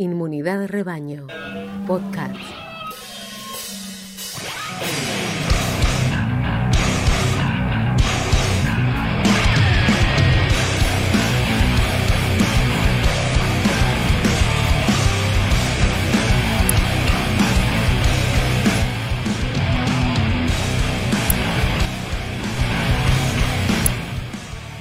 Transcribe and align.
Inmunidad 0.00 0.66
Rebaño. 0.66 1.26
Podcast. 1.86 2.34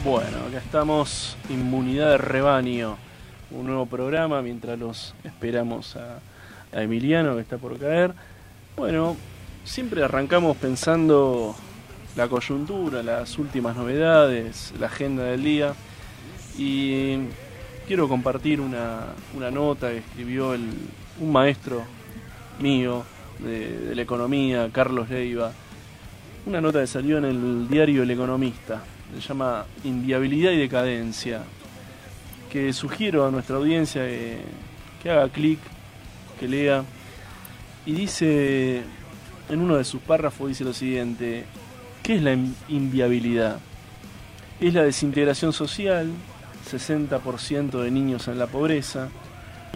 Bueno, 0.06 0.38
acá 0.48 0.60
estamos, 0.60 1.38
Inmunidad 1.50 2.12
de 2.12 2.18
Rebaño, 2.20 3.09
un 3.52 3.66
nuevo 3.66 3.86
programa 3.86 4.42
mientras 4.42 4.78
los 4.78 5.16
esperamos 5.24 5.96
a, 5.96 6.20
Emiliano 6.72 7.36
que 7.36 7.42
está 7.42 7.58
por 7.58 7.80
caer. 7.80 8.14
Bueno, 8.78 9.18
siempre 9.64 10.04
arrancamos 10.04 10.56
pensando 10.58 11.56
la 12.16 12.28
coyuntura, 12.28 13.02
las 13.02 13.40
últimas 13.40 13.76
novedades, 13.76 14.72
la 14.80 14.86
agenda 14.86 15.24
del 15.24 15.44
día. 15.44 15.74
Y 16.60 17.18
quiero 17.88 18.08
compartir 18.08 18.62
una, 18.62 19.08
una 19.36 19.50
nota 19.50 19.90
que 19.90 19.98
escribió 19.98 20.54
el, 20.54 20.70
un 21.20 21.32
maestro 21.32 21.82
mío 22.60 23.04
de, 23.40 23.88
de 23.88 23.96
la 23.96 24.02
economía, 24.04 24.70
Carlos 24.72 25.10
Leiva, 25.10 25.52
una 26.46 26.62
nota 26.62 26.82
que 26.82 26.88
salió 26.88 27.18
en 27.18 27.26
el 27.26 27.68
diario 27.68 28.04
El 28.04 28.12
Economista. 28.12 28.84
Se 29.16 29.28
llama 29.28 29.66
Inviabilidad 29.84 30.52
y 30.52 30.58
Decadencia, 30.58 31.42
que 32.52 32.74
sugiero 32.74 33.26
a 33.26 33.32
nuestra 33.32 33.58
audiencia 33.58 34.06
que, 34.06 34.40
que 35.02 35.10
haga 35.10 35.30
clic, 35.30 35.60
que 36.40 36.48
lea, 36.48 36.84
y 37.86 37.94
dice, 37.94 38.82
en 39.50 39.60
uno 39.62 39.78
de 39.78 39.84
sus 39.84 40.02
párrafos 40.02 40.50
dice 40.50 40.64
lo 40.64 40.74
siguiente, 40.74 41.46
¿qué 42.04 42.16
es 42.16 42.22
la 42.22 42.34
in- 42.34 42.56
inviabilidad? 42.70 43.60
Es 44.60 44.74
la 44.74 44.84
desintegración 44.84 45.54
social, 45.54 46.10
60% 46.70 47.82
de 47.82 47.92
niños 47.92 48.28
en 48.28 48.38
la 48.40 48.48
pobreza, 48.48 49.10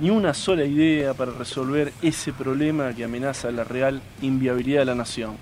ni 0.02 0.10
una 0.10 0.34
sola 0.34 0.66
idea 0.66 1.14
para 1.14 1.32
resolver 1.32 1.94
ese 2.02 2.34
problema 2.34 2.94
que 2.94 3.04
amenaza 3.04 3.52
la 3.52 3.64
real 3.64 4.02
inviabilidad 4.22 4.80
de 4.82 4.86
la 4.86 4.96
nación. 4.96 5.38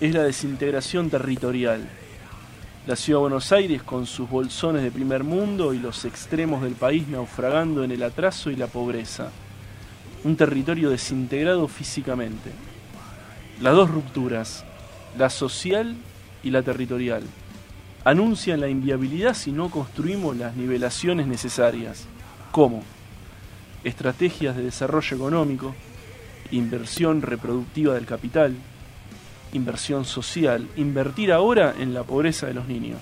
Es 0.00 0.14
la 0.14 0.22
desintegración 0.22 1.08
territorial, 1.10 1.88
la 2.86 2.96
ciudad 2.96 3.18
de 3.18 3.22
Buenos 3.22 3.50
Aires 3.50 3.82
con 3.82 4.04
sus 4.04 4.28
bolsones 4.28 4.82
de 4.82 4.90
primer 4.90 5.24
mundo 5.24 5.72
y 5.72 5.78
los 5.78 6.04
extremos 6.04 6.62
del 6.62 6.74
país 6.74 7.08
naufragando 7.08 7.82
en 7.82 7.90
el 7.92 8.02
atraso 8.02 8.50
y 8.50 8.56
la 8.56 8.66
pobreza. 8.66 9.30
Un 10.22 10.36
territorio 10.36 10.90
desintegrado 10.90 11.66
físicamente. 11.66 12.50
Las 13.62 13.74
dos 13.74 13.90
rupturas, 13.90 14.64
la 15.16 15.30
social 15.30 15.96
y 16.42 16.50
la 16.50 16.62
territorial, 16.62 17.22
anuncian 18.04 18.60
la 18.60 18.68
inviabilidad 18.68 19.32
si 19.32 19.50
no 19.50 19.70
construimos 19.70 20.36
las 20.36 20.54
nivelaciones 20.54 21.26
necesarias. 21.26 22.04
¿Cómo? 22.50 22.82
Estrategias 23.82 24.56
de 24.56 24.62
desarrollo 24.62 25.16
económico, 25.16 25.74
inversión 26.50 27.22
reproductiva 27.22 27.94
del 27.94 28.04
capital, 28.04 28.54
inversión 29.54 30.04
social, 30.04 30.68
invertir 30.76 31.32
ahora 31.32 31.74
en 31.78 31.94
la 31.94 32.02
pobreza 32.02 32.46
de 32.46 32.54
los 32.54 32.68
niños. 32.68 33.00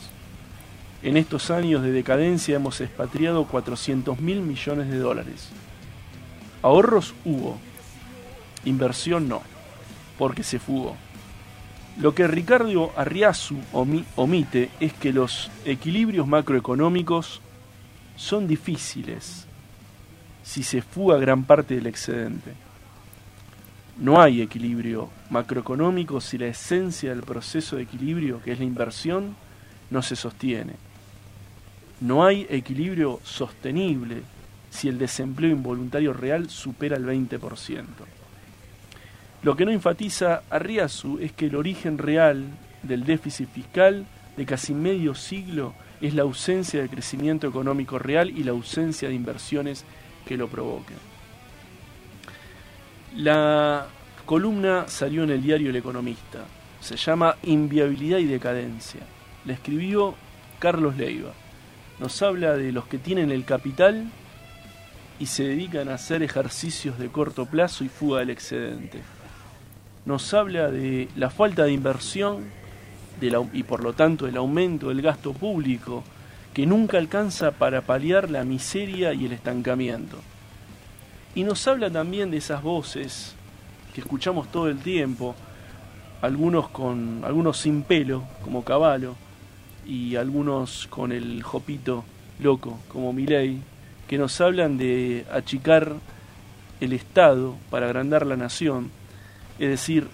En 1.03 1.17
estos 1.17 1.51
años 1.51 1.83
de 1.83 1.91
decadencia 1.91 2.55
hemos 2.57 2.81
expatriado 2.81 3.45
400 3.47 4.21
mil 4.21 4.41
millones 4.41 4.89
de 4.89 4.99
dólares. 4.99 5.49
Ahorros 6.63 7.15
hubo, 7.25 7.59
inversión 8.65 9.29
no, 9.29 9.43
porque 10.17 10.45
se 10.45 10.61
fugó. 10.61 10.97
Lo 11.99 12.15
que 12.15 12.27
Ricardo 12.29 12.93
Arriazu 12.97 13.57
omi- 13.73 14.05
omite 14.17 14.71
es 14.81 14.93
que 14.93 15.13
los 15.13 15.51
equilibrios 15.65 16.27
macroeconómicos 16.27 17.41
son 18.17 18.47
difíciles 18.47 19.47
si 20.45 20.63
se 20.63 20.83
fuga 20.83 21.19
gran 21.19 21.45
parte 21.45 21.75
del 21.75 21.87
excedente. 21.89 22.53
No 24.03 24.21
hay 24.21 24.43
equilibrio 24.43 25.11
macroeconómico 25.31 26.21
si 26.21 26.37
la 26.37 26.49
esencia 26.49 27.11
del 27.11 27.23
proceso 27.23 27.77
de 27.77 27.83
equilibrio, 27.83 28.43
que 28.43 28.51
es 28.51 28.59
la 28.59 28.65
inversión, 28.65 29.37
no 29.91 30.03
se 30.03 30.17
sostiene. 30.17 30.73
No 32.01 32.25
hay 32.25 32.45
equilibrio 32.51 33.21
sostenible 33.23 34.23
si 34.71 34.89
el 34.89 34.99
desempleo 34.99 35.53
involuntario 35.53 36.13
real 36.13 36.51
supera 36.51 36.97
el 36.97 37.07
20%. 37.07 37.85
Lo 39.45 39.55
que 39.55 39.65
no 39.65 39.71
enfatiza 39.71 40.43
Arriazu 40.51 41.21
es 41.21 41.31
que 41.31 41.47
el 41.47 41.55
origen 41.55 41.97
real 41.97 42.45
del 42.83 43.05
déficit 43.05 43.49
fiscal 43.51 44.05
de 44.37 44.47
casi 44.47 44.75
medio 44.75 45.15
siglo 45.15 45.75
es 46.01 46.15
la 46.15 46.23
ausencia 46.23 46.83
de 46.83 46.89
crecimiento 46.89 47.47
económico 47.47 48.01
real 48.01 48.31
y 48.31 48.43
la 48.43 48.51
ausencia 48.51 49.09
de 49.09 49.15
inversiones 49.15 49.85
que 50.27 50.37
lo 50.37 50.49
provoquen. 50.49 51.12
La 53.17 53.89
columna 54.25 54.89
salió 54.89 55.25
en 55.25 55.31
el 55.31 55.43
diario 55.43 55.69
El 55.69 55.77
Economista. 55.77 56.45
Se 56.81 56.97
llama 56.97 57.37
Inviabilidad 57.43 58.17
y 58.19 58.25
Decadencia. 58.25 59.03
La 59.45 59.53
escribió 59.53 60.15
Carlos 60.59 60.97
Leiva. 60.97 61.33
Nos 62.01 62.23
habla 62.23 62.57
de 62.57 62.73
los 62.73 62.87
que 62.87 62.97
tienen 62.97 63.31
el 63.31 63.45
capital 63.45 64.11
y 65.19 65.27
se 65.27 65.45
dedican 65.45 65.91
a 65.91 65.95
hacer 65.95 66.23
ejercicios 66.23 66.99
de 66.99 67.11
corto 67.11 67.45
plazo 67.45 67.85
y 67.85 67.89
fuga 67.89 68.21
del 68.21 68.31
excedente. 68.31 69.03
Nos 70.07 70.33
habla 70.33 70.71
de 70.71 71.09
la 71.15 71.29
falta 71.29 71.65
de 71.65 71.73
inversión 71.73 72.47
y 73.53 73.63
por 73.65 73.85
lo 73.85 73.93
tanto 73.93 74.27
el 74.27 74.39
aumento 74.39 74.89
del 74.89 75.03
gasto 75.03 75.35
público 75.35 76.03
que 76.55 76.65
nunca 76.65 76.97
alcanza 76.97 77.53
para 77.53 77.83
paliar 77.83 78.31
la 78.31 78.45
miseria 78.45 79.13
y 79.13 79.27
el 79.27 79.33
estancamiento. 79.33 80.19
Y 81.35 81.45
nos 81.45 81.67
habla 81.67 81.91
también 81.91 82.31
de 82.31 82.37
esas 82.37 82.63
voces 82.63 83.35
que 83.95 84.01
escuchamos 84.01 84.51
todo 84.51 84.69
el 84.69 84.79
tiempo, 84.79 85.35
algunos 86.21 86.69
con 86.69 87.23
algunos 87.25 87.59
sin 87.59 87.83
pelo, 87.83 88.25
como 88.43 88.65
Caballo, 88.65 89.15
y 89.87 90.17
algunos 90.17 90.87
con 90.89 91.11
el 91.11 91.43
jopito 91.43 92.05
loco, 92.39 92.79
como 92.89 93.13
Milei, 93.13 93.59
que 94.09 94.19
nos 94.19 94.41
hablan 94.41 94.77
de 94.79 95.25
achicar 95.33 95.95
el 96.81 96.93
Estado 96.93 97.57
para 97.71 97.87
agrandar 97.87 98.27
la 98.27 98.37
nación, 98.37 98.91
es 99.59 99.69
decir, 99.69 100.09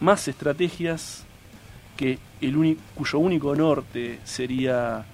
más 0.00 0.26
estrategias 0.28 1.24
que 1.96 2.18
el 2.40 2.56
uni- 2.56 2.78
cuyo 2.94 3.18
único 3.20 3.54
norte 3.54 4.18
sería 4.24 5.04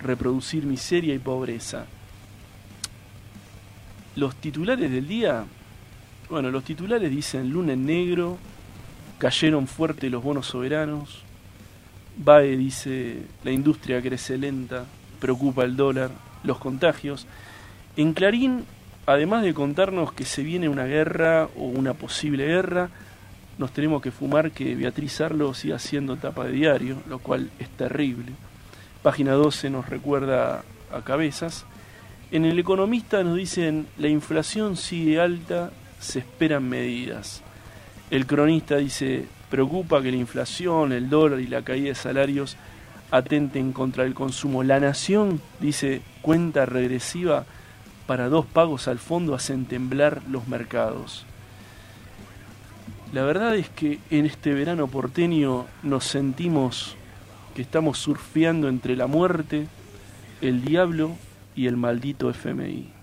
reproducir 0.00 0.64
miseria 0.64 1.14
y 1.14 1.18
pobreza. 1.18 1.86
Los 4.16 4.34
titulares 4.36 4.90
del 4.90 5.06
día, 5.06 5.44
bueno, 6.30 6.50
los 6.50 6.64
titulares 6.64 7.10
dicen 7.10 7.50
lunes 7.50 7.76
negro, 7.76 8.38
cayeron 9.18 9.66
fuerte 9.66 10.08
los 10.08 10.22
bonos 10.22 10.46
soberanos, 10.46 11.22
BAE 12.16 12.56
dice 12.56 13.18
la 13.44 13.50
industria 13.50 14.00
crece 14.00 14.38
lenta, 14.38 14.86
preocupa 15.20 15.64
el 15.64 15.76
dólar, 15.76 16.10
los 16.44 16.56
contagios. 16.56 17.26
En 17.98 18.14
Clarín, 18.14 18.64
además 19.04 19.42
de 19.42 19.52
contarnos 19.52 20.12
que 20.14 20.24
se 20.24 20.42
viene 20.42 20.70
una 20.70 20.84
guerra 20.84 21.50
o 21.54 21.64
una 21.64 21.92
posible 21.92 22.46
guerra, 22.46 22.88
nos 23.58 23.70
tenemos 23.72 24.00
que 24.00 24.12
fumar 24.12 24.50
que 24.50 24.74
Beatriz 24.74 25.20
Arlo 25.20 25.52
siga 25.52 25.78
siendo 25.78 26.16
tapa 26.16 26.44
de 26.44 26.52
diario, 26.52 27.02
lo 27.06 27.18
cual 27.18 27.50
es 27.58 27.68
terrible. 27.68 28.32
Página 29.02 29.32
12 29.32 29.68
nos 29.68 29.90
recuerda 29.90 30.64
a 30.90 31.02
cabezas. 31.02 31.66
En 32.32 32.44
el 32.44 32.58
economista 32.58 33.22
nos 33.22 33.36
dicen 33.36 33.86
la 33.98 34.08
inflación 34.08 34.76
sigue 34.76 35.20
alta, 35.20 35.70
se 36.00 36.18
esperan 36.18 36.68
medidas. 36.68 37.42
El 38.10 38.26
cronista 38.26 38.76
dice 38.76 39.26
preocupa 39.48 40.02
que 40.02 40.10
la 40.10 40.16
inflación, 40.16 40.92
el 40.92 41.08
dólar 41.08 41.38
y 41.38 41.46
la 41.46 41.62
caída 41.62 41.88
de 41.88 41.94
salarios 41.94 42.56
atenten 43.12 43.72
contra 43.72 44.04
el 44.04 44.14
consumo. 44.14 44.64
La 44.64 44.80
nación 44.80 45.40
dice 45.60 46.02
cuenta 46.20 46.66
regresiva 46.66 47.46
para 48.08 48.28
dos 48.28 48.44
pagos 48.44 48.88
al 48.88 48.98
fondo 48.98 49.34
hacen 49.34 49.66
temblar 49.66 50.20
los 50.28 50.48
mercados. 50.48 51.24
La 53.12 53.22
verdad 53.22 53.54
es 53.54 53.68
que 53.68 54.00
en 54.10 54.26
este 54.26 54.52
verano 54.52 54.88
porteño 54.88 55.66
nos 55.84 56.04
sentimos 56.04 56.96
que 57.54 57.62
estamos 57.62 57.98
surfeando 57.98 58.68
entre 58.68 58.96
la 58.96 59.06
muerte, 59.06 59.68
el 60.40 60.64
diablo 60.64 61.16
y 61.56 61.66
el 61.66 61.76
maldito 61.76 62.30
FMI. 62.30 62.95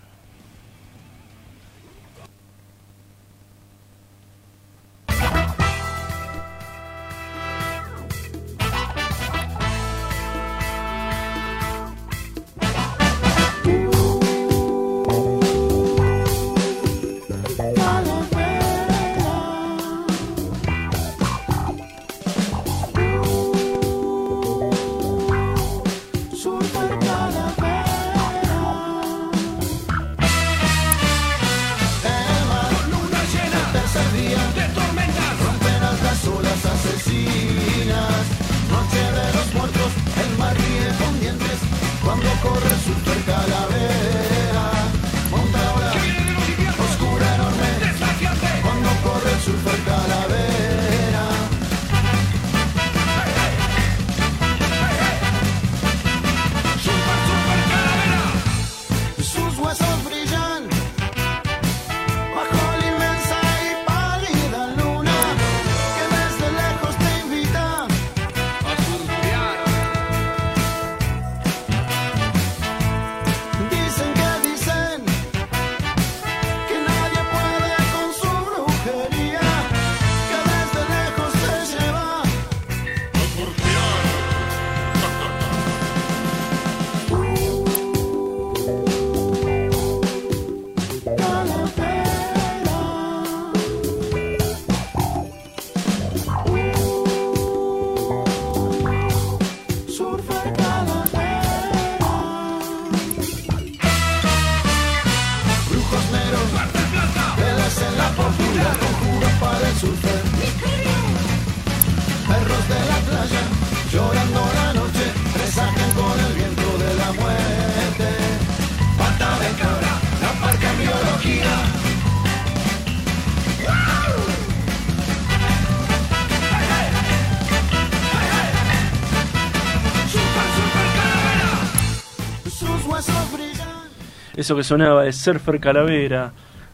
Eso 134.43 134.57
que 134.57 134.63
sonaba 134.65 135.07
es 135.07 135.15
Surfer 135.15 135.57
Calavera, 135.57 136.33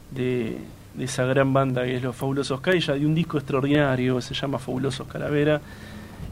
de, 0.09 0.57
de 0.95 1.03
esa 1.03 1.23
gran 1.25 1.53
banda 1.53 1.83
que 1.83 1.97
es 1.97 2.01
Los 2.01 2.15
Fabulosos 2.15 2.61
Kaija, 2.61 2.93
de 2.93 3.05
un 3.05 3.13
disco 3.13 3.37
extraordinario 3.37 4.15
que 4.15 4.23
se 4.23 4.33
llama 4.33 4.57
Fabulosos 4.57 5.05
Calavera. 5.07 5.61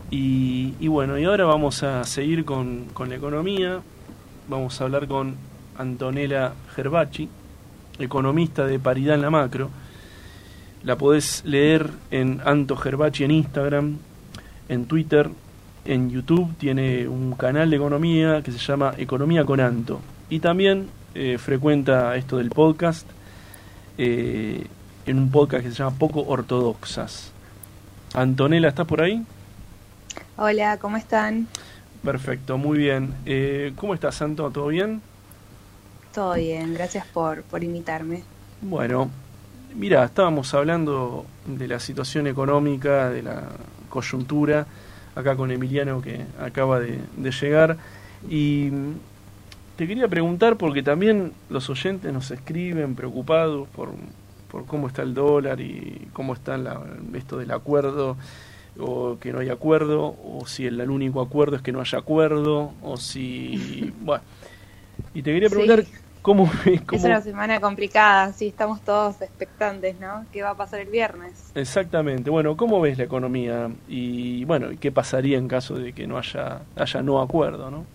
Y, 0.10 0.74
y 0.80 0.88
bueno, 0.88 1.16
y 1.16 1.26
ahora 1.26 1.46
vamos 1.46 1.84
a 1.84 2.04
seguir 2.06 2.44
con, 2.44 2.86
con 2.86 3.10
la 3.10 3.18
economía. 3.18 3.82
Vamos 4.50 4.82
a 4.82 4.86
hablar 4.86 5.08
con 5.08 5.36
Antonella 5.78 6.54
Gerbachi, 6.76 7.30
economista 8.00 8.66
de 8.66 8.80
Paridad 8.80 9.14
en 9.14 9.22
la 9.22 9.30
Macro. 9.30 9.70
La 10.82 10.98
podés 10.98 11.46
leer 11.46 11.92
en 12.10 12.42
Anto 12.46 12.76
Gerbachi 12.76 13.26
en 13.26 13.30
Instagram, 13.30 13.98
en 14.70 14.86
Twitter, 14.88 15.30
en 15.86 16.10
YouTube. 16.10 16.58
Tiene 16.58 17.08
un 17.08 17.34
canal 17.34 17.70
de 17.70 17.76
economía 17.76 18.42
que 18.42 18.52
se 18.52 18.58
llama 18.58 18.96
Economía 18.98 19.46
con 19.46 19.60
Anto. 19.60 20.02
Y 20.32 20.40
también 20.40 20.97
eh, 21.18 21.40
frecuenta 21.40 22.16
esto 22.16 22.38
del 22.38 22.52
podcast 22.52 23.08
eh, 23.98 24.68
en 25.08 25.18
un 25.18 25.32
podcast 25.32 25.64
que 25.64 25.72
se 25.72 25.78
llama 25.78 25.98
Poco 25.98 26.22
Ortodoxas. 26.22 27.32
Antonella, 28.14 28.68
¿estás 28.68 28.86
por 28.86 29.02
ahí? 29.02 29.26
Hola, 30.38 30.78
¿cómo 30.78 30.96
están? 30.96 31.48
Perfecto, 32.04 32.60
muy 32.60 32.78
bien. 32.78 33.16
Eh, 33.26 33.74
¿Cómo 33.78 33.96
estás, 33.96 34.14
Santo? 34.14 34.52
¿Todo 34.52 34.68
bien? 34.68 35.02
Todo 36.14 36.36
bien, 36.36 36.76
gracias 36.76 37.08
por, 37.08 37.42
por 37.42 37.64
invitarme. 37.64 38.22
Bueno, 38.62 39.10
mira, 39.74 40.04
estábamos 40.04 40.54
hablando 40.54 41.26
de 41.48 41.68
la 41.68 41.80
situación 41.80 42.28
económica, 42.28 43.10
de 43.10 43.24
la 43.24 43.42
coyuntura, 43.90 44.68
acá 45.16 45.36
con 45.36 45.50
Emiliano 45.50 46.00
que 46.00 46.28
acaba 46.40 46.80
de, 46.80 47.00
de 47.18 47.32
llegar. 47.32 47.76
Y 48.30 48.70
te 49.78 49.88
quería 49.88 50.08
preguntar, 50.08 50.58
porque 50.58 50.84
también 50.84 51.32
los 51.50 51.70
oyentes 51.70 52.12
nos 52.12 52.32
escriben 52.32 52.96
preocupados 52.96 53.68
por, 53.70 53.92
por 54.52 54.66
cómo 54.66 54.88
está 54.88 55.04
el 55.04 55.14
dólar 55.14 55.62
y 55.62 56.08
cómo 56.14 56.34
está 56.34 56.58
la- 56.58 56.82
esto 57.14 57.38
del 57.38 57.52
acuerdo, 57.52 58.18
o 58.80 59.18
que 59.20 59.32
no 59.32 59.40
hay 59.40 59.50
acuerdo, 59.50 60.16
o 60.24 60.44
si 60.46 60.66
el, 60.66 60.80
el 60.82 60.90
único 60.90 61.22
acuerdo 61.22 61.56
es 61.56 61.62
que 61.62 61.72
no 61.72 61.80
haya 61.82 62.00
acuerdo, 62.00 62.72
o 62.82 62.98
si... 62.98 63.94
bueno, 64.02 64.24
y 65.14 65.22
te 65.22 65.32
quería 65.34 65.50
preguntar 65.50 65.84
Sí. 65.84 65.92
cómo... 66.22 66.46
cómo 66.86 66.98
Es 67.00 67.04
una 67.04 67.22
semana 67.22 67.60
complicada, 67.60 68.34
sí, 68.34 68.48
estamos 68.48 68.82
todos 68.82 69.22
expectantes, 69.22 70.00
¿no? 70.00 70.26
¿Qué 70.34 70.42
va 70.44 70.52
a 70.52 70.56
pasar 70.58 70.80
el 70.82 70.90
viernes? 70.90 71.52
Exactamente. 71.56 72.30
Bueno, 72.30 72.58
¿cómo 72.58 72.82
ves 72.82 72.98
la 72.98 73.06
economía? 73.06 73.70
Y 73.88 74.44
bueno, 74.46 74.68
¿qué 74.80 74.92
pasaría 74.92 75.38
en 75.38 75.48
caso 75.48 75.76
de 75.76 75.94
que 75.94 76.06
no 76.08 76.18
haya, 76.18 76.62
haya 76.76 77.02
no 77.02 77.22
acuerdo, 77.22 77.72
no? 77.72 77.86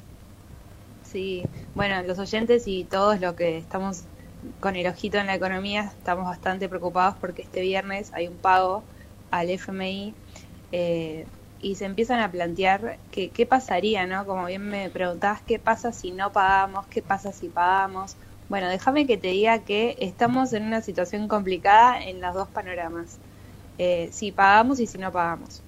Sí, 1.13 1.51
bueno, 1.75 2.03
los 2.03 2.19
oyentes 2.19 2.65
y 2.67 2.85
todos 2.87 3.21
los 3.21 3.35
que 3.35 3.59
estamos 3.59 4.05
con 4.61 4.77
el 4.77 4.87
ojito 4.87 5.19
en 5.19 5.27
la 5.27 5.35
economía 5.35 5.83
estamos 5.97 6.25
bastante 6.25 6.69
preocupados 6.69 7.17
porque 7.21 7.43
este 7.43 7.61
viernes 7.61 8.11
hay 8.15 8.29
un 8.29 8.39
pago 8.41 8.89
al 9.31 9.51
FMI 9.51 10.17
eh, 10.73 11.29
y 11.59 11.77
se 11.77 11.85
empiezan 11.85 12.21
a 12.21 12.31
plantear 12.33 13.01
que, 13.11 13.31
qué 13.33 13.47
pasaría, 13.47 14.07
¿no? 14.07 14.25
Como 14.27 14.47
bien 14.47 14.63
me 14.69 14.91
preguntabas, 14.91 15.43
¿qué 15.43 15.59
pasa 15.59 15.93
si 15.93 16.13
no 16.13 16.33
pagamos? 16.33 16.87
¿Qué 16.89 17.03
pasa 17.03 17.33
si 17.33 17.51
pagamos? 17.51 18.17
Bueno, 18.49 18.69
déjame 18.69 19.07
que 19.07 19.19
te 19.19 19.29
diga 19.29 19.65
que 19.65 19.97
estamos 20.01 20.53
en 20.55 20.65
una 20.65 20.81
situación 20.83 21.29
complicada 21.29 22.03
en 22.05 22.21
los 22.21 22.35
dos 22.35 22.49
panoramas. 22.51 23.21
Eh, 23.79 24.11
si 24.13 24.33
pagamos 24.33 24.81
y 24.81 24.87
si 24.87 24.99
no 24.99 25.13
pagamos. 25.13 25.65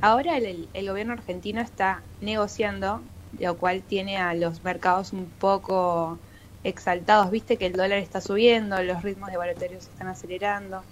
Ahora 0.00 0.36
el, 0.38 0.70
el 0.72 0.88
gobierno 0.88 1.12
argentino 1.14 1.60
está 1.60 2.06
negociando, 2.20 3.04
lo 3.38 3.56
cual 3.56 3.82
tiene 3.82 4.18
a 4.18 4.34
los 4.34 4.64
mercados 4.64 5.12
un 5.12 5.26
poco 5.26 6.18
exaltados. 6.64 7.30
Viste 7.30 7.56
que 7.56 7.66
el 7.66 7.72
dólar 7.72 7.98
está 7.98 8.20
subiendo, 8.20 8.82
los 8.82 9.02
ritmos 9.02 9.30
de 9.30 9.36
volatilidad 9.36 9.80
se 9.80 9.90
están 9.90 10.08
acelerando. 10.08 10.82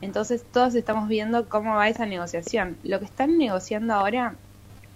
Entonces 0.00 0.44
todos 0.52 0.74
estamos 0.74 1.08
viendo 1.08 1.48
cómo 1.48 1.74
va 1.74 1.88
esa 1.88 2.06
negociación. 2.06 2.76
Lo 2.84 2.98
que 2.98 3.06
están 3.06 3.38
negociando 3.38 3.94
ahora 3.94 4.34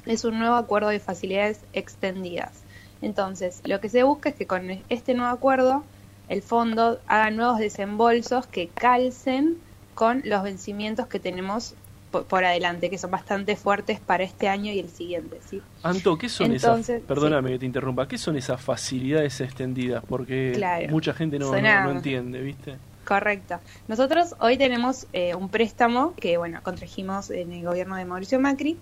es 0.06 0.24
un 0.24 0.38
nuevo 0.38 0.56
acuerdo 0.56 0.88
de 0.88 1.00
facilidades 1.00 1.60
extendidas. 1.72 2.62
Entonces, 3.00 3.62
lo 3.64 3.80
que 3.80 3.88
se 3.88 4.04
busca 4.04 4.28
es 4.28 4.36
que 4.36 4.46
con 4.46 4.70
este 4.88 5.14
nuevo 5.14 5.32
acuerdo 5.32 5.82
el 6.28 6.40
fondo 6.40 7.00
haga 7.08 7.30
nuevos 7.30 7.58
desembolsos 7.58 8.46
que 8.46 8.68
calcen 8.68 9.58
con 9.94 10.22
los 10.24 10.42
vencimientos 10.42 11.08
que 11.08 11.18
tenemos 11.18 11.74
po- 12.12 12.24
por 12.24 12.44
adelante, 12.44 12.90
que 12.90 12.98
son 12.98 13.10
bastante 13.10 13.56
fuertes 13.56 14.00
para 14.00 14.24
este 14.24 14.48
año 14.48 14.72
y 14.72 14.78
el 14.78 14.90
siguiente, 14.90 15.40
¿sí? 15.48 15.60
Anto, 15.82 16.16
¿qué 16.16 16.28
son 16.28 16.52
Entonces, 16.52 17.02
esas? 17.02 17.06
Perdóname 17.08 17.50
que 17.50 17.58
te 17.58 17.66
interrumpa. 17.66 18.06
¿Qué 18.08 18.18
son 18.18 18.36
esas 18.36 18.60
facilidades 18.62 19.40
extendidas? 19.40 20.04
Porque 20.06 20.52
Claro. 20.58 20.86
mucha 20.88 21.12
gente 21.12 21.38
no, 21.38 21.52
no 21.60 21.90
entiende, 21.90 22.40
¿viste? 22.40 22.78
Correcto. 23.04 23.60
Nosotros 23.88 24.36
hoy 24.40 24.56
tenemos 24.56 25.08
eh, 25.12 25.34
un 25.34 25.50
préstamo 25.50 26.14
que, 26.14 26.36
bueno, 26.38 26.60
contrajimos 26.62 27.30
en 27.30 27.52
el 27.52 27.64
gobierno 27.64 27.96
de 27.96 28.04
Mauricio 28.04 28.38
Macri, 28.38 28.78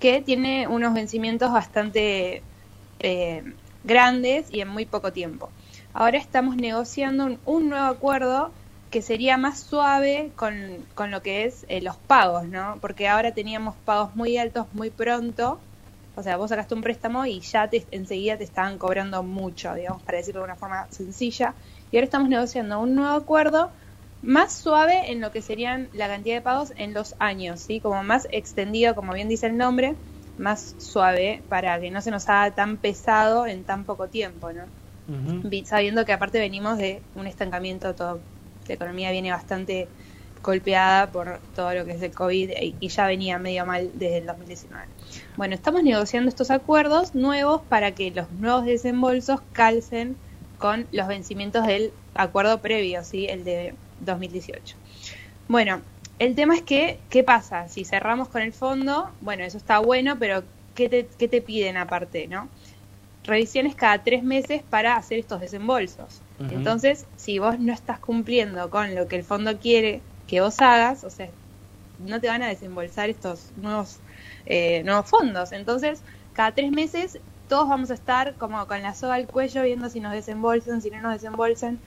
que 0.00 0.20
tiene 0.22 0.66
unos 0.66 0.92
vencimientos 0.92 1.52
bastante 1.52 2.42
eh, 2.98 3.44
grandes 3.84 4.50
y 4.50 4.60
en 4.60 4.68
muy 4.68 4.86
poco 4.86 5.12
tiempo. 5.12 5.52
Ahora 5.92 6.18
estamos 6.18 6.56
negociando 6.56 7.26
un, 7.26 7.40
un 7.44 7.68
nuevo 7.68 7.86
acuerdo 7.86 8.52
que 8.90 9.02
sería 9.02 9.36
más 9.38 9.60
suave 9.60 10.32
con, 10.36 10.86
con 10.94 11.10
lo 11.10 11.22
que 11.22 11.44
es 11.44 11.64
eh, 11.68 11.80
los 11.80 11.96
pagos, 11.96 12.44
¿no? 12.48 12.78
Porque 12.80 13.08
ahora 13.08 13.32
teníamos 13.32 13.76
pagos 13.84 14.14
muy 14.16 14.36
altos 14.36 14.66
muy 14.72 14.90
pronto. 14.90 15.60
O 16.16 16.22
sea, 16.22 16.36
vos 16.36 16.50
sacaste 16.50 16.74
un 16.74 16.82
préstamo 16.82 17.24
y 17.26 17.40
ya 17.40 17.68
te, 17.68 17.86
enseguida 17.92 18.36
te 18.36 18.44
estaban 18.44 18.78
cobrando 18.78 19.22
mucho, 19.22 19.74
digamos, 19.74 20.02
para 20.02 20.18
decirlo 20.18 20.40
de 20.40 20.46
una 20.46 20.56
forma 20.56 20.86
sencilla. 20.90 21.54
Y 21.90 21.96
ahora 21.96 22.04
estamos 22.04 22.28
negociando 22.28 22.80
un 22.80 22.94
nuevo 22.94 23.14
acuerdo 23.16 23.72
más 24.22 24.52
suave 24.52 25.10
en 25.12 25.20
lo 25.20 25.30
que 25.30 25.40
serían 25.42 25.88
la 25.92 26.08
cantidad 26.08 26.36
de 26.36 26.42
pagos 26.42 26.72
en 26.76 26.92
los 26.94 27.14
años, 27.18 27.60
¿sí? 27.60 27.80
Como 27.80 28.02
más 28.04 28.28
extendido, 28.32 28.94
como 28.94 29.14
bien 29.14 29.28
dice 29.28 29.46
el 29.46 29.56
nombre, 29.56 29.96
más 30.36 30.74
suave 30.78 31.44
para 31.48 31.80
que 31.80 31.90
no 31.90 32.00
se 32.02 32.10
nos 32.10 32.28
haga 32.28 32.54
tan 32.54 32.76
pesado 32.78 33.46
en 33.46 33.64
tan 33.64 33.84
poco 33.84 34.08
tiempo, 34.08 34.52
¿no? 34.52 34.64
Sabiendo 35.64 36.04
que 36.04 36.12
aparte 36.12 36.38
venimos 36.38 36.76
de 36.78 37.02
un 37.14 37.26
estancamiento, 37.26 37.94
todo, 37.94 38.20
la 38.70 38.74
economía 38.74 39.10
viene 39.10 39.30
bastante 39.30 39.88
golpeada 40.42 41.10
por 41.10 41.38
todo 41.54 41.74
lo 41.74 41.84
que 41.84 41.92
es 41.92 42.02
el 42.02 42.12
COVID 42.12 42.50
y, 42.60 42.74
y 42.80 42.88
ya 42.88 43.06
venía 43.06 43.38
medio 43.38 43.66
mal 43.66 43.90
desde 43.94 44.18
el 44.18 44.26
2019. 44.26 44.86
Bueno, 45.36 45.54
estamos 45.54 45.82
negociando 45.82 46.28
estos 46.28 46.50
acuerdos 46.50 47.14
nuevos 47.14 47.60
para 47.68 47.92
que 47.92 48.10
los 48.10 48.30
nuevos 48.32 48.64
desembolsos 48.64 49.40
calcen 49.52 50.16
con 50.58 50.86
los 50.92 51.08
vencimientos 51.08 51.66
del 51.66 51.92
acuerdo 52.14 52.60
previo, 52.60 53.02
¿sí? 53.02 53.26
el 53.26 53.44
de 53.44 53.74
2018. 54.00 54.76
Bueno, 55.48 55.80
el 56.18 56.34
tema 56.34 56.54
es 56.54 56.62
que, 56.62 57.00
¿qué 57.08 57.24
pasa? 57.24 57.68
Si 57.68 57.84
cerramos 57.84 58.28
con 58.28 58.42
el 58.42 58.52
fondo, 58.52 59.10
bueno, 59.20 59.42
eso 59.42 59.56
está 59.56 59.78
bueno, 59.78 60.18
pero 60.18 60.44
¿qué 60.74 60.88
te, 60.88 61.08
qué 61.18 61.28
te 61.28 61.40
piden 61.40 61.76
aparte, 61.76 62.28
no? 62.28 62.48
Revisiones 63.24 63.74
cada 63.74 64.02
tres 64.02 64.22
meses 64.22 64.62
para 64.62 64.96
hacer 64.96 65.18
estos 65.18 65.40
desembolsos. 65.40 66.20
Entonces, 66.48 67.06
si 67.16 67.38
vos 67.38 67.58
no 67.58 67.72
estás 67.72 67.98
cumpliendo 67.98 68.70
con 68.70 68.94
lo 68.94 69.06
que 69.08 69.16
el 69.16 69.24
fondo 69.24 69.58
quiere 69.58 70.02
que 70.26 70.40
vos 70.40 70.60
hagas, 70.60 71.04
o 71.04 71.10
sea, 71.10 71.28
no 71.98 72.20
te 72.20 72.28
van 72.28 72.42
a 72.42 72.48
desembolsar 72.48 73.10
estos 73.10 73.52
nuevos, 73.56 73.98
eh, 74.46 74.82
nuevos 74.84 75.06
fondos. 75.08 75.52
Entonces, 75.52 76.02
cada 76.32 76.52
tres 76.52 76.70
meses 76.72 77.18
todos 77.48 77.68
vamos 77.68 77.90
a 77.90 77.94
estar 77.94 78.36
como 78.36 78.66
con 78.66 78.82
la 78.82 78.94
soga 78.94 79.14
al 79.14 79.26
cuello 79.26 79.62
viendo 79.62 79.88
si 79.90 80.00
nos 80.00 80.12
desembolsan, 80.12 80.80
si 80.82 80.90
no 80.90 81.00
nos 81.00 81.12
desembolsan. 81.14 81.78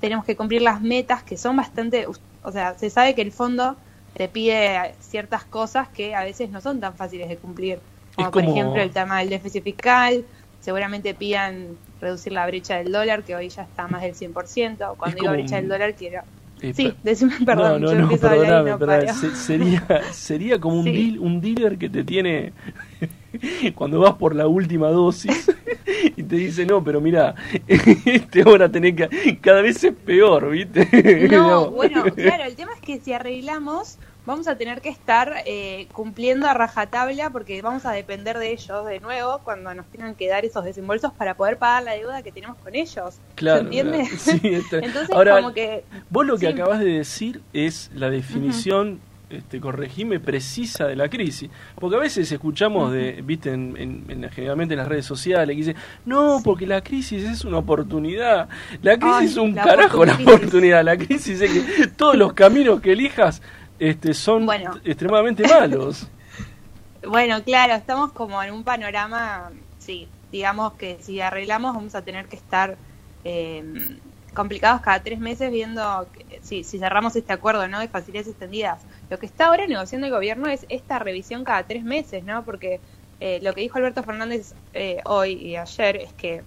Tenemos 0.00 0.24
que 0.24 0.36
cumplir 0.36 0.62
las 0.62 0.80
metas 0.80 1.22
que 1.22 1.36
son 1.36 1.56
bastante, 1.56 2.06
o 2.42 2.52
sea, 2.52 2.76
se 2.78 2.90
sabe 2.90 3.14
que 3.14 3.22
el 3.22 3.32
fondo 3.32 3.76
te 4.14 4.28
pide 4.28 4.94
ciertas 4.98 5.44
cosas 5.44 5.88
que 5.90 6.14
a 6.14 6.24
veces 6.24 6.50
no 6.50 6.60
son 6.60 6.80
tan 6.80 6.96
fáciles 6.96 7.28
de 7.28 7.36
cumplir. 7.36 7.80
Como, 8.16 8.30
por 8.30 8.42
como- 8.42 8.54
ejemplo 8.56 8.82
el 8.82 8.90
tema 8.90 9.20
del 9.20 9.28
déficit 9.28 9.62
fiscal, 9.62 10.24
seguramente 10.58 11.14
pidan 11.14 11.78
reducir 12.00 12.32
la 12.32 12.46
brecha 12.46 12.76
del 12.78 12.92
dólar, 12.92 13.22
que 13.24 13.34
hoy 13.36 13.48
ya 13.48 13.62
está 13.62 13.86
más 13.88 14.02
del 14.02 14.14
100%. 14.14 14.96
Cuando 14.96 15.16
digo 15.20 15.32
brecha 15.32 15.56
del 15.56 15.68
dólar, 15.68 15.94
quiero... 15.94 16.22
Eh, 16.62 16.74
Sí, 16.74 16.92
decime 17.02 17.32
perdón, 17.46 17.80
no, 17.80 17.88
yo 17.88 17.94
no, 17.94 17.98
no, 18.00 18.02
empiezo 18.04 18.26
a 18.28 18.30
hablar 18.32 18.44
y 18.46 18.48
perdóname, 18.50 18.70
no 18.70 18.78
paro. 19.06 19.14
Se- 19.14 19.34
sería, 19.34 20.02
sería 20.12 20.60
como 20.60 20.78
un, 20.80 20.84
Sí. 20.84 20.92
deal- 20.92 21.18
un 21.18 21.40
dealer 21.40 21.78
que 21.78 21.88
te 21.88 22.04
tiene 22.04 22.52
cuando 23.74 24.00
vas 24.00 24.14
por 24.14 24.34
la 24.34 24.46
última 24.46 24.88
dosis 24.88 25.50
y 26.16 26.22
te 26.22 26.36
dice, 26.36 26.66
no, 26.66 26.84
pero 26.84 27.00
mira, 27.00 27.34
este 27.66 28.42
ahora 28.42 28.70
tenés 28.70 28.94
que... 28.94 29.38
Cada 29.40 29.62
vez 29.62 29.82
es 29.84 29.94
peor, 29.94 30.50
¿viste? 30.50 31.28
No, 31.30 31.70
bueno, 31.70 32.04
claro, 32.14 32.44
el 32.44 32.54
tema 32.56 32.72
es 32.74 32.80
que 32.82 33.00
si 33.00 33.12
arreglamos, 33.14 33.98
vamos 34.26 34.46
a 34.48 34.56
tener 34.56 34.80
que 34.80 34.88
estar 34.90 35.32
eh, 35.46 35.86
cumpliendo 35.92 36.46
a 36.46 36.54
rajatabla 36.54 37.30
porque 37.30 37.60
vamos 37.62 37.86
a 37.86 37.92
depender 37.92 38.38
de 38.38 38.52
ellos 38.52 38.86
de 38.86 39.00
nuevo 39.00 39.40
cuando 39.44 39.74
nos 39.74 39.86
tengan 39.86 40.14
que 40.14 40.28
dar 40.28 40.44
esos 40.44 40.64
desembolsos 40.64 41.12
para 41.12 41.34
poder 41.34 41.56
pagar 41.56 41.82
la 41.84 41.92
deuda 41.94 42.22
que 42.22 42.30
tenemos 42.32 42.56
con 42.58 42.74
ellos. 42.74 43.16
Claro, 43.34 43.58
¿Se 43.60 43.64
entiende? 43.64 43.98
claro. 43.98 44.16
Sí, 44.18 44.40
Entonces, 44.72 45.10
Ahora, 45.12 45.36
como 45.36 45.52
que. 45.52 45.84
Vos 46.10 46.26
lo 46.26 46.34
que 46.38 46.46
Sí. 46.46 46.52
acabas 46.52 46.80
de 46.80 46.86
decir 46.92 47.40
es 47.52 47.90
la 47.94 48.10
definición, 48.10 49.00
este, 49.30 49.60
corregime, 49.60 50.18
precisa 50.20 50.86
de 50.88 50.96
la 50.96 51.08
crisis. 51.08 51.50
Porque 51.76 51.96
a 51.96 52.00
veces 52.00 52.30
escuchamos 52.32 52.92
de, 52.92 53.22
viste, 53.24 53.52
en, 53.52 53.76
en- 53.78 54.04
en- 54.08 54.30
generalmente 54.30 54.74
en 54.74 54.78
las 54.78 54.88
redes 54.88 55.06
sociales, 55.06 55.54
que 55.54 55.58
dicen, 55.58 55.76
no, 56.04 56.40
porque 56.44 56.66
la 56.66 56.82
crisis 56.82 57.22
es 57.24 57.44
una 57.44 57.58
oportunidad. 57.58 58.48
La 58.82 58.96
crisis 58.98 59.16
Ay, 59.18 59.26
es 59.26 59.36
un 59.36 59.54
la 59.54 59.62
carajo 59.64 60.04
la 60.04 60.14
oportunidad. 60.20 60.84
La 60.84 60.96
crisis 60.96 61.40
es 61.40 61.50
que 61.50 61.86
todos 61.88 62.16
los 62.16 62.32
caminos 62.32 62.80
que 62.80 62.92
elijas 62.92 63.40
este, 63.80 64.14
son 64.14 64.46
Bueno. 64.46 64.80
extremadamente 64.84 65.44
malos. 65.48 66.08
Bueno, 67.02 67.42
claro, 67.44 67.74
estamos 67.74 68.12
como 68.12 68.42
en 68.42 68.52
un 68.52 68.64
panorama, 68.64 69.50
sí, 69.78 70.12
digamos 70.30 70.74
que 70.74 71.02
si 71.02 71.20
arreglamos 71.20 71.74
vamos 71.74 71.94
a 71.94 72.04
tener 72.04 72.28
que 72.28 72.36
estar 72.36 72.78
eh, 73.24 73.64
complicados 74.34 74.80
cada 74.82 75.02
tres 75.02 75.18
meses 75.18 75.50
viendo 75.50 76.10
que- 76.12 76.40
si, 76.42 76.62
si 76.64 76.78
cerramos 76.78 77.16
este 77.16 77.32
acuerdo 77.32 77.66
no 77.68 77.80
de 77.80 77.88
facilidades 77.88 78.28
extendidas. 78.28 78.86
Lo 79.08 79.18
que 79.18 79.26
está 79.26 79.46
ahora 79.48 79.66
negociando 79.66 80.06
el 80.06 80.12
gobierno 80.12 80.48
es 80.48 80.66
esta 80.68 80.98
revisión 80.98 81.44
cada 81.44 81.66
tres 81.66 81.84
meses, 81.84 82.22
¿no? 82.24 82.44
Porque 82.44 82.82
eh, 83.18 83.40
lo 83.42 83.54
que 83.54 83.62
dijo 83.62 83.78
Alberto 83.78 84.02
Fernández 84.02 84.54
eh, 84.74 85.00
hoy 85.06 85.32
y 85.34 85.56
ayer 85.56 85.96
es 85.96 86.12
que 86.14 86.44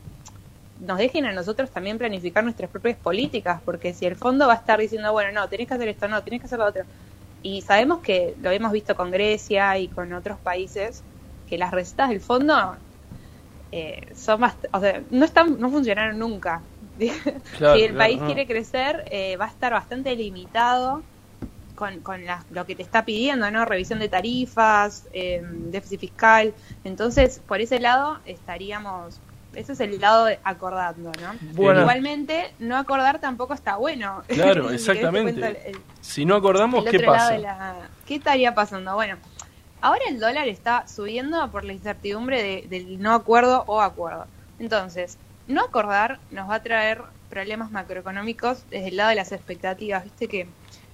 nos 0.75 0.97
dejen 0.97 1.25
a 1.25 1.33
nosotros 1.33 1.71
también 1.71 1.97
planificar 1.97 2.43
nuestras 2.43 2.69
propias 2.69 2.97
políticas, 2.97 3.61
porque 3.63 3.93
si 3.93 4.05
el 4.05 4.15
fondo 4.15 4.47
va 4.47 4.53
a 4.53 4.57
estar 4.57 4.79
diciendo, 4.79 5.11
bueno, 5.11 5.31
no, 5.31 5.47
tenés 5.49 5.67
que 5.67 5.73
hacer 5.75 5.87
esto, 5.87 6.07
no, 6.07 6.23
tenés 6.23 6.39
que 6.41 6.47
hacer 6.47 6.59
lo 6.59 6.65
otro. 6.65 6.83
Y 7.43 7.61
sabemos 7.61 8.01
que 8.01 8.35
lo 8.39 8.51
hemos 8.51 8.71
visto 8.73 8.95
con 8.95 9.11
Grecia 9.11 9.77
y 9.77 9.89
con 9.89 10.13
otros 10.13 10.39
países, 10.41 11.05
que 11.45 11.59
las 11.59 11.71
recetas 11.71 12.09
del 12.09 12.21
fondo 12.21 12.79
eh, 13.71 14.01
son 14.15 14.41
bast- 14.41 14.69
o 14.71 14.79
sea, 14.79 15.03
no 15.09 15.25
están, 15.25 15.59
no 15.59 15.69
funcionaron 15.69 16.19
nunca. 16.19 16.67
Claro, 17.51 17.79
si 17.79 17.83
el 17.83 17.95
país 17.95 18.19
no. 18.19 18.25
quiere 18.25 18.47
crecer, 18.47 19.03
eh, 19.11 19.37
va 19.37 19.45
a 19.45 19.49
estar 19.49 19.73
bastante 19.73 20.15
limitado 20.15 21.05
con, 21.75 22.01
con 22.01 22.25
la- 22.25 22.45
lo 22.49 22.65
que 22.65 22.75
te 22.75 22.83
está 22.83 23.05
pidiendo, 23.05 23.49
¿no? 23.51 23.65
Revisión 23.65 23.99
de 23.99 24.09
tarifas, 24.09 25.07
eh, 25.13 25.41
déficit 25.43 25.99
fiscal. 26.01 26.55
Entonces, 26.83 27.39
por 27.47 27.61
ese 27.61 27.79
lado 27.79 28.21
estaríamos, 28.25 29.21
ese 29.55 29.73
es 29.73 29.79
el 29.79 29.99
lado 29.99 30.25
de 30.25 30.39
acordando, 30.43 31.11
¿no? 31.21 31.33
Bueno. 31.53 31.81
Igualmente, 31.81 32.53
no 32.59 32.77
acordar 32.77 33.19
tampoco 33.19 33.53
está 33.53 33.75
bueno. 33.77 34.23
Claro, 34.27 34.69
exactamente. 34.71 35.39
cuento 35.39 35.47
el- 35.47 35.75
el- 35.75 35.81
Si 36.01 36.25
no 36.25 36.35
acordamos, 36.35 36.83
¿qué 36.85 36.99
pasa? 36.99 37.37
la- 37.37 37.89
¿Qué 38.05 38.15
estaría 38.15 38.53
pasando? 38.55 38.93
Bueno, 38.95 39.17
ahora 39.81 40.01
el 40.09 40.19
dólar 40.19 40.47
está 40.47 40.87
subiendo 40.87 41.49
por 41.51 41.63
la 41.65 41.73
incertidumbre 41.73 42.41
de- 42.43 42.65
del 42.69 43.01
no 43.01 43.13
acuerdo 43.13 43.63
o 43.67 43.81
acuerdo. 43.81 44.25
Entonces, 44.59 45.17
no 45.47 45.61
acordar 45.63 46.19
nos 46.31 46.49
va 46.49 46.55
a 46.55 46.63
traer 46.63 47.01
problemas 47.29 47.71
macroeconómicos 47.71 48.63
desde 48.69 48.89
el 48.89 48.97
lado 48.97 49.09
de 49.09 49.15
las 49.15 49.31
expectativas. 49.31 50.03
Viste 50.03 50.27
que 50.27 50.47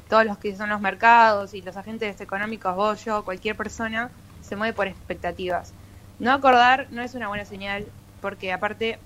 todos 0.10 0.26
los 0.26 0.38
que 0.38 0.56
son 0.56 0.70
los 0.70 0.82
mercados 0.82 1.54
y 1.54 1.62
los 1.62 1.78
agentes 1.78 2.20
económicos, 2.22 2.76
vos, 2.76 3.04
yo, 3.06 3.24
cualquier 3.24 3.56
persona, 3.56 4.10
se 4.42 4.56
mueve 4.56 4.74
por 4.74 4.88
expectativas. 4.88 5.74
No 6.18 6.32
acordar 6.34 6.88
no 6.90 7.02
es 7.04 7.14
una 7.14 7.28
buena 7.28 7.46
señal 7.46 7.86
porque 8.22 8.52
aparte 8.52 9.00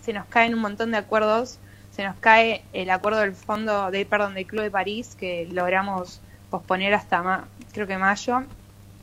se 0.00 0.12
nos 0.12 0.26
caen 0.26 0.54
un 0.54 0.60
montón 0.60 0.90
de 0.92 0.98
acuerdos. 0.98 1.60
Se 1.90 2.04
nos 2.04 2.16
cae 2.18 2.68
el 2.72 2.90
acuerdo 2.90 3.20
del 3.20 3.34
fondo, 3.34 3.90
de, 3.90 4.04
perdón, 4.06 4.34
del 4.34 4.46
Club 4.46 4.62
de 4.64 4.70
París 4.70 5.14
que 5.16 5.46
logramos 5.50 6.20
posponer 6.50 6.94
hasta 6.94 7.22
ma- 7.22 7.48
creo 7.72 7.86
que 7.86 7.98
mayo, 7.98 8.44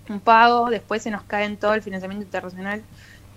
un 0.10 0.20
pago, 0.22 0.70
después 0.70 1.02
se 1.04 1.12
nos 1.12 1.24
cae 1.24 1.46
en 1.46 1.58
todo 1.58 1.74
el 1.74 1.82
financiamiento 1.82 2.26
internacional. 2.26 2.86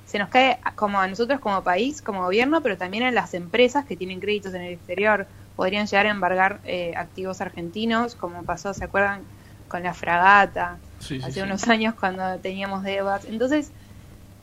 Se 0.04 0.18
nos 0.18 0.28
cae 0.28 0.60
a- 0.64 0.74
como 0.74 1.00
a 1.00 1.08
nosotros 1.08 1.40
como 1.40 1.64
país, 1.64 2.02
como 2.02 2.22
gobierno, 2.24 2.62
pero 2.62 2.76
también 2.76 3.04
a 3.04 3.10
las 3.10 3.34
empresas 3.34 3.84
que 3.86 3.96
tienen 3.96 4.20
créditos 4.20 4.54
en 4.54 4.62
el 4.62 4.74
exterior. 4.74 5.28
Podrían 5.56 5.86
llegar 5.86 6.06
a 6.06 6.10
embargar 6.10 6.60
eh, 6.64 6.94
activos 6.96 7.40
argentinos, 7.40 8.14
como 8.16 8.44
pasó, 8.44 8.74
¿se 8.74 8.84
acuerdan? 8.84 9.28
Con 9.68 9.82
la 9.82 9.94
fragata, 9.94 10.80
Sí, 10.98 11.20
hace 11.20 11.42
sí. 11.42 11.42
unos 11.42 11.66
años 11.68 11.94
cuando 11.94 12.40
teníamos 12.40 12.82
deudas. 12.84 13.24
Entonces, 13.24 13.72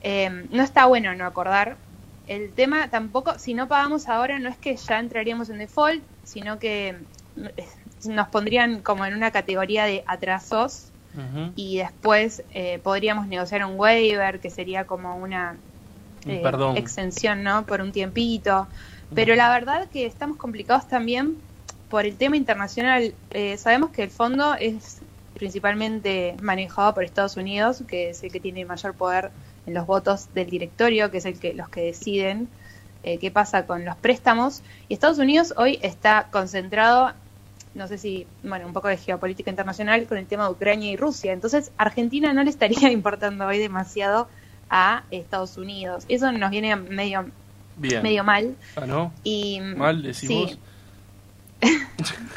eh, 0.04 0.46
no 0.52 0.64
está 0.64 0.86
bueno 0.86 1.14
no 1.16 1.26
acordar. 1.26 1.78
El 2.28 2.52
tema 2.54 2.90
tampoco, 2.90 3.38
si 3.38 3.54
no 3.54 3.68
pagamos 3.68 4.08
ahora, 4.08 4.40
no 4.40 4.50
es 4.50 4.58
que 4.58 4.76
ya 4.76 5.00
entraríamos 5.00 5.50
en 5.50 5.58
default, 5.58 6.04
sino 6.24 6.60
que 6.60 6.96
eh, 7.38 7.68
nos 8.06 8.28
pondrían 8.30 8.82
como 8.82 9.06
en 9.06 9.14
una 9.14 9.32
categoría 9.32 9.86
de 9.86 10.04
atrasos 10.08 10.90
y 11.56 11.78
después 11.78 12.44
eh, 12.54 12.80
podríamos 12.82 13.28
negociar 13.28 13.64
un 13.66 13.80
waiver, 13.80 14.40
que 14.40 14.50
sería 14.50 14.86
como 14.86 15.16
una 15.16 15.58
Un 16.26 16.32
eh, 16.32 16.40
perdón. 16.42 16.76
exención, 16.78 17.44
¿no? 17.44 17.66
Por 17.66 17.82
un 17.82 17.92
tiempito. 17.92 18.68
Pero 19.14 19.36
la 19.36 19.52
verdad 19.52 19.88
que 19.90 20.08
estamos 20.08 20.38
complicados 20.38 20.88
también 20.88 21.38
por 21.90 22.06
el 22.06 22.16
tema 22.16 22.36
internacional. 22.36 23.14
Eh, 23.30 23.58
sabemos 23.58 23.92
que 23.92 24.02
el 24.02 24.10
fondo 24.10 24.56
es 24.56 25.02
principalmente 25.36 26.36
manejado 26.42 26.96
por 26.96 27.04
Estados 27.04 27.38
Unidos, 27.38 27.84
que 27.88 28.10
es 28.10 28.24
el 28.24 28.32
que 28.32 28.40
tiene 28.40 28.66
mayor 28.66 28.96
poder 28.96 29.30
en 29.66 29.74
los 29.74 29.86
votos 29.86 30.34
del 30.34 30.50
directorio, 30.50 31.12
que 31.12 31.18
es 31.18 31.26
el 31.26 31.40
que 31.40 31.54
los 31.54 31.70
que 31.70 31.82
deciden 31.82 32.48
eh, 33.04 33.18
qué 33.18 33.32
pasa 33.32 33.66
con 33.66 33.86
los 33.86 33.96
préstamos. 33.98 34.62
Y 34.88 34.94
Estados 34.94 35.20
Unidos 35.20 35.54
hoy 35.58 35.80
está 35.82 36.28
concentrado, 36.32 37.12
no 37.76 37.88
sé 37.88 37.98
si, 37.98 38.26
bueno, 38.44 38.66
un 38.66 38.74
poco 38.74 38.88
de 38.88 38.98
geopolítica 38.98 39.50
internacional 39.50 40.06
con 40.06 40.18
el 40.18 40.26
tema 40.26 40.46
de 40.46 40.52
Ucrania 40.52 40.92
y 40.92 40.96
Rusia. 40.96 41.34
Entonces, 41.34 41.72
Argentina 41.78 42.34
no 42.34 42.44
le 42.44 42.50
estaría 42.50 42.92
importando 42.92 43.46
hoy 43.46 43.60
demasiado 43.60 44.28
a 44.70 45.04
Estados 45.12 45.58
Unidos. 45.58 46.06
Eso 46.08 46.32
nos 46.32 46.50
viene 46.50 46.76
medio, 46.76 47.26
Bien. 47.76 48.02
medio 48.04 48.24
mal. 48.24 48.56
Ah, 48.76 48.86
¿no? 48.86 49.14
Y, 49.24 49.60
Mal, 49.60 50.02
decís 50.02 50.28
sí, 50.28 50.60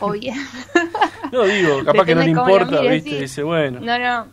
obvio. 0.00 0.32
No, 1.32 1.42
digo, 1.42 1.84
capaz 1.84 2.04
que 2.04 2.14
no 2.14 2.22
le 2.22 2.30
importa, 2.30 2.80
¿viste? 2.82 3.10
sí. 3.10 3.16
Dice, 3.16 3.42
bueno. 3.42 3.80
No, 3.80 3.98
no. 3.98 4.28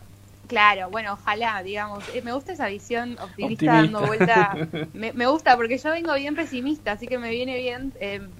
Claro, 0.46 0.90
bueno, 0.90 1.14
ojalá, 1.14 1.62
digamos. 1.62 2.08
Eh, 2.08 2.20
me 2.22 2.32
gusta 2.32 2.52
esa 2.52 2.68
visión 2.68 3.18
optimista, 3.20 3.72
Optimista. 3.72 3.82
dando 3.82 4.04
vuelta. 4.04 4.60
Me, 4.92 5.12
me 5.12 5.26
gusta 5.26 5.56
porque 5.56 5.78
yo 5.78 5.90
vengo 5.90 6.14
bien 6.14 6.36
pesimista, 6.36 6.92
así 6.92 7.08
que 7.08 7.18
me 7.18 7.30
viene 7.30 7.56
bien 7.56 7.92
eh, 7.98 8.30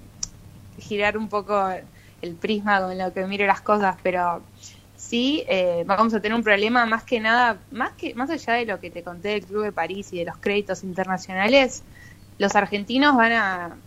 girar 0.77 1.17
un 1.17 1.29
poco 1.29 1.69
el 2.21 2.37
prisma 2.37 2.81
con 2.81 2.97
lo 2.97 3.13
que 3.13 3.25
miro 3.27 3.45
las 3.45 3.61
cosas, 3.61 3.97
pero 4.03 4.47
sí 4.95 5.45
eh, 5.49 5.83
vamos 5.85 6.13
a 6.13 6.21
tener 6.21 6.35
un 6.37 6.43
problema 6.43 6.85
más 6.85 7.03
que 7.03 7.19
nada, 7.19 7.65
más 7.71 7.93
que 7.93 8.15
más 8.15 8.29
allá 8.29 8.53
de 8.53 8.65
lo 8.65 8.79
que 8.79 8.91
te 8.91 9.03
conté 9.03 9.29
del 9.29 9.45
Club 9.45 9.63
de 9.63 9.73
París 9.73 10.13
y 10.13 10.19
de 10.19 10.25
los 10.25 10.37
créditos 10.37 10.83
internacionales, 10.83 11.83
los 12.37 12.55
argentinos 12.55 13.15
van 13.17 13.33
a 13.33 13.81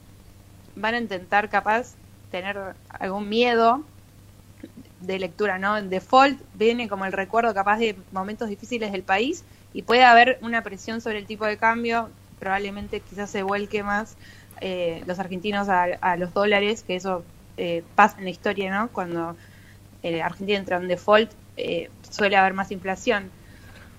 van 0.75 0.95
a 0.95 0.99
intentar 0.99 1.49
capaz 1.51 1.97
tener 2.31 2.77
algún 2.89 3.29
miedo 3.29 3.85
de 5.01 5.19
lectura, 5.19 5.59
¿no? 5.59 5.77
En 5.77 5.91
default 5.91 6.41
viene 6.55 6.89
como 6.89 7.05
el 7.05 7.13
recuerdo 7.13 7.55
capaz 7.55 7.79
de 7.79 7.97
momentos 8.13 8.49
difíciles 8.49 8.93
del 8.93 9.03
país 9.03 9.45
y 9.73 9.83
puede 9.83 10.05
haber 10.05 10.39
una 10.43 10.63
presión 10.63 11.01
sobre 11.01 11.19
el 11.19 11.27
tipo 11.27 11.45
de 11.47 11.57
cambio, 11.57 12.11
probablemente 12.39 13.01
quizás 13.01 13.31
se 13.31 13.43
vuelque 13.43 13.83
más 13.83 14.17
eh, 14.61 15.03
los 15.07 15.19
argentinos 15.19 15.69
a, 15.69 16.17
los 16.17 16.35
dólares, 16.35 16.83
que 16.83 16.97
eso 16.97 17.23
eh, 17.57 17.83
pasa 17.95 18.19
en 18.19 18.25
la 18.25 18.31
historia, 18.31 18.71
¿no? 18.71 18.89
Cuando 18.89 19.37
eh, 20.03 20.23
Argentina 20.23 20.59
entra 20.59 20.77
en 20.77 20.89
default, 20.89 21.31
eh, 21.57 21.91
suele 22.09 22.37
haber 22.37 22.55
más 22.55 22.71
inflación. 22.71 23.31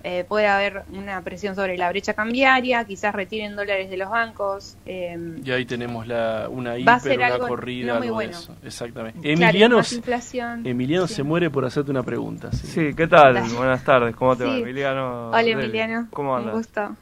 Eh, 0.02 0.24
puede 0.26 0.46
haber 0.46 0.84
una 0.92 1.20
presión 1.20 1.54
sobre 1.54 1.76
la 1.76 1.90
brecha 1.90 2.14
cambiaria, 2.14 2.84
quizás 2.86 3.14
retiren 3.14 3.54
dólares 3.54 3.90
de 3.90 3.98
los 3.98 4.08
bancos. 4.08 4.76
Eh, 4.86 5.38
y 5.44 5.50
ahí 5.50 5.66
tenemos 5.66 6.06
la, 6.06 6.48
una 6.48 6.70
va 6.70 6.74
a 6.76 6.78
hiper, 6.78 7.00
ser 7.00 7.18
una 7.18 7.26
algo 7.26 7.48
corrida, 7.48 7.92
no 7.94 7.98
muy 7.98 8.06
algo 8.08 8.18
de 8.20 8.26
bueno. 8.26 8.38
eso. 8.38 8.56
Exactamente. 8.64 9.20
claro, 9.20 9.32
Emiliano. 9.34 9.80
Emiliano 10.64 11.06
Sí. 11.06 11.14
se 11.14 11.22
muere 11.22 11.50
por 11.50 11.64
hacerte 11.66 11.90
una 11.90 12.02
pregunta. 12.02 12.50
¿sí? 12.52 12.66
Sí, 12.66 12.94
¿qué 12.94 13.06
tal? 13.06 13.34
Dale. 13.34 13.52
Buenas 13.54 13.84
tardes, 13.84 14.16
¿cómo 14.16 14.36
te 14.36 14.44
va. 14.44 14.56
Emiliano? 14.56 15.28
Hola. 15.28 15.40
Emiliano, 15.42 16.08
¿Cómo 16.12 16.32
un 16.32 16.38
andas? 16.38 16.54
gusto. 16.54 16.96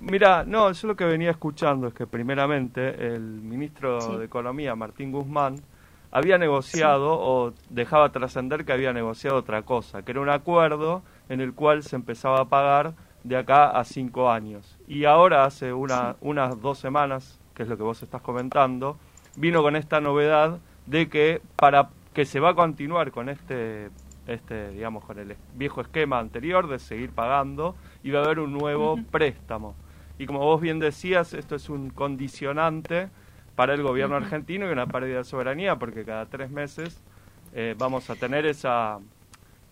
Mira, 0.00 0.44
no, 0.44 0.70
yo 0.72 0.88
lo 0.88 0.96
que 0.96 1.04
venía 1.04 1.30
escuchando 1.30 1.86
es 1.88 1.94
que 1.94 2.06
primeramente 2.06 3.14
el 3.14 3.20
ministro 3.22 4.00
Sí. 4.00 4.16
de 4.16 4.24
Economía, 4.24 4.74
Martín 4.74 5.12
Guzmán, 5.12 5.60
había 6.10 6.36
negociado 6.38 7.12
o 7.18 7.54
dejaba 7.70 8.10
trascender 8.10 8.64
que 8.66 8.72
había 8.72 8.92
negociado 8.92 9.36
otra 9.36 9.62
cosa, 9.62 10.02
que 10.02 10.10
era 10.12 10.20
un 10.20 10.28
acuerdo 10.28 11.02
en 11.28 11.40
el 11.40 11.54
cual 11.54 11.82
se 11.82 11.96
empezaba 11.96 12.40
a 12.40 12.44
pagar 12.46 12.94
de 13.24 13.36
acá 13.36 13.70
a 13.70 13.84
cinco 13.84 14.30
años. 14.30 14.78
Y 14.86 15.04
ahora, 15.04 15.44
hace 15.44 15.72
una, 15.72 16.16
unas 16.20 16.60
dos 16.60 16.78
semanas, 16.78 17.40
que 17.54 17.62
es 17.62 17.68
lo 17.68 17.76
que 17.76 17.82
vos 17.82 18.02
estás 18.02 18.22
comentando, 18.22 18.96
vino 19.36 19.62
con 19.62 19.76
esta 19.76 20.00
novedad 20.00 20.58
de 20.86 21.08
que 21.08 21.40
para 21.56 21.90
que 22.12 22.24
se 22.24 22.40
va 22.40 22.50
a 22.50 22.54
continuar 22.54 23.10
con 23.12 23.28
este, 23.28 23.90
este 24.26 24.70
digamos, 24.70 25.04
con 25.04 25.18
el 25.18 25.36
viejo 25.54 25.80
esquema 25.80 26.18
anterior 26.18 26.68
de 26.68 26.78
seguir 26.78 27.10
pagando 27.10 27.74
y 28.02 28.10
va 28.10 28.20
a 28.20 28.24
haber 28.24 28.40
un 28.40 28.52
nuevo 28.52 28.98
préstamo. 29.10 29.74
Y 30.18 30.26
como 30.26 30.40
vos 30.40 30.60
bien 30.60 30.78
decías, 30.78 31.32
esto 31.32 31.54
es 31.56 31.68
un 31.68 31.90
condicionante 31.90 33.08
para 33.56 33.74
el 33.74 33.82
gobierno 33.82 34.16
argentino 34.16 34.68
y 34.68 34.72
una 34.72 34.86
pérdida 34.86 35.18
de 35.18 35.24
soberanía, 35.24 35.76
porque 35.76 36.04
cada 36.04 36.26
tres 36.26 36.50
meses 36.50 37.02
eh, 37.54 37.74
vamos 37.78 38.08
a 38.10 38.16
tener 38.16 38.46
esa, 38.46 38.98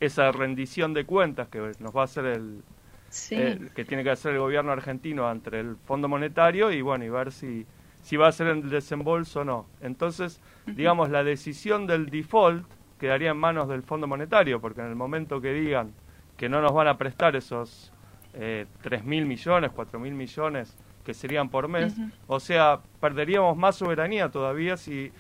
esa 0.01 0.33
rendición 0.33 0.95
de 0.95 1.05
cuentas 1.05 1.49
que 1.49 1.73
nos 1.79 1.95
va 1.95 2.03
a 2.03 2.05
hacer 2.05 2.25
el, 2.27 2.63
Sí, 3.11 3.37
que 3.75 3.85
tiene 3.85 4.05
que 4.05 4.11
hacer 4.11 4.33
el 4.35 4.39
gobierno 4.39 4.71
argentino 4.73 5.29
ante 5.29 5.59
el 5.59 5.77
Fondo 5.85 6.09
Monetario 6.09 6.71
y 6.71 6.81
bueno, 6.81 7.05
y 7.05 7.09
ver 7.09 7.33
si, 7.33 7.67
si 8.03 8.17
va 8.17 8.29
a 8.29 8.33
ser 8.33 8.47
el 8.47 8.71
desembolso 8.71 9.41
o 9.41 9.45
no. 9.45 9.67
Entonces, 9.81 10.41
digamos, 10.67 11.11
la 11.11 11.25
decisión 11.25 11.87
del 11.89 12.07
default 12.09 12.65
quedaría 13.01 13.31
en 13.33 13.37
manos 13.37 13.69
del 13.69 13.83
Fondo 13.83 14.07
Monetario, 14.07 14.61
porque 14.61 14.81
en 14.81 14.87
el 14.87 14.95
momento 14.95 15.41
que 15.41 15.53
digan 15.53 15.93
que 16.37 16.49
no 16.49 16.63
nos 16.63 16.73
van 16.73 16.87
a 16.87 16.97
prestar 16.99 17.35
esos 17.35 17.93
eh, 18.35 18.67
3 18.83 19.05
mil 19.05 19.27
millones, 19.27 19.73
4 19.75 19.99
mil 19.99 20.15
millones 20.15 20.77
que 21.05 21.13
serían 21.13 21.49
por 21.49 21.67
mes, 21.67 21.97
o 22.29 22.39
sea, 22.39 22.79
perderíamos 23.01 23.57
más 23.57 23.75
soberanía 23.77 24.29
todavía 24.31 24.77
si 24.77 25.11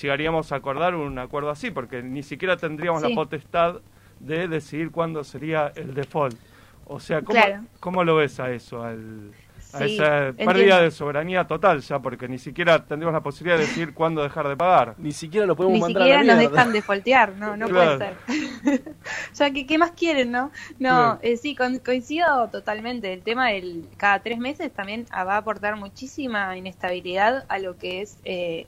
llegaríamos 0.00 0.50
a 0.50 0.56
acordar 0.56 0.94
un 0.96 1.16
acuerdo 1.18 1.50
así, 1.50 1.70
porque 1.70 2.02
ni 2.02 2.22
siquiera 2.24 2.56
tendríamos 2.56 3.02
Sí. 3.02 3.08
la 3.08 3.14
potestad 3.14 3.76
de 4.20 4.48
decidir 4.48 4.90
cuándo 4.90 5.22
sería 5.24 5.72
el 5.76 5.94
default. 5.94 6.36
O 6.86 7.00
sea, 7.00 7.20
¿cómo, 7.22 7.40
Claro. 7.40 7.62
cómo 7.80 8.04
lo 8.04 8.16
ves 8.16 8.38
a 8.40 8.50
eso? 8.52 8.82
Al, 8.82 9.32
a 9.72 9.78
Sí, 9.78 9.94
esa 9.96 10.28
entiendo. 10.28 10.52
pérdida 10.52 10.80
de 10.80 10.90
soberanía 10.92 11.44
total 11.44 11.80
ya, 11.80 11.98
porque 11.98 12.28
ni 12.28 12.38
siquiera 12.38 12.84
tendríamos 12.86 13.12
la 13.12 13.22
posibilidad 13.22 13.58
de 13.58 13.64
decidir 13.66 13.92
cuándo 13.92 14.22
dejar 14.22 14.46
de 14.48 14.56
pagar. 14.56 14.94
Ni 14.96 15.10
siquiera 15.10 15.44
lo 15.46 15.56
podemos 15.56 15.74
Ni 15.74 15.80
mandar 15.80 16.02
siquiera 16.04 16.20
a 16.20 16.24
la 16.24 16.32
nos 16.34 16.40
mierda. 16.42 16.56
dejan 16.56 16.72
defoltear, 16.72 17.32
no, 17.34 17.56
no 17.56 17.68
Claro. 17.68 17.98
puede 17.98 18.14
ser. 18.64 18.82
ya 19.34 19.50
que, 19.50 19.66
¿qué 19.66 19.78
más 19.78 19.90
quieren, 19.90 20.30
no? 20.30 20.52
No, 20.78 20.88
Claro. 20.88 21.18
eh, 21.22 21.36
sí, 21.36 21.56
con- 21.56 21.78
coincido 21.80 22.48
totalmente. 22.50 23.12
El 23.12 23.22
tema 23.22 23.48
del 23.48 23.84
cada 23.96 24.20
tres 24.20 24.38
meses 24.38 24.72
también 24.72 25.06
va 25.12 25.34
a 25.34 25.38
aportar 25.38 25.74
muchísima 25.76 26.56
inestabilidad 26.56 27.44
a 27.48 27.58
lo 27.58 27.76
que 27.76 28.02
es 28.02 28.18
eh, 28.24 28.66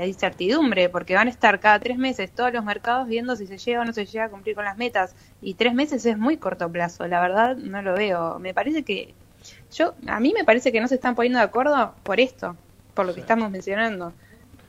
la 0.00 0.06
incertidumbre, 0.06 0.88
porque 0.88 1.14
van 1.14 1.26
a 1.26 1.30
estar 1.30 1.60
cada 1.60 1.78
tres 1.78 1.98
meses 1.98 2.30
todos 2.30 2.50
los 2.54 2.64
mercados 2.64 3.06
viendo 3.06 3.36
si 3.36 3.46
se 3.46 3.58
llega 3.58 3.82
o 3.82 3.84
no 3.84 3.92
se 3.92 4.06
llega 4.06 4.24
a 4.24 4.28
cumplir 4.30 4.54
con 4.54 4.64
las 4.64 4.78
metas. 4.78 5.14
Y 5.42 5.54
tres 5.54 5.74
meses 5.74 6.06
es 6.06 6.16
muy 6.16 6.38
corto 6.38 6.72
plazo, 6.72 7.06
la 7.06 7.20
verdad 7.20 7.54
no 7.56 7.82
lo 7.82 7.92
veo. 7.92 8.38
Me 8.38 8.54
parece 8.54 8.82
que 8.82 9.12
yo, 9.72 9.94
a 10.06 10.18
mí 10.18 10.32
me 10.34 10.44
parece 10.44 10.72
que 10.72 10.80
no 10.80 10.88
se 10.88 10.94
están 10.94 11.14
poniendo 11.14 11.38
de 11.38 11.44
acuerdo 11.44 11.94
por 12.02 12.18
esto, 12.18 12.56
por 12.94 13.04
lo 13.04 13.12
que 13.12 13.20
estamos 13.20 13.50
mencionando, 13.50 14.14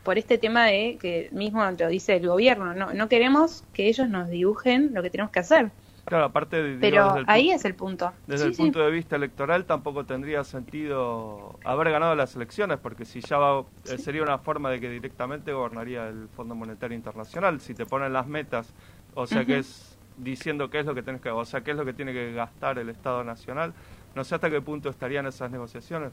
por 0.03 0.17
este 0.17 0.37
tema 0.37 0.65
de 0.65 0.97
que 0.99 1.29
mismo 1.31 1.63
lo 1.63 1.87
dice 1.87 2.17
el 2.17 2.27
gobierno, 2.27 2.73
no, 2.73 2.93
no 2.93 3.07
queremos 3.07 3.63
que 3.71 3.87
ellos 3.87 4.09
nos 4.09 4.29
dibujen 4.29 4.93
lo 4.93 5.01
que 5.01 5.09
tenemos 5.09 5.31
que 5.31 5.39
hacer, 5.39 5.71
Claro, 6.05 6.25
aparte 6.25 6.61
de, 6.61 6.77
pero 6.79 7.15
ahí 7.27 7.51
es 7.51 7.63
el 7.63 7.75
punto. 7.75 8.11
Desde 8.27 8.43
Sí, 8.43 8.47
el 8.49 8.55
sí. 8.55 8.61
punto 8.63 8.79
de 8.79 8.91
vista 8.91 9.15
electoral 9.15 9.65
tampoco 9.65 10.03
tendría 10.05 10.43
sentido 10.43 11.59
haber 11.63 11.91
ganado 11.91 12.15
las 12.15 12.35
elecciones, 12.35 12.79
porque 12.79 13.05
si 13.05 13.21
ya 13.21 13.37
va, 13.37 13.63
eh, 13.85 13.97
sería 13.97 14.23
una 14.23 14.39
forma 14.39 14.69
de 14.71 14.79
que 14.81 14.89
directamente 14.89 15.53
gobernaría 15.53 16.07
el 16.07 16.27
Fondo 16.35 16.55
Monetario 16.55 16.95
Internacional. 16.97 17.61
Si 17.61 17.73
te 17.73 17.85
ponen 17.85 18.13
las 18.13 18.27
metas, 18.27 18.73
o 19.13 19.27
sea 19.27 19.45
que 19.45 19.59
es 19.59 19.97
diciendo 20.17 20.69
qué 20.69 20.79
es 20.79 20.85
lo 20.85 20.93
que 20.95 21.03
tenés 21.03 21.21
que, 21.21 21.29
o 21.29 21.45
sea 21.45 21.61
qué 21.61 21.71
es 21.71 21.77
lo 21.77 21.85
que 21.85 21.93
tiene 21.93 22.13
que 22.13 22.33
gastar 22.33 22.77
el 22.79 22.89
Estado 22.89 23.23
Nacional, 23.23 23.73
no 24.15 24.23
sé 24.23 24.35
hasta 24.35 24.49
qué 24.49 24.61
punto 24.61 24.89
estarían 24.89 25.25
esas 25.27 25.51
negociaciones, 25.51 26.11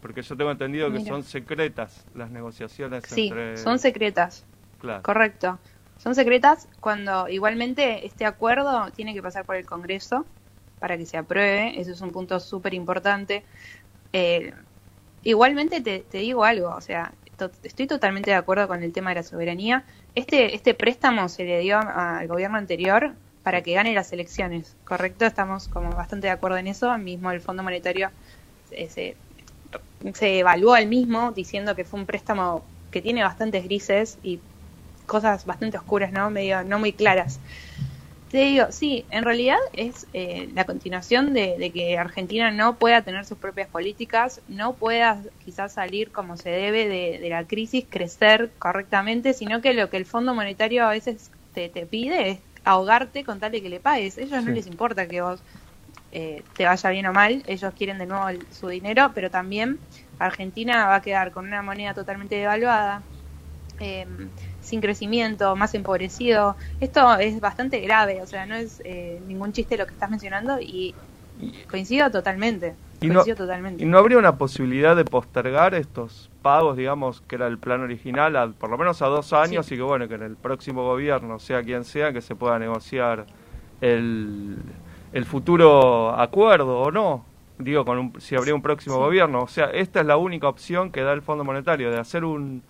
porque 0.00 0.22
yo 0.22 0.36
tengo 0.36 0.50
entendido 0.50 0.90
que 0.90 1.00
son 1.00 1.22
secretas 1.22 2.06
las 2.14 2.30
negociaciones 2.30 3.04
Sí, 3.06 3.28
entre. 3.28 3.56
son 3.56 3.78
secretas, 3.78 4.44
Claro. 4.80 5.02
correcto. 5.02 5.58
Son 5.96 6.14
secretas 6.14 6.68
cuando 6.80 7.28
igualmente 7.28 8.06
este 8.06 8.24
acuerdo 8.26 8.90
tiene 8.92 9.14
que 9.14 9.22
pasar 9.22 9.44
por 9.46 9.56
el 9.56 9.66
Congreso 9.66 10.26
para 10.78 10.98
que 10.98 11.06
se 11.06 11.16
apruebe, 11.16 11.80
eso 11.80 11.92
es 11.92 12.00
un 12.02 12.12
punto 12.12 12.38
súper 12.40 12.74
importante. 12.74 13.44
Eh, 14.12 14.52
igualmente 15.22 15.80
te, 15.80 16.00
te 16.00 16.18
digo 16.18 16.44
algo, 16.44 16.70
o 16.70 16.80
sea, 16.80 17.14
to- 17.36 17.50
estoy 17.62 17.86
totalmente 17.86 18.30
de 18.30 18.36
acuerdo 18.36 18.68
con 18.68 18.82
el 18.82 18.92
tema 18.92 19.10
de 19.10 19.16
la 19.16 19.22
soberanía. 19.22 19.86
Este, 20.14 20.54
este 20.54 20.74
préstamo 20.74 21.28
se 21.28 21.44
le 21.44 21.60
dio 21.60 21.78
al 21.80 22.28
gobierno 22.28 22.58
anterior 22.58 23.16
para 23.42 23.62
que 23.62 23.74
gane 23.74 23.94
las 23.94 24.12
elecciones, 24.12 24.76
¿correcto? 24.84 25.24
Estamos 25.26 25.68
como 25.68 25.90
bastante 25.90 26.26
de 26.28 26.32
acuerdo 26.32 26.58
en 26.58 26.66
eso, 26.68 26.96
mismo 26.98 27.30
el 27.30 27.40
Fondo 27.40 27.62
Monetario 27.62 28.12
se, 28.64 29.16
se 30.14 30.38
evaluó 30.38 30.74
al 30.74 30.86
mismo 30.86 31.32
diciendo 31.32 31.74
que 31.74 31.84
fue 31.84 32.00
un 32.00 32.06
préstamo 32.06 32.66
que 32.90 33.02
tiene 33.02 33.22
bastantes 33.22 33.64
grises 33.64 34.18
y 34.22 34.40
cosas 35.06 35.44
bastante 35.46 35.78
oscuras, 35.78 36.12
¿no? 36.12 36.30
Medio 36.30 36.64
no 36.64 36.78
muy 36.78 36.92
claras. 36.92 37.40
Te 38.28 38.38
digo, 38.38 38.66
sí, 38.72 39.06
en 39.10 39.22
realidad 39.24 39.58
es 39.72 40.08
eh, 40.12 40.50
la 40.52 40.64
continuación 40.66 41.32
de, 41.32 41.56
de 41.58 41.72
que 41.72 41.96
Argentina 41.96 42.50
no 42.50 42.78
pueda 42.78 43.02
tener 43.02 43.24
sus 43.24 43.38
propias 43.38 43.68
políticas, 43.68 44.42
no 44.48 44.78
pueda 44.78 45.22
quizás 45.38 45.74
salir 45.74 46.10
como 46.10 46.36
se 46.36 46.50
debe 46.50 46.88
de, 46.88 47.20
de 47.20 47.28
la 47.30 47.46
crisis, 47.46 47.86
crecer 47.88 48.54
correctamente, 48.58 49.32
sino 49.32 49.60
que 49.60 49.74
lo 49.74 49.90
que 49.90 49.96
el 49.98 50.06
Fondo 50.06 50.34
Monetario 50.34 50.84
a 50.86 50.90
veces 50.90 51.30
te, 51.52 51.68
te 51.68 51.86
pide 51.86 52.30
es 52.30 52.40
ahogarte 52.64 53.22
con 53.24 53.38
tal 53.38 53.52
de 53.52 53.62
que 53.62 53.68
le 53.68 53.80
pagues. 53.80 54.18
A 54.18 54.22
ellos 54.22 54.42
no 54.42 54.50
les 54.50 54.66
importa 54.66 55.08
que 55.08 55.22
vos 55.22 55.44
eh, 56.10 56.46
te 56.56 56.64
vaya 56.66 56.90
bien 56.90 57.06
o 57.06 57.12
mal, 57.12 57.42
ellos 57.46 57.74
quieren 57.74 57.98
de 57.98 58.06
nuevo 58.06 58.28
el- 58.28 58.48
su 58.52 58.68
dinero, 58.68 59.12
pero 59.14 59.30
también 59.30 59.80
Argentina 60.18 60.86
va 60.86 60.96
a 60.96 61.02
quedar 61.02 61.32
con 61.32 61.46
una 61.46 61.62
moneda 61.62 61.94
totalmente 61.94 62.36
devaluada, 62.36 63.06
eh, 63.80 64.06
sin 64.66 64.80
crecimiento, 64.80 65.54
más 65.56 65.74
empobrecido. 65.74 66.56
Esto 66.80 67.16
es 67.18 67.40
bastante 67.40 67.80
grave, 67.80 68.20
o 68.22 68.26
sea, 68.26 68.44
no 68.46 68.54
es 68.56 68.82
eh, 68.84 69.20
ningún 69.26 69.52
chiste 69.52 69.76
lo 69.78 69.86
que 69.86 69.92
estás 69.92 70.10
mencionando 70.10 70.58
y 70.60 70.94
coincido 71.70 72.10
totalmente. 72.10 72.74
Y 73.00 73.08
no, 73.08 73.14
coincido 73.14 73.36
totalmente. 73.36 73.82
¿Y 73.82 73.86
no 73.86 73.98
habría 73.98 74.18
una 74.18 74.36
posibilidad 74.36 74.96
de 74.96 75.04
postergar 75.04 75.74
estos 75.74 76.30
pagos, 76.42 76.76
digamos, 76.76 77.20
que 77.28 77.36
era 77.36 77.46
el 77.46 77.58
plan 77.58 77.82
original, 77.82 78.34
a, 78.36 78.48
por 78.48 78.70
lo 78.70 78.78
menos 78.78 79.02
a 79.02 79.06
dos 79.06 79.32
años 79.32 79.66
Sí. 79.66 79.74
y 79.74 79.76
que, 79.78 79.82
bueno, 79.82 80.08
que 80.08 80.14
en 80.14 80.22
el 80.22 80.36
próximo 80.36 80.82
gobierno, 80.82 81.38
sea 81.38 81.62
quien 81.62 81.84
sea, 81.84 82.12
que 82.12 82.22
se 82.22 82.34
pueda 82.34 82.58
negociar 82.58 83.26
el, 83.80 84.56
el 85.12 85.24
futuro 85.26 86.18
acuerdo 86.18 86.80
o 86.80 86.90
no? 86.90 87.24
Digo, 87.58 87.84
con 87.84 87.98
un- 87.98 88.20
si 88.20 88.34
habría 88.34 88.54
un 88.54 88.62
próximo 88.62 88.96
Sí. 88.96 89.00
gobierno. 89.02 89.42
O 89.42 89.48
sea, 89.48 89.66
esta 89.66 90.00
es 90.00 90.06
la 90.06 90.16
única 90.16 90.48
opción 90.48 90.90
que 90.90 91.02
da 91.02 91.12
el 91.12 91.22
Fondo 91.22 91.44
Monetario, 91.44 91.90
de 91.90 91.98
hacer 91.98 92.24
un, 92.24 92.62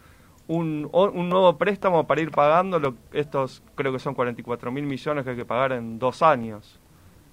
un, 0.49 0.89
un 0.93 1.29
nuevo 1.29 1.57
préstamo 1.59 2.07
para 2.07 2.21
ir 2.21 2.31
pagando 2.31 2.79
lo, 2.79 2.95
estos, 3.13 3.63
creo 3.75 3.93
que 3.93 3.99
son 3.99 4.15
44 4.15 4.71
mil 4.73 4.85
millones 4.87 5.25
que 5.25 5.31
hay 5.31 5.37
que 5.37 5.45
pagar 5.45 5.73
en 5.73 5.99
dos 5.99 6.23
años. 6.23 6.81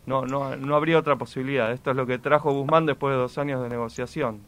No, 0.06 0.26
no, 0.26 0.56
no 0.58 0.76
habría 0.76 1.00
otra 1.00 1.16
posibilidad. 1.18 1.72
Esto 1.72 1.92
es 1.92 1.96
lo 1.98 2.06
que 2.06 2.20
trajo 2.20 2.52
Guzmán 2.54 2.86
después 2.86 3.14
de 3.14 3.20
dos 3.20 3.38
años 3.38 3.62
de 3.64 3.70
negociación. 3.70 4.42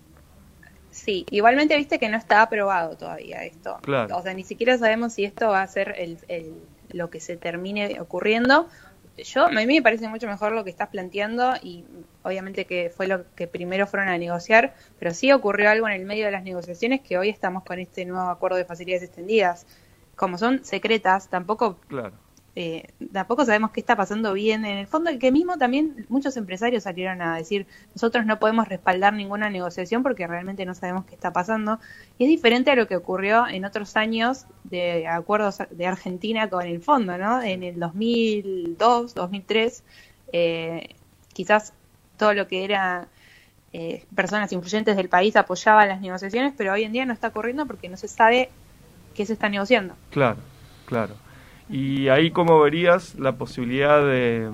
Sí, 0.91 1.25
igualmente 1.29 1.75
viste 1.75 1.99
que 1.99 2.07
no 2.09 2.17
está 2.17 2.41
aprobado 2.41 2.95
todavía 2.95 3.43
esto. 3.43 3.77
Claro. 3.81 4.15
O 4.17 4.21
sea, 4.21 4.33
ni 4.33 4.43
siquiera 4.43 4.77
sabemos 4.77 5.13
si 5.13 5.25
esto 5.25 5.49
va 5.49 5.61
a 5.61 5.67
ser 5.67 5.93
el, 5.97 6.19
el- 6.29 6.53
lo 6.91 7.09
que 7.09 7.19
se 7.19 7.35
termine 7.35 7.99
ocurriendo. 7.99 8.69
Yo, 9.17 9.45
a 9.45 9.49
mí 9.49 9.65
me 9.65 9.81
parece 9.81 10.09
mucho 10.09 10.27
mejor 10.27 10.51
lo 10.51 10.63
que 10.63 10.69
estás 10.69 10.89
planteando 10.89 11.53
y 11.63 11.85
obviamente 12.23 12.65
que 12.65 12.89
fue 12.89 13.07
lo 13.07 13.25
que 13.35 13.47
primero 13.47 13.87
fueron 13.87 14.09
a 14.09 14.17
negociar, 14.17 14.73
pero 14.99 15.13
sí 15.13 15.31
ocurrió 15.31 15.69
algo 15.69 15.87
en 15.87 15.93
el 15.93 16.05
medio 16.05 16.25
de 16.25 16.31
las 16.31 16.43
negociaciones 16.43 17.01
que 17.01 17.17
hoy 17.17 17.29
estamos 17.29 17.63
con 17.63 17.79
este 17.79 18.05
nuevo 18.05 18.29
acuerdo 18.29 18.57
de 18.57 18.65
facilidades 18.65 19.03
extendidas. 19.03 19.65
Como 20.15 20.37
son 20.37 20.63
secretas, 20.65 21.29
tampoco 21.29 21.77
Claro. 21.87 22.24
Eh, 22.57 22.87
tampoco 23.11 23.43
sabemos 23.43 23.71
qué 23.71 23.81
está 23.81 23.97
pasando 23.97 24.31
bien. 24.33 24.63
En 24.63 24.77
el 24.77 24.87
fondo, 24.87 25.11
que 25.19 25.31
mismo 25.31 25.57
también 25.57 26.05
muchos 26.07 26.37
empresarios 26.37 26.83
salieron 26.83 27.21
a 27.21 27.35
decir, 27.35 27.67
nosotros 27.93 28.25
no 28.25 28.39
podemos 28.39 28.67
respaldar 28.69 29.13
ninguna 29.13 29.49
negociación 29.49 30.03
porque 30.03 30.25
realmente 30.25 30.65
no 30.65 30.73
sabemos 30.73 31.05
qué 31.05 31.15
está 31.15 31.33
pasando. 31.33 31.79
Y 32.17 32.23
es 32.23 32.29
diferente 32.29 32.71
a 32.71 32.75
lo 32.75 32.87
que 32.87 32.95
ocurrió 32.95 33.45
en 33.47 33.65
otros 33.65 33.97
años 33.97 34.45
de 34.63 35.05
acuerdos 35.07 35.59
de 35.69 35.85
Argentina 35.85 36.49
con 36.49 36.65
el 36.65 36.81
fondo, 36.81 37.17
¿no? 37.17 37.41
En 37.41 37.63
el 37.63 37.77
2002, 37.77 39.13
2003, 39.13 39.83
eh, 40.31 40.95
quizás 41.33 41.73
todo 42.17 42.33
lo 42.33 42.47
que 42.47 42.63
era 42.63 43.09
eh, 43.73 44.05
personas 44.15 44.53
influyentes 44.53 44.95
del 44.95 45.09
país 45.09 45.35
apoyaban 45.35 45.89
las 45.89 45.99
negociaciones, 45.99 46.53
pero 46.55 46.71
hoy 46.71 46.83
en 46.83 46.93
día 46.93 47.05
no 47.05 47.11
está 47.11 47.27
ocurriendo 47.27 47.65
porque 47.65 47.89
no 47.89 47.97
se 47.97 48.07
sabe 48.07 48.49
qué 49.13 49.25
se 49.25 49.33
está 49.33 49.49
negociando. 49.49 49.95
Claro, 50.11 50.37
claro. 50.85 51.24
Y 51.69 52.09
ahí 52.09 52.31
cómo 52.31 52.59
verías 52.59 53.15
la 53.15 53.33
posibilidad 53.33 54.01
de, 54.05 54.49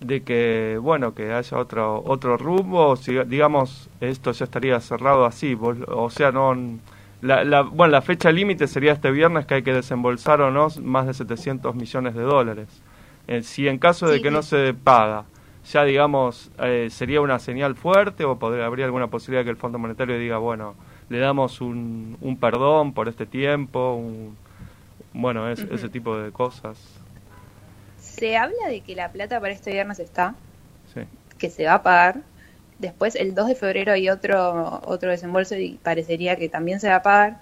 de 0.00 0.22
que, 0.22 0.78
bueno, 0.80 1.14
que 1.14 1.32
haya 1.32 1.58
otro 1.58 2.02
otro 2.04 2.36
rumbo, 2.36 2.96
si 2.96 3.12
digamos 3.24 3.88
esto 4.00 4.32
ya 4.32 4.44
estaría 4.44 4.78
cerrado 4.80 5.24
así, 5.24 5.56
o 5.60 6.10
sea, 6.10 6.32
no 6.32 6.54
la, 7.22 7.44
la, 7.44 7.62
bueno, 7.62 7.92
la 7.92 8.02
fecha 8.02 8.32
límite 8.32 8.66
sería 8.66 8.92
este 8.92 9.10
viernes 9.12 9.46
que 9.46 9.54
hay 9.54 9.62
que 9.62 9.72
desembolsar 9.72 10.40
o 10.40 10.50
no 10.50 10.68
más 10.82 11.06
de 11.06 11.14
700 11.14 11.74
millones 11.74 12.14
de 12.14 12.22
dólares. 12.22 12.82
Eh, 13.28 13.42
si 13.42 13.68
en 13.68 13.78
caso 13.78 14.08
de 14.08 14.16
Sí, 14.16 14.22
que 14.22 14.30
no 14.32 14.42
se 14.42 14.74
paga, 14.74 15.24
ya 15.64 15.84
digamos, 15.84 16.50
eh, 16.58 16.88
sería 16.90 17.20
una 17.20 17.38
señal 17.38 17.76
fuerte 17.76 18.24
o 18.24 18.38
podría, 18.38 18.66
habría 18.66 18.86
alguna 18.86 19.06
posibilidad 19.06 19.44
que 19.44 19.50
el 19.50 19.56
Fondo 19.56 19.78
Monetario 19.78 20.18
diga, 20.18 20.38
bueno, 20.38 20.74
le 21.08 21.18
damos 21.18 21.60
un, 21.60 22.16
un 22.20 22.36
perdón 22.36 22.92
por 22.92 23.08
este 23.08 23.26
tiempo, 23.26 23.94
un, 23.94 24.36
bueno, 25.12 25.48
es- 25.50 25.60
ese 25.70 25.88
tipo 25.88 26.16
de 26.18 26.32
cosas. 26.32 26.78
Se 27.98 28.36
habla 28.36 28.68
de 28.68 28.80
que 28.80 28.94
la 28.94 29.10
plata 29.10 29.40
para 29.40 29.52
este 29.52 29.72
viernes 29.72 29.98
está, 29.98 30.34
Sí, 30.92 31.00
que 31.38 31.48
se 31.50 31.64
va 31.64 31.74
a 31.74 31.82
pagar. 31.82 32.20
Después, 32.78 33.14
el 33.14 33.34
2 33.34 33.46
de 33.48 33.54
febrero 33.54 33.92
hay 33.92 34.10
otro, 34.10 34.80
otro 34.84 35.10
desembolso 35.10 35.56
y 35.56 35.78
parecería 35.82 36.36
que 36.36 36.48
también 36.48 36.80
se 36.80 36.88
va 36.88 36.96
a 36.96 37.02
pagar. 37.02 37.40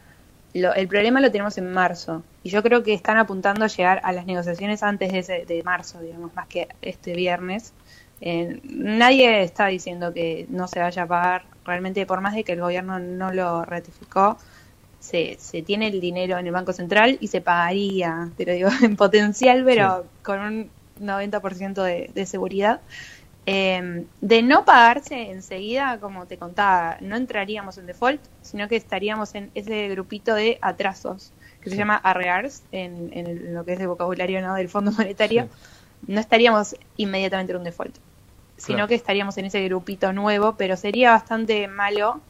Lo- 0.52 0.74
el 0.74 0.86
problema 0.88 1.20
lo 1.20 1.30
tenemos 1.30 1.56
en 1.58 1.72
marzo. 1.72 2.22
Y 2.42 2.50
yo 2.50 2.62
creo 2.62 2.82
que 2.82 2.92
están 2.92 3.18
apuntando 3.18 3.64
a 3.64 3.68
llegar 3.68 4.00
a 4.04 4.12
las 4.12 4.26
negociaciones 4.26 4.82
antes 4.82 5.12
de, 5.12 5.18
ese- 5.20 5.44
de 5.46 5.62
marzo, 5.62 6.00
digamos, 6.00 6.34
más 6.34 6.46
que 6.46 6.68
este 6.82 7.14
viernes. 7.14 7.72
Eh, 8.20 8.60
nadie 8.64 9.42
está 9.42 9.66
diciendo 9.68 10.12
que 10.12 10.46
no 10.50 10.68
se 10.68 10.80
vaya 10.80 11.02
a 11.02 11.06
pagar. 11.06 11.44
Realmente, 11.64 12.04
por 12.06 12.20
más 12.20 12.34
de 12.34 12.44
que 12.44 12.52
el 12.52 12.60
gobierno 12.60 12.98
no 12.98 13.32
lo 13.32 13.64
ratificó, 13.64 14.38
se, 15.00 15.36
se 15.40 15.62
tiene 15.62 15.88
el 15.88 16.00
dinero 16.00 16.38
en 16.38 16.46
el 16.46 16.52
Banco 16.52 16.72
Central 16.72 17.18
y 17.20 17.28
se 17.28 17.40
pagaría, 17.40 18.30
te 18.36 18.46
lo 18.46 18.52
digo, 18.52 18.68
en 18.82 18.96
potencial, 18.96 19.64
pero 19.64 20.06
con 20.22 20.40
un 20.40 20.70
90% 21.00 21.82
de, 21.82 22.10
de 22.14 22.26
seguridad. 22.26 22.80
Eh, 23.46 24.04
de 24.20 24.42
no 24.42 24.64
pagarse 24.64 25.30
enseguida, 25.30 25.98
como 25.98 26.26
te 26.26 26.36
contaba, 26.36 26.98
no 27.00 27.16
entraríamos 27.16 27.78
en 27.78 27.86
default, 27.86 28.20
sino 28.42 28.68
que 28.68 28.76
estaríamos 28.76 29.34
en 29.34 29.50
ese 29.54 29.88
grupito 29.88 30.34
de 30.34 30.58
atrasos 30.60 31.32
que 31.62 31.70
se 31.70 31.76
llama 31.76 31.96
arrears 31.96 32.62
en, 32.70 33.10
en 33.12 33.54
lo 33.54 33.64
que 33.64 33.72
es 33.72 33.80
el 33.80 33.88
vocabulario 33.88 34.40
¿no? 34.42 34.54
del 34.54 34.68
Fondo 34.68 34.92
Monetario. 34.92 35.48
No 36.06 36.20
estaríamos 36.20 36.76
inmediatamente 36.96 37.52
en 37.52 37.58
un 37.58 37.64
default, 37.64 37.96
sino 38.56 38.76
Claro. 38.76 38.88
que 38.88 38.94
estaríamos 38.94 39.36
en 39.38 39.46
ese 39.46 39.64
grupito 39.64 40.12
nuevo, 40.12 40.54
pero 40.56 40.76
sería 40.76 41.12
bastante 41.12 41.66
malo 41.66 42.20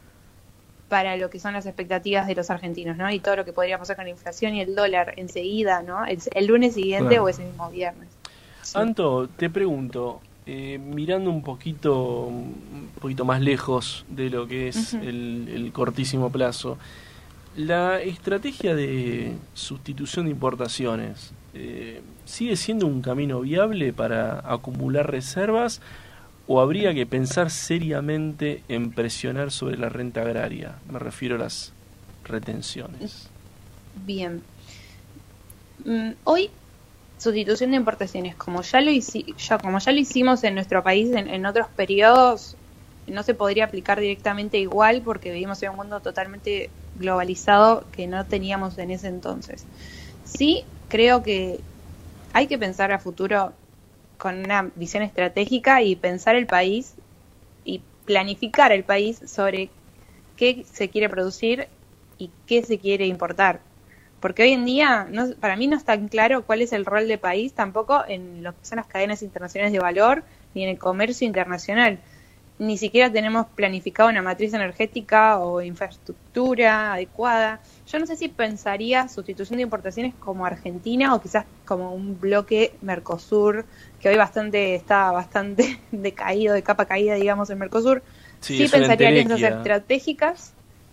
para 0.90 1.16
lo 1.16 1.30
que 1.30 1.40
son 1.40 1.54
las 1.54 1.64
expectativas 1.64 2.26
de 2.26 2.34
los 2.34 2.50
argentinos, 2.50 2.98
¿no? 2.98 3.10
Y 3.10 3.20
todo 3.20 3.36
lo 3.36 3.44
que 3.46 3.54
podría 3.54 3.78
pasar 3.78 3.96
con 3.96 4.04
la 4.04 4.10
inflación 4.10 4.54
y 4.54 4.60
el 4.60 4.74
dólar 4.74 5.14
enseguida, 5.16 5.82
¿no? 5.82 6.04
El, 6.04 6.18
el 6.34 6.46
lunes 6.46 6.74
siguiente 6.74 7.08
Claro. 7.08 7.24
o 7.24 7.28
ese 7.30 7.44
mismo 7.44 7.70
viernes. 7.70 8.08
Anto, 8.74 9.28
te 9.28 9.48
pregunto, 9.48 10.20
eh, 10.46 10.78
mirando 10.78 11.30
un 11.30 11.42
poquito, 11.42 12.24
un 12.24 12.90
poquito 13.00 13.24
más 13.24 13.40
lejos 13.40 14.04
de 14.08 14.28
lo 14.28 14.46
que 14.46 14.68
es 14.68 14.92
el 14.94 15.70
cortísimo 15.72 16.30
plazo, 16.30 16.76
la 17.56 18.00
estrategia 18.00 18.74
de 18.74 19.32
sustitución 19.54 20.26
de 20.26 20.32
importaciones 20.32 21.32
eh, 21.54 22.00
sigue 22.24 22.56
siendo 22.56 22.86
un 22.86 23.02
camino 23.02 23.40
viable 23.40 23.92
para 23.92 24.38
acumular 24.40 25.10
reservas 25.10 25.80
o 26.52 26.60
habría 26.60 26.92
que 26.92 27.06
pensar 27.06 27.48
seriamente 27.48 28.64
en 28.68 28.90
presionar 28.90 29.52
sobre 29.52 29.78
la 29.78 29.88
renta 29.88 30.22
agraria. 30.22 30.74
Me 30.90 30.98
refiero 30.98 31.36
a 31.36 31.38
las 31.38 31.70
retenciones. 32.24 33.28
Bien. 34.04 34.42
Mm, 35.84 36.10
hoy, 36.24 36.50
sustitución 37.18 37.70
de 37.70 37.76
importaciones, 37.76 38.34
como 38.34 38.62
ya 38.62 38.80
lo, 38.80 38.90
como 39.62 39.78
ya 39.78 39.92
lo 39.92 39.98
hicimos 40.00 40.42
en 40.42 40.56
nuestro 40.56 40.82
país 40.82 41.14
en, 41.14 41.28
en 41.28 41.46
otros 41.46 41.68
periodos, 41.76 42.56
no 43.06 43.22
se 43.22 43.34
podría 43.34 43.66
aplicar 43.66 44.00
directamente 44.00 44.58
igual 44.58 45.02
porque 45.04 45.30
vivimos 45.30 45.62
en 45.62 45.70
un 45.70 45.76
mundo 45.76 46.00
totalmente 46.00 46.68
globalizado 46.96 47.84
que 47.92 48.08
no 48.08 48.26
teníamos 48.26 48.76
en 48.78 48.90
ese 48.90 49.06
entonces. 49.06 49.66
Sí, 50.24 50.64
creo 50.88 51.22
que 51.22 51.60
hay 52.32 52.48
que 52.48 52.58
pensar 52.58 52.90
a 52.90 52.98
futuro 52.98 53.52
con 54.20 54.38
una 54.38 54.70
visión 54.76 55.02
estratégica 55.02 55.82
y 55.82 55.96
pensar 55.96 56.36
el 56.36 56.46
país 56.46 56.94
y 57.64 57.80
planificar 58.04 58.70
el 58.70 58.84
país 58.84 59.20
sobre 59.26 59.70
qué 60.36 60.64
se 60.70 60.90
quiere 60.90 61.08
producir 61.08 61.68
y 62.18 62.30
qué 62.46 62.62
se 62.62 62.78
quiere 62.78 63.06
importar. 63.06 63.60
Porque 64.20 64.42
hoy 64.42 64.52
en 64.52 64.66
día, 64.66 65.08
no, 65.10 65.34
para 65.40 65.56
mí 65.56 65.66
no 65.66 65.76
está 65.76 65.96
tan 65.96 66.08
claro 66.08 66.44
cuál 66.44 66.60
es 66.60 66.74
el 66.74 66.84
rol 66.84 67.08
del 67.08 67.18
país 67.18 67.54
tampoco 67.54 68.04
en 68.06 68.42
lo 68.42 68.52
que 68.52 68.64
son 68.64 68.76
las 68.76 68.86
cadenas 68.86 69.22
internacionales 69.22 69.72
de 69.72 69.78
valor 69.78 70.22
ni 70.54 70.64
en 70.64 70.68
el 70.68 70.78
comercio 70.78 71.26
internacional. 71.26 71.98
Ni 72.58 72.76
siquiera 72.76 73.10
tenemos 73.10 73.46
planificado 73.46 74.10
una 74.10 74.20
matriz 74.20 74.52
energética 74.52 75.38
o 75.38 75.62
infraestructura 75.62 76.92
adecuada. 76.92 77.60
Yo 77.86 77.98
no 77.98 78.04
sé 78.04 78.16
si 78.16 78.28
pensaría 78.28 79.08
sustitución 79.08 79.56
de 79.56 79.62
importaciones 79.62 80.12
como 80.20 80.44
Argentina 80.44 81.14
o 81.14 81.22
quizás 81.22 81.46
como 81.64 81.94
un 81.94 82.20
bloque 82.20 82.74
Mercosur, 82.82 83.64
que 84.00 84.08
hoy 84.08 84.16
bastante 84.16 84.74
está 84.74 85.10
bastante 85.12 85.78
decaído, 85.92 86.54
de 86.54 86.62
capa 86.62 86.86
caída, 86.86 87.14
digamos, 87.14 87.50
en 87.50 87.58
Mercosur. 87.58 88.02
Sí, 88.40 88.56
Sí, 88.56 88.68
pensaría 88.68 89.08
alianzas 89.08 89.36
entelequia. 89.38 89.58
estratégicas. 89.58 90.52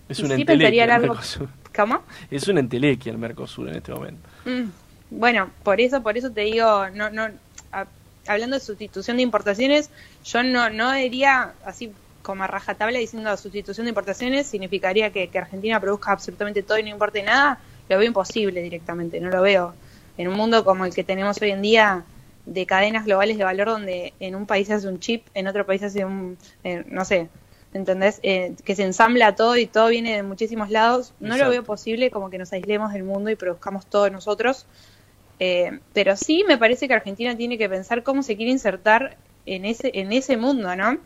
Es 0.10 0.20
y 0.20 0.24
una 0.26 0.36
sí 0.36 0.42
entelequia 0.42 0.46
pensaría 0.46 0.84
el 0.84 0.90
largo- 0.90 1.08
Mercosur. 1.14 1.50
¿Cómo? 1.76 2.02
Es 2.32 2.48
una 2.48 2.60
entelequia 2.60 3.12
el 3.12 3.18
Mercosur 3.18 3.70
en 3.70 3.76
este 3.76 3.94
momento. 3.94 4.28
Mm, 4.46 4.70
Bueno, 5.10 5.50
por 5.64 5.80
eso, 5.80 6.02
por 6.04 6.18
eso 6.18 6.32
te 6.32 6.42
digo, 6.42 6.90
no, 6.90 7.10
no, 7.10 7.30
a- 7.72 7.86
hablando 8.28 8.58
de 8.58 8.60
sustitución 8.60 9.16
de 9.18 9.24
importaciones, 9.24 9.90
yo 10.26 10.44
no, 10.44 10.70
no 10.70 10.92
diría 10.92 11.54
así 11.66 11.94
como 12.24 12.44
a 12.44 12.48
rajatabla 12.48 13.00
diciendo 13.00 13.36
sustitución 13.38 13.86
de 13.86 13.90
importaciones 13.90 14.48
significaría 14.48 15.14
que, 15.14 15.30
que 15.30 15.38
Argentina 15.40 15.80
produzca 15.80 16.12
absolutamente 16.12 16.62
todo 16.62 16.78
y 16.78 16.84
no 16.84 16.90
importe 16.90 17.24
nada, 17.24 17.58
lo 17.88 17.98
veo 17.98 18.06
imposible 18.08 18.62
directamente, 18.62 19.22
no 19.22 19.30
lo 19.30 19.42
veo. 19.42 19.74
En 20.18 20.28
un 20.28 20.34
mundo 20.36 20.66
como 20.66 20.84
el 20.86 20.94
que 20.94 21.06
tenemos 21.06 21.42
hoy 21.42 21.52
en 21.52 21.62
día 21.62 22.04
de 22.48 22.66
cadenas 22.66 23.06
globales 23.06 23.38
de 23.38 23.44
valor 23.44 23.68
donde 23.68 24.14
en 24.20 24.36
un 24.36 24.46
país 24.48 24.70
hace 24.72 24.88
un 24.88 25.00
chip, 25.00 25.28
en 25.34 25.48
otro 25.48 25.66
país 25.66 25.84
hace 25.84 26.06
un, 26.06 26.38
eh, 26.64 26.84
no 26.88 27.06
sé, 27.06 27.30
¿entendés? 27.74 28.20
Eh, 28.24 28.56
que 28.66 28.76
se 28.76 28.84
ensambla 28.84 29.36
todo 29.36 29.58
y 29.58 29.68
todo 29.68 29.90
viene 29.90 30.16
de 30.16 30.24
muchísimos 30.24 30.70
lados, 30.70 31.14
no 31.20 31.28
Exacto. 31.28 31.46
lo 31.46 31.50
veo 31.50 31.64
posible 31.64 32.12
como 32.12 32.30
que 32.30 32.38
nos 32.38 32.54
aislemos 32.54 32.94
del 32.94 33.04
mundo 33.04 33.30
y 33.30 33.36
produzcamos 33.36 33.88
todo 33.88 34.10
nosotros. 34.10 34.68
Eh, 35.40 35.82
pero 35.94 36.16
sí 36.16 36.44
me 36.48 36.58
parece 36.58 36.88
que 36.88 36.94
Argentina 36.96 37.36
tiene 37.38 37.58
que 37.58 37.70
pensar 37.70 38.04
cómo 38.04 38.24
se 38.24 38.36
quiere 38.38 38.52
insertar 38.52 39.18
en 39.46 39.66
ese, 39.66 39.92
en 39.94 40.12
ese 40.12 40.38
mundo, 40.38 40.76
¿no? 40.76 41.00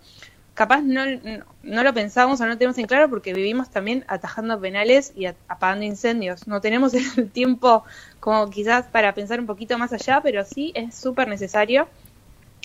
Capaz 0.54 0.82
no, 0.84 1.06
no, 1.06 1.46
no 1.64 1.84
lo 1.84 1.94
pensamos 1.94 2.42
o 2.42 2.46
no 2.48 2.58
tenemos 2.58 2.78
en 2.78 2.86
claro 2.88 3.10
porque 3.10 3.34
vivimos 3.34 3.72
también 3.72 4.06
atajando 4.08 4.60
penales 4.60 5.14
y 5.16 5.26
a- 5.26 5.36
apagando 5.48 5.86
incendios. 5.86 6.48
No 6.48 6.62
tenemos 6.62 6.94
el 7.18 7.32
tiempo 7.32 7.84
como 8.22 8.50
quizás 8.52 8.86
para 8.86 9.14
pensar 9.14 9.40
un 9.40 9.48
poquito 9.48 9.78
más 9.78 9.92
allá, 9.92 10.22
pero 10.22 10.46
sí 10.46 10.72
es 10.76 10.96
súper 10.96 11.28
necesario. 11.28 11.90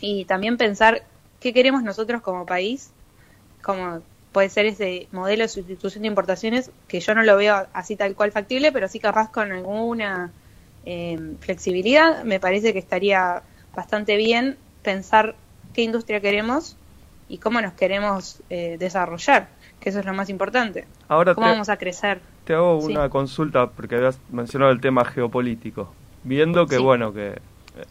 Y 0.01 0.27
también 0.27 0.59
pensar 0.59 1.03
qué 1.40 1.53
queremos 1.55 1.83
nosotros 1.83 2.21
como 2.21 2.45
país, 2.45 2.90
como 3.62 4.03
puede 4.33 4.51
ser 4.51 4.66
ese 4.66 5.09
modelo 5.12 5.45
de 5.45 5.49
sustitución 5.49 6.03
de 6.03 6.09
importaciones, 6.09 6.71
que 6.87 7.01
yo 7.01 7.14
no 7.14 7.23
lo 7.23 7.38
veo 7.38 7.66
así 7.73 7.97
tal 7.97 8.14
cual 8.14 8.33
factible, 8.33 8.71
pero 8.71 8.87
sí 8.87 9.01
capaz 9.01 9.33
con 9.33 9.51
alguna 9.51 10.31
eh, 10.85 11.19
flexibilidad, 11.40 12.23
me 12.25 12.38
parece 12.38 12.75
que 12.75 12.79
estaría 12.79 13.42
bastante 13.75 14.16
bien 14.16 14.59
pensar 14.83 15.37
qué 15.73 15.83
industria 15.83 16.21
queremos 16.21 16.77
y 17.31 17.38
cómo 17.38 17.62
nos 17.62 17.73
queremos 17.73 18.42
eh, 18.51 18.77
desarrollar, 18.79 19.49
que 19.81 19.88
eso 19.88 20.01
es 20.01 20.05
lo 20.05 20.12
más 20.12 20.29
importante. 20.29 20.85
Ahora 21.09 21.35
¿Cómo 21.35 21.47
te, 21.47 21.53
vamos 21.53 21.71
a 21.71 21.79
crecer? 21.79 22.21
Te 22.46 22.54
hago 22.54 22.80
Sí. 22.80 22.92
una 22.92 23.09
consulta 23.11 23.68
porque 23.68 23.96
habías 23.96 24.18
mencionado 24.30 24.70
el 24.72 24.80
tema 24.80 25.04
geopolítico. 25.04 25.92
Viendo 26.24 26.66
que, 26.66 26.76
Sí. 26.76 26.82
bueno, 26.82 27.12
que 27.12 27.38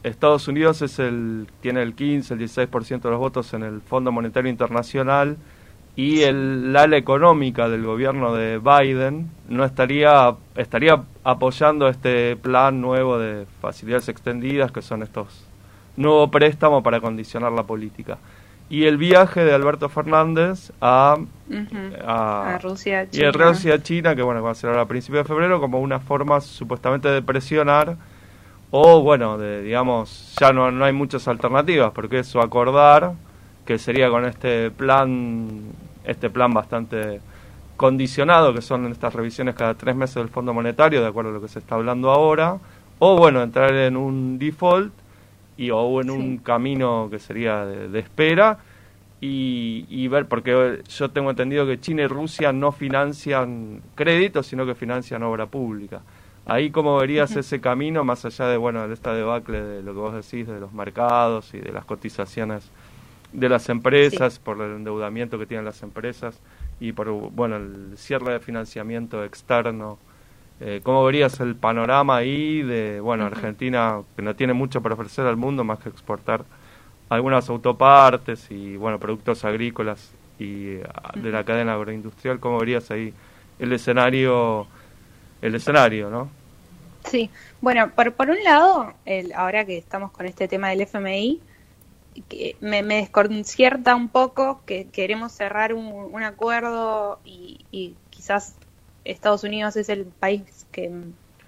Estados 0.03 0.47
Unidos 0.47 0.81
es 0.81 0.97
el 0.97 1.47
tiene 1.61 1.83
el 1.83 1.93
15, 1.93 2.33
el 2.33 2.39
16% 2.39 3.07
de 3.09 3.11
los 3.11 3.19
votos 3.19 3.53
en 3.53 3.61
el 3.63 3.81
Fondo 3.81 4.11
Monetario 4.11 4.49
Internacional 4.49 5.37
y 5.95 6.21
el, 6.23 6.73
la 6.73 6.83
ala 6.83 6.97
económica 6.97 7.69
del 7.69 7.83
gobierno 7.85 8.33
de 8.33 8.57
Biden 8.59 9.29
no 9.47 9.63
estaría 9.63 10.35
estaría 10.55 11.03
apoyando 11.23 11.87
este 11.87 12.35
plan 12.35 12.81
nuevo 12.81 13.17
de 13.19 13.45
facilidades 13.61 14.09
extendidas 14.09 14.71
que 14.71 14.81
son 14.81 15.03
estos 15.03 15.45
nuevos 15.97 16.29
préstamos 16.31 16.83
para 16.83 16.99
condicionar 16.99 17.51
la 17.51 17.63
política 17.63 18.17
y 18.69 18.85
el 18.85 18.97
viaje 18.97 19.43
de 19.43 19.53
Alberto 19.53 19.89
Fernández 19.89 20.71
a, 20.81 21.17
a, 22.05 22.55
A 22.55 22.57
Rusia, 22.57 23.07
y 23.11 23.23
a 23.23 23.31
China. 23.31 23.31
Rusia 23.31 23.83
China 23.83 24.15
que 24.15 24.23
bueno 24.23 24.41
va 24.41 24.51
a 24.51 24.55
ser 24.55 24.71
ahora 24.71 24.83
a 24.83 24.87
principios 24.87 25.23
de 25.23 25.27
febrero 25.27 25.59
como 25.59 25.79
una 25.79 25.99
forma 25.99 26.41
supuestamente 26.41 27.09
de 27.09 27.21
presionar 27.21 27.95
o 28.71 29.01
bueno 29.01 29.37
de 29.37 29.61
digamos 29.61 30.35
ya 30.39 30.51
no, 30.51 30.71
no 30.71 30.85
hay 30.85 30.93
muchas 30.93 31.27
alternativas 31.27 31.91
porque 31.93 32.19
eso 32.19 32.41
acordar 32.41 33.13
que 33.65 33.77
sería 33.77 34.09
con 34.09 34.25
este 34.25 34.71
plan 34.71 35.47
este 36.03 36.29
plan 36.29 36.51
bastante 36.51 37.21
condicionado 37.77 38.53
que 38.53 38.61
son 38.61 38.91
estas 38.91 39.13
revisiones 39.13 39.53
cada 39.53 39.75
tres 39.75 39.95
meses 39.95 40.15
del 40.15 40.29
Fondo 40.29 40.53
Monetario 40.53 41.01
de 41.01 41.07
acuerdo 41.07 41.29
a 41.29 41.33
lo 41.33 41.41
que 41.41 41.47
se 41.49 41.59
está 41.59 41.75
hablando 41.75 42.09
ahora 42.09 42.57
o 42.97 43.15
bueno 43.15 43.43
entrar 43.43 43.73
en 43.73 43.95
un 43.95 44.39
default 44.39 44.91
y 45.57 45.69
o 45.71 46.01
en 46.01 46.09
un 46.09 46.37
camino 46.37 47.07
que 47.09 47.19
sería 47.19 47.65
de, 47.65 47.87
de 47.89 47.99
espera 47.99 48.59
y, 49.21 49.85
y 49.89 50.07
ver 50.07 50.27
porque 50.27 50.81
yo 50.87 51.09
tengo 51.11 51.29
entendido 51.29 51.65
que 51.65 51.79
China 51.79 52.03
y 52.03 52.07
Rusia 52.07 52.51
no 52.51 52.71
financian 52.71 53.81
créditos 53.95 54.47
sino 54.47 54.65
que 54.65 54.75
financian 54.75 55.23
obra 55.23 55.45
pública. 55.45 56.01
Ahí 56.45 56.69
cómo 56.69 56.97
verías 56.97 57.35
ese 57.35 57.59
camino 57.59 58.03
más 58.03 58.25
allá 58.25 58.47
de 58.47 58.57
bueno 58.57 58.87
de 58.87 58.93
esta 58.93 59.13
debacle 59.13 59.61
de 59.61 59.81
lo 59.81 59.93
que 59.93 59.99
vos 59.99 60.13
decís 60.13 60.47
de 60.47 60.59
los 60.59 60.73
mercados 60.73 61.53
y 61.53 61.59
de 61.59 61.71
las 61.71 61.85
cotizaciones 61.85 62.69
de 63.33 63.49
las 63.49 63.67
empresas 63.69 64.39
por 64.39 64.61
el 64.61 64.75
endeudamiento 64.75 65.39
que 65.39 65.45
tienen 65.45 65.65
las 65.65 65.81
empresas 65.83 66.39
y 66.79 66.91
por 66.91 67.09
bueno 67.11 67.55
el 67.55 67.97
cierre 67.97 68.33
de 68.33 68.39
financiamiento 68.39 69.23
externo 69.23 69.97
eh, 70.59 70.81
¿Cómo 70.83 71.03
verías 71.03 71.39
el 71.41 71.55
panorama 71.55 72.17
ahí 72.17 72.61
de, 72.63 72.99
bueno, 73.01 73.25
Argentina, 73.25 74.01
que 74.15 74.21
no 74.21 74.35
tiene 74.35 74.53
mucho 74.53 74.81
para 74.81 74.95
ofrecer 74.95 75.25
al 75.27 75.37
mundo 75.37 75.63
más 75.63 75.79
que 75.79 75.89
exportar 75.89 76.45
algunas 77.09 77.49
autopartes 77.49 78.49
y, 78.51 78.77
bueno, 78.77 78.99
productos 78.99 79.45
agrícolas 79.45 80.13
y 80.39 80.75
de 80.75 81.31
la 81.31 81.43
cadena 81.45 81.73
agroindustrial? 81.73 82.39
¿Cómo 82.39 82.59
verías 82.59 82.89
ahí 82.91 83.13
el 83.59 83.73
escenario, 83.73 84.67
el 85.41 85.55
escenario, 85.55 86.09
no? 86.09 86.29
Sí, 87.03 87.29
bueno, 87.61 87.91
por, 87.95 88.13
por 88.13 88.29
un 88.29 88.43
lado, 88.43 88.93
el, 89.05 89.31
ahora 89.33 89.65
que 89.65 89.77
estamos 89.77 90.11
con 90.11 90.25
este 90.25 90.47
tema 90.47 90.69
del 90.69 90.81
FMI, 90.81 91.41
que 92.29 92.57
me, 92.61 92.81
me 92.83 92.95
desconcierta 92.97 93.95
un 93.95 94.09
poco 94.09 94.63
que 94.65 94.89
queremos 94.89 95.31
cerrar 95.33 95.73
un, 95.73 95.85
un 95.85 96.23
acuerdo 96.23 97.19
y, 97.25 97.65
y 97.71 97.95
quizás 98.09 98.55
Estados 99.05 99.43
Unidos 99.43 99.75
es 99.77 99.87
el 99.89 100.05
país 100.05 100.67
que 100.71 100.91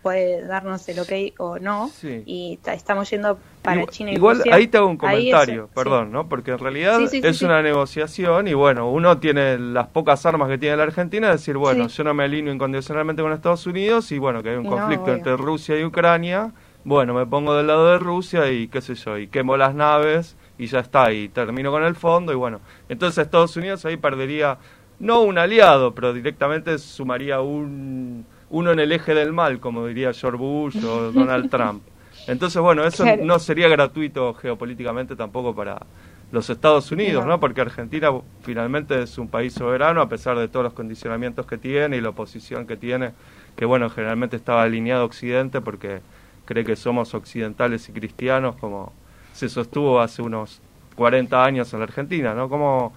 puede 0.04 0.46
darnos 0.46 0.88
el 0.88 1.00
ok 1.00 1.12
o 1.40 1.60
no, 1.60 1.90
Sí. 1.90 2.24
y 2.26 2.58
ta- 2.64 2.74
estamos 2.74 3.10
yendo 3.10 3.38
para 3.62 3.82
Igual- 3.82 3.90
China 3.92 4.12
y 4.12 4.16
Igual 4.16 4.38
Rusia. 4.38 4.56
ahí 4.56 4.68
te 4.68 4.78
hago 4.78 4.88
un 4.88 4.96
comentario, 4.96 5.66
sí. 5.66 5.72
perdón, 5.76 6.12
¿no? 6.14 6.30
Porque 6.30 6.52
en 6.52 6.60
realidad 6.60 7.00
Sí, 7.10 7.20
es 7.22 7.42
una 7.42 7.62
negociación 7.62 8.48
y 8.48 8.54
bueno, 8.54 8.90
uno 8.90 9.18
tiene 9.18 9.58
las 9.60 9.88
pocas 9.88 10.26
armas 10.26 10.48
que 10.50 10.58
tiene 10.58 10.78
la 10.78 10.84
Argentina, 10.84 11.28
es 11.34 11.42
decir, 11.42 11.58
bueno, 11.58 11.88
yo 11.88 12.04
no 12.06 12.14
me 12.14 12.24
alineo 12.24 12.54
incondicionalmente 12.54 13.22
con 13.22 13.34
Estados 13.34 13.66
Unidos 13.68 14.10
y 14.14 14.20
bueno, 14.20 14.42
que 14.44 14.52
hay 14.52 14.56
un 14.56 14.66
conflicto 14.68 15.12
entre 15.12 15.36
Rusia 15.36 15.78
y 15.78 15.84
Ucrania, 15.84 16.54
bueno, 16.86 17.14
me 17.14 17.26
pongo 17.26 17.54
del 17.56 17.68
lado 17.68 17.92
de 17.92 17.98
Rusia 17.98 18.50
y 18.50 18.70
qué 18.70 18.80
sé 18.80 18.96
yo, 18.96 19.18
y 19.18 19.28
quemo 19.28 19.58
las 19.58 19.76
naves 19.76 20.38
y 20.58 20.68
ya 20.68 20.80
está, 20.80 21.12
y 21.12 21.28
termino 21.28 21.70
con 21.70 21.84
el 21.84 21.96
fondo 21.96 22.32
y 22.32 22.36
bueno, 22.36 22.62
entonces 22.88 23.26
Estados 23.26 23.58
Unidos 23.58 23.84
ahí 23.86 23.98
perdería 23.98 24.58
no 25.00 25.22
un 25.22 25.38
aliado, 25.38 25.94
pero 25.94 26.14
directamente 26.14 26.78
sumaría 26.80 27.42
un 27.42 28.26
uno 28.50 28.72
en 28.72 28.80
el 28.80 28.94
eje 28.94 29.14
del 29.14 29.34
mal, 29.34 29.60
como 29.60 29.86
diría 29.88 30.14
George 30.14 30.38
Bush 30.38 30.78
o 30.86 31.12
Donald 31.12 31.50
Trump. 31.50 31.84
Entonces, 32.28 32.62
bueno, 32.62 32.84
eso 32.86 33.04
Claro. 33.04 33.26
no 33.26 33.40
sería 33.40 33.68
gratuito 33.68 34.34
geopolíticamente 34.36 35.16
tampoco 35.18 35.54
para 35.54 35.86
los 36.32 36.50
Estados 36.50 36.92
Unidos, 36.92 37.24
No. 37.26 37.32
¿no? 37.32 37.40
Porque 37.40 37.62
Argentina 37.62 38.10
finalmente 38.42 39.02
es 39.02 39.18
un 39.18 39.28
país 39.28 39.54
soberano 39.54 40.02
a 40.02 40.10
pesar 40.10 40.38
de 40.38 40.48
todos 40.48 40.64
los 40.64 40.74
condicionamientos 40.74 41.46
que 41.46 41.58
tiene 41.58 41.98
y 41.98 42.02
la 42.02 42.10
oposición 42.10 42.66
que 42.68 42.76
tiene, 42.78 43.12
que 43.56 43.66
bueno, 43.66 43.90
generalmente 43.90 44.36
estaba 44.38 44.64
alineado 44.64 45.02
a 45.04 45.06
Occidente 45.06 45.60
porque 45.62 46.00
cree 46.46 46.64
que 46.66 46.76
somos 46.78 47.14
occidentales 47.14 47.88
y 47.90 47.92
cristianos 47.92 48.56
como 48.56 48.94
se 49.34 49.50
sostuvo 49.50 50.00
hace 50.00 50.22
unos 50.22 50.62
40 50.96 51.44
años 51.44 51.72
en 51.74 51.80
la 51.80 51.84
Argentina, 51.86 52.34
¿no? 52.34 52.48
Como 52.50 52.94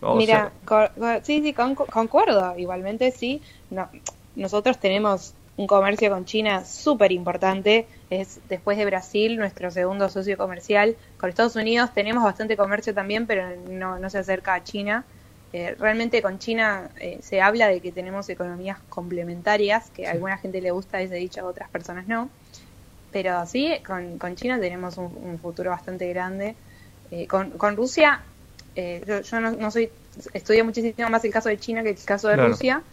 o 0.00 0.20
Mira, 0.20 0.22
sea, 0.22 0.52
sí, 1.22 1.42
sí, 1.42 1.54
con- 1.54 1.74
concuerdo. 1.74 2.56
Igualmente, 2.56 3.10
sí. 3.12 3.42
No, 3.70 3.90
nosotros 4.34 4.78
tenemos 4.80 5.34
un 5.56 5.66
comercio 5.66 6.10
con 6.10 6.24
China 6.24 6.64
súper 6.64 7.12
importante. 7.12 7.88
Es 8.08 8.40
después 8.48 8.76
de 8.78 8.86
Brasil 8.86 9.36
nuestro 9.36 9.70
segundo 9.70 10.08
socio 10.08 10.36
comercial. 10.36 10.96
Con 11.16 11.28
Estados 11.30 11.56
Unidos 11.56 11.92
tenemos 11.94 12.24
bastante 12.24 12.56
comercio 12.56 12.94
también, 12.94 13.26
pero 13.26 13.56
no, 13.56 13.98
no 13.98 14.10
se 14.10 14.18
acerca 14.18 14.54
a 14.54 14.64
China. 14.64 15.06
Eh, 15.52 15.74
realmente 15.78 16.22
con 16.22 16.38
China 16.38 16.90
eh, 16.96 17.18
se 17.22 17.40
habla 17.40 17.68
de 17.68 17.80
que 17.80 17.92
tenemos 17.92 18.28
economías 18.28 18.78
complementarias, 18.88 19.90
que 19.90 20.06
a 20.06 20.12
alguna 20.12 20.38
gente 20.38 20.60
le 20.60 20.70
gusta 20.70 21.00
ese 21.00 21.16
dicho, 21.16 21.40
a 21.40 21.44
otras 21.44 21.68
personas 21.70 22.06
no. 22.06 22.30
Pero 23.10 23.44
sí, 23.46 23.82
con, 23.86 24.18
con 24.18 24.36
China 24.36 24.60
tenemos 24.60 24.96
un, 24.98 25.16
un 25.16 25.38
futuro 25.38 25.70
bastante 25.70 26.08
grande. 26.08 26.56
Eh, 27.10 27.26
con, 27.26 27.50
con 27.58 27.76
Rusia, 27.76 28.24
eh, 28.74 29.02
yo, 29.06 29.20
yo 29.22 29.40
no, 29.40 29.52
no 29.52 29.70
soy, 29.70 29.92
estudio 30.32 30.64
muchísimo 30.64 31.08
más 31.10 31.24
el 31.24 31.32
caso 31.32 31.48
de 31.48 31.58
China 31.58 31.82
que 31.82 31.90
el 31.90 32.04
caso 32.04 32.28
de 32.28 32.34
Claro. 32.34 32.48
Rusia, 32.50 32.84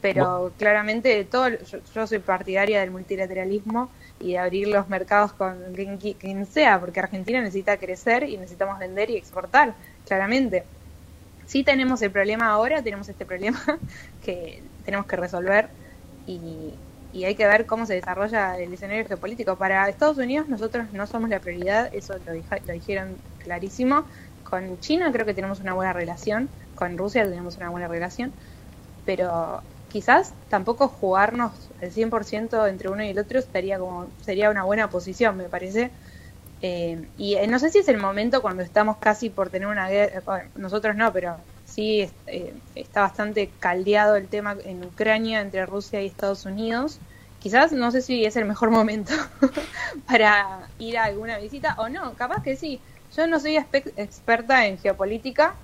pero 0.00 0.54
claramente 0.58 1.24
todo, 1.26 1.48
yo, 1.50 1.78
yo 1.94 2.06
soy 2.06 2.20
partidaria 2.20 2.80
del 2.80 2.90
multilateralismo 2.92 3.92
y 4.18 4.32
de 4.32 4.38
abrir 4.38 4.68
los 4.68 4.88
mercados 4.88 5.34
con 5.34 5.74
quien, 5.74 5.98
quien 5.98 6.46
sea, 6.46 6.80
porque 6.80 7.00
Argentina 7.00 7.40
necesita 7.40 7.78
crecer 7.78 8.24
y 8.24 8.38
necesitamos 8.38 8.78
vender 8.78 9.10
y 9.10 9.16
exportar, 9.16 9.78
claramente. 10.04 10.70
Sí 11.46 11.64
tenemos 11.64 12.02
el 12.02 12.12
problema 12.12 12.48
ahora, 12.50 12.82
tenemos 12.82 13.08
este 13.08 13.24
problema 13.26 13.58
que 14.20 14.70
tenemos 14.82 15.06
que 15.06 15.16
resolver 15.16 15.74
y, 16.26 16.82
y 17.10 17.24
hay 17.24 17.34
que 17.36 17.46
ver 17.46 17.66
cómo 17.66 17.86
se 17.86 17.94
desarrolla 17.94 18.58
el 18.58 18.72
escenario 18.74 19.06
geopolítico. 19.06 19.56
Para 19.58 19.88
Estados 19.88 20.18
Unidos 20.18 20.48
nosotros 20.48 20.92
no 20.92 21.06
somos 21.06 21.30
la 21.30 21.40
prioridad, 21.40 21.88
eso 21.92 22.14
lo 22.18 22.72
dijeron 22.72 23.22
clarísimo. 23.38 24.06
Con 24.48 24.80
China 24.80 25.10
creo 25.12 25.26
que 25.26 25.34
tenemos 25.34 25.60
una 25.60 25.74
buena 25.74 25.92
relación, 25.92 26.48
con 26.74 26.96
Rusia 26.96 27.24
tenemos 27.24 27.56
una 27.56 27.70
buena 27.70 27.88
relación, 27.88 28.32
pero 29.04 29.62
quizás 29.90 30.32
tampoco 30.48 30.88
jugarnos 30.88 31.52
el 31.80 31.92
100% 31.92 32.68
entre 32.68 32.88
uno 32.88 33.02
y 33.02 33.08
el 33.08 33.18
otro 33.18 33.38
estaría 33.38 33.78
como 33.78 34.06
sería 34.22 34.50
una 34.50 34.64
buena 34.64 34.88
posición, 34.90 35.36
me 35.36 35.44
parece. 35.44 35.90
Eh, 36.60 37.08
y 37.16 37.34
eh, 37.34 37.46
no 37.46 37.58
sé 37.58 37.70
si 37.70 37.78
es 37.78 37.88
el 37.88 37.98
momento 37.98 38.42
cuando 38.42 38.62
estamos 38.62 38.96
casi 38.96 39.30
por 39.30 39.48
tener 39.50 39.68
una 39.68 39.88
guerra, 39.88 40.22
bueno, 40.24 40.50
nosotros 40.56 40.96
no, 40.96 41.12
pero 41.12 41.36
sí 41.64 42.10
eh, 42.26 42.54
está 42.74 43.02
bastante 43.02 43.50
caldeado 43.60 44.16
el 44.16 44.28
tema 44.28 44.56
en 44.64 44.84
Ucrania 44.84 45.40
entre 45.40 45.66
Rusia 45.66 46.02
y 46.02 46.06
Estados 46.06 46.46
Unidos. 46.46 46.98
Quizás 47.38 47.70
no 47.70 47.90
sé 47.92 48.02
si 48.02 48.24
es 48.24 48.34
el 48.36 48.46
mejor 48.46 48.70
momento 48.70 49.12
para 50.08 50.68
ir 50.78 50.98
a 50.98 51.04
alguna 51.04 51.38
visita 51.38 51.76
o 51.78 51.88
no, 51.88 52.14
capaz 52.14 52.42
que 52.42 52.56
sí. 52.56 52.80
Yo 53.16 53.26
no 53.26 53.40
soy 53.40 53.56
experta 53.96 54.66
en 54.66 54.78
geopolítica, 54.78 55.54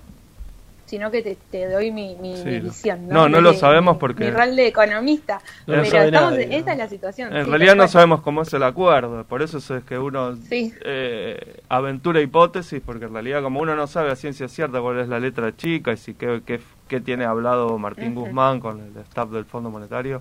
sino 0.87 1.11
que 1.11 1.23
te, 1.23 1.37
te 1.51 1.67
doy 1.69 1.91
mi, 1.91 2.15
mi- 2.17 2.37
Sí, 2.37 2.45
mi 2.45 2.59
no. 2.59 2.65
visión. 2.65 3.09
No, 3.09 3.29
no 3.29 3.41
lo 3.41 3.55
sabemos 3.55 3.97
porque- 3.97 4.25
Mi 4.25 4.31
rol 4.31 4.55
de 4.55 4.67
economista. 4.67 5.41
No 5.67 5.75
pero 5.75 5.83
estamos, 5.83 6.11
nadie, 6.33 6.47
¿no? 6.47 6.55
esta 6.57 6.73
es 6.73 6.79
la 6.79 6.89
situación. 6.89 7.35
En 7.35 7.45
sí, 7.45 7.51
realidad 7.51 7.75
no 7.75 7.89
sabemos 7.89 8.21
cómo 8.21 8.43
es 8.43 8.53
el 8.53 8.63
acuerdo, 8.63 9.25
por 9.25 9.41
eso 9.43 9.59
es 9.59 9.85
que 9.85 9.99
uno 9.99 10.37
Sí. 10.37 10.73
eh, 10.85 11.63
aventura 11.69 12.21
hipótesis, 12.21 12.83
porque 12.85 13.07
en 13.07 13.15
realidad 13.15 13.43
como 13.43 13.61
uno 13.61 13.75
no 13.75 13.87
sabe 13.87 14.11
a 14.11 14.17
ciencia 14.17 14.47
cierta 14.49 14.81
cuál 14.81 14.99
es 15.01 15.09
la 15.09 15.19
letra 15.21 15.57
chica 15.57 15.93
y 15.93 15.97
si 15.97 16.15
qué, 16.15 16.43
qué, 16.45 16.61
qué 16.89 17.01
tiene 17.01 17.25
hablado 17.25 17.79
Martín. 17.79 18.15
Guzmán 18.15 18.61
con 18.61 18.81
el 18.81 18.97
staff 19.05 19.31
del 19.31 19.47
Fondo 19.47 19.71
Monetario, 19.71 20.21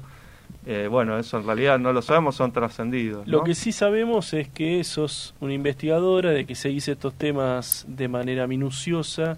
eh, 0.65 0.87
bueno, 0.89 1.17
eso 1.19 1.37
en 1.39 1.45
realidad 1.45 1.79
no 1.79 1.91
lo 1.93 2.01
sabemos, 2.01 2.35
son 2.35 2.51
trascendidos. 2.51 3.27
Lo 3.27 3.43
que 3.43 3.55
sí 3.55 3.71
sabemos 3.71 4.33
es 4.33 4.47
que 4.47 4.83
sos 4.83 5.33
una 5.41 5.53
investigadora, 5.53 6.31
de 6.31 6.45
que 6.45 6.55
seguís 6.55 6.87
estos 6.87 7.13
temas 7.13 7.85
de 7.87 8.07
manera 8.07 8.47
minuciosa 8.47 9.37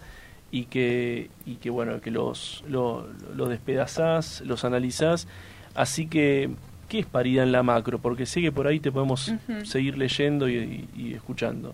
y 0.51 0.65
que, 0.65 1.29
y 1.45 1.55
que 1.55 1.69
bueno, 1.69 1.99
que 2.01 2.11
los, 2.11 2.63
lo- 2.67 3.07
los 3.35 3.49
despedazás, 3.49 4.41
los 4.41 4.63
analizás. 4.65 5.27
Así 5.73 6.07
que, 6.07 6.49
¿qué 6.89 6.99
es 6.99 7.05
paridad 7.05 7.43
en 7.43 7.51
la 7.51 7.63
macro? 7.63 7.99
Porque 7.99 8.25
sé 8.25 8.41
que 8.41 8.51
por 8.51 8.67
ahí 8.67 8.79
te 8.79 8.91
podemos 8.91 9.33
seguir 9.63 9.97
leyendo 9.97 10.47
y, 10.47 10.55
y- 10.55 10.89
y 11.09 11.13
escuchando. 11.13 11.73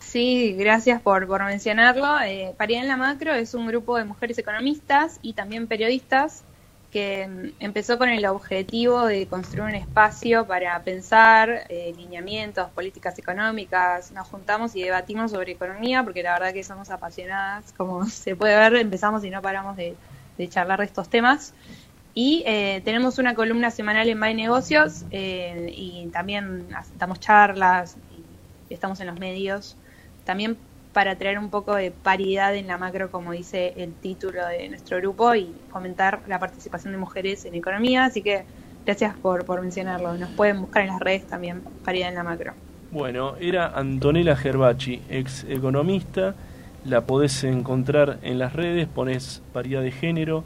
Sí, 0.00 0.54
gracias 0.58 1.00
por, 1.00 1.26
por 1.26 1.44
mencionarlo. 1.44 2.18
Eh, 2.20 2.52
Paridad 2.58 2.82
en 2.82 2.88
la 2.88 2.96
Macro 2.96 3.32
es 3.32 3.54
un 3.54 3.66
grupo 3.68 3.96
de 3.96 4.04
mujeres 4.04 4.36
economistas 4.38 5.20
y 5.22 5.34
también 5.34 5.68
periodistas 5.68 6.42
que 6.90 7.52
empezó 7.58 7.98
con 7.98 8.08
el 8.08 8.24
objetivo 8.26 9.06
de 9.06 9.26
construir 9.26 9.64
un 9.64 9.74
espacio 9.74 10.46
para 10.46 10.82
pensar 10.82 11.66
eh, 11.68 11.92
lineamientos, 11.96 12.70
políticas 12.70 13.18
económicas. 13.18 14.12
Nos 14.12 14.28
juntamos 14.28 14.74
y 14.76 14.82
debatimos 14.82 15.32
sobre 15.32 15.52
economía 15.52 16.02
porque 16.04 16.22
la 16.22 16.32
verdad 16.32 16.52
que 16.52 16.64
somos 16.64 16.90
apasionadas, 16.90 17.72
como 17.72 18.04
se 18.06 18.36
puede 18.36 18.56
ver, 18.56 18.76
empezamos 18.76 19.24
y 19.24 19.30
no 19.30 19.42
paramos 19.42 19.76
de, 19.76 19.96
de 20.38 20.48
charlar 20.48 20.78
de 20.78 20.86
estos 20.86 21.08
temas. 21.08 21.54
Y 22.14 22.42
eh, 22.46 22.80
tenemos 22.82 23.18
una 23.18 23.34
columna 23.34 23.70
semanal 23.70 24.08
en 24.08 24.18
My 24.18 24.32
Negocios 24.32 25.04
eh, 25.10 25.70
y 25.76 26.06
también 26.06 26.66
damos 26.94 27.20
charlas 27.20 27.98
y 28.70 28.72
estamos 28.72 29.00
en 29.00 29.08
los 29.08 29.18
medios. 29.18 29.76
También 30.24 30.56
para 30.96 31.14
traer 31.14 31.38
un 31.38 31.50
poco 31.50 31.74
de 31.74 31.90
paridad 31.90 32.56
en 32.56 32.68
la 32.68 32.78
macro, 32.78 33.10
como 33.10 33.32
dice 33.32 33.74
el 33.76 33.92
título 33.92 34.46
de 34.46 34.66
nuestro 34.70 34.96
grupo, 34.96 35.34
y 35.34 35.54
fomentar 35.70 36.20
la 36.26 36.38
participación 36.38 36.90
de 36.94 36.98
mujeres 36.98 37.44
en 37.44 37.54
economía. 37.54 38.06
Así 38.06 38.22
que 38.22 38.46
gracias 38.86 39.14
por, 39.14 39.44
por 39.44 39.60
mencionarlo. 39.60 40.14
Nos 40.14 40.30
pueden 40.30 40.58
buscar 40.58 40.84
en 40.84 40.88
las 40.88 41.00
redes 41.00 41.26
también, 41.26 41.60
paridad 41.84 42.08
en 42.08 42.14
la 42.14 42.22
macro. 42.22 42.54
Bueno, 42.90 43.34
era 43.38 43.66
Antonella 43.76 44.36
Gerbachi, 44.36 45.02
ex 45.10 45.44
economista. 45.44 46.34
La 46.86 47.02
podés 47.02 47.44
encontrar 47.44 48.16
en 48.22 48.38
las 48.38 48.54
redes, 48.54 48.88
pones 48.88 49.42
paridad 49.52 49.82
de 49.82 49.90
género, 49.90 50.44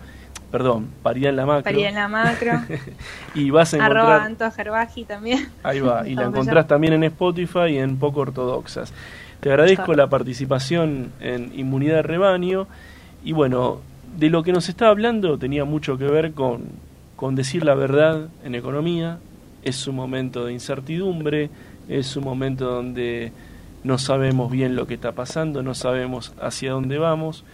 perdón, 0.50 0.90
paridad 1.04 1.30
en 1.30 1.36
la 1.36 1.46
macro. 1.46 1.62
Paridad 1.62 1.90
en 1.90 1.94
la 1.94 2.08
macro. 2.08 2.52
y 3.36 3.50
vas 3.50 3.72
a 3.72 3.76
encontrar. 3.76 3.98
Arroba 4.04 4.24
Anto 4.24 4.50
Gerbaji 4.50 5.04
también. 5.04 5.48
Ahí 5.62 5.78
va, 5.78 6.08
y 6.08 6.16
la 6.16 6.24
encontrás 6.24 6.66
también 6.66 6.94
en 6.94 7.04
Spotify 7.04 7.68
y 7.68 7.78
en 7.78 7.98
Poco 7.98 8.18
Ortodoxas. 8.18 8.92
Te 9.40 9.48
agradezco 9.48 9.94
la 9.94 10.10
participación 10.10 11.12
en 11.18 11.58
Inmunidad 11.58 11.96
de 11.96 12.02
Rebaño. 12.02 12.66
Y 13.24 13.32
bueno, 13.32 13.80
de 14.18 14.28
lo 14.28 14.42
que 14.42 14.52
nos 14.52 14.68
está 14.68 14.88
hablando 14.88 15.38
tenía 15.38 15.64
mucho 15.64 15.96
que 15.96 16.04
ver 16.04 16.32
con, 16.32 16.64
con 17.16 17.34
decir 17.34 17.64
la 17.64 17.74
verdad 17.74 18.28
en 18.44 18.54
economía. 18.54 19.18
Es 19.62 19.86
un 19.86 19.96
momento 19.96 20.44
de 20.44 20.52
incertidumbre, 20.52 21.48
es 21.88 22.16
un 22.16 22.24
momento 22.24 22.66
donde 22.66 23.32
no 23.82 23.96
sabemos 23.96 24.50
bien 24.50 24.76
lo 24.76 24.86
que 24.86 24.94
está 24.94 25.12
pasando, 25.12 25.62
no 25.62 25.74
sabemos 25.74 26.34
hacia 26.38 26.72
dónde 26.72 26.98
vamos. 26.98 27.44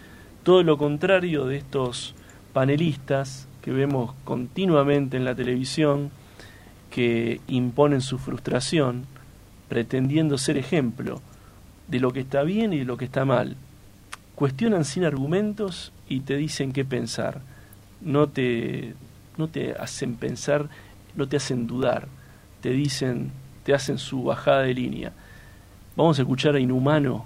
Todo 0.42 0.64
lo 0.64 0.78
contrario 0.78 1.46
de 1.46 1.58
estos 1.58 2.16
panelistas 2.52 3.46
que 3.62 3.70
vemos 3.70 4.12
continuamente 4.24 5.16
en 5.16 5.24
la 5.24 5.36
televisión, 5.36 6.10
que 6.90 7.40
imponen 7.46 8.00
su 8.00 8.18
frustración, 8.18 9.06
pretendiendo 9.68 10.36
ser 10.36 10.56
ejemplo 10.56 11.20
de 11.88 12.00
lo 12.00 12.12
que 12.12 12.20
está 12.20 12.42
bien 12.42 12.72
y 12.72 12.78
de 12.78 12.84
lo 12.84 12.96
que 12.96 13.04
está 13.04 13.24
mal. 13.24 13.56
Cuestionan 14.34 14.84
sin 14.84 15.04
argumentos 15.04 15.92
y 16.08 16.20
te 16.20 16.36
dicen 16.36 16.72
qué 16.72 16.84
pensar. 16.84 17.40
No 18.00 18.28
te, 18.28 18.94
no 19.36 19.48
te 19.48 19.72
hacen 19.72 20.16
pensar, 20.16 20.68
no 21.14 21.28
te 21.28 21.36
hacen 21.36 21.66
dudar. 21.66 22.08
Te 22.60 22.70
dicen, 22.70 23.30
te 23.64 23.74
hacen 23.74 23.98
su 23.98 24.24
bajada 24.24 24.62
de 24.62 24.74
línea. 24.74 25.12
Vamos 25.96 26.18
a 26.18 26.22
escuchar 26.22 26.54
a 26.54 26.60
Inhumano. 26.60 27.24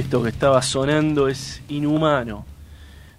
Esto 0.00 0.22
que 0.22 0.30
estaba 0.30 0.62
sonando 0.62 1.28
es 1.28 1.62
Inhumano, 1.68 2.46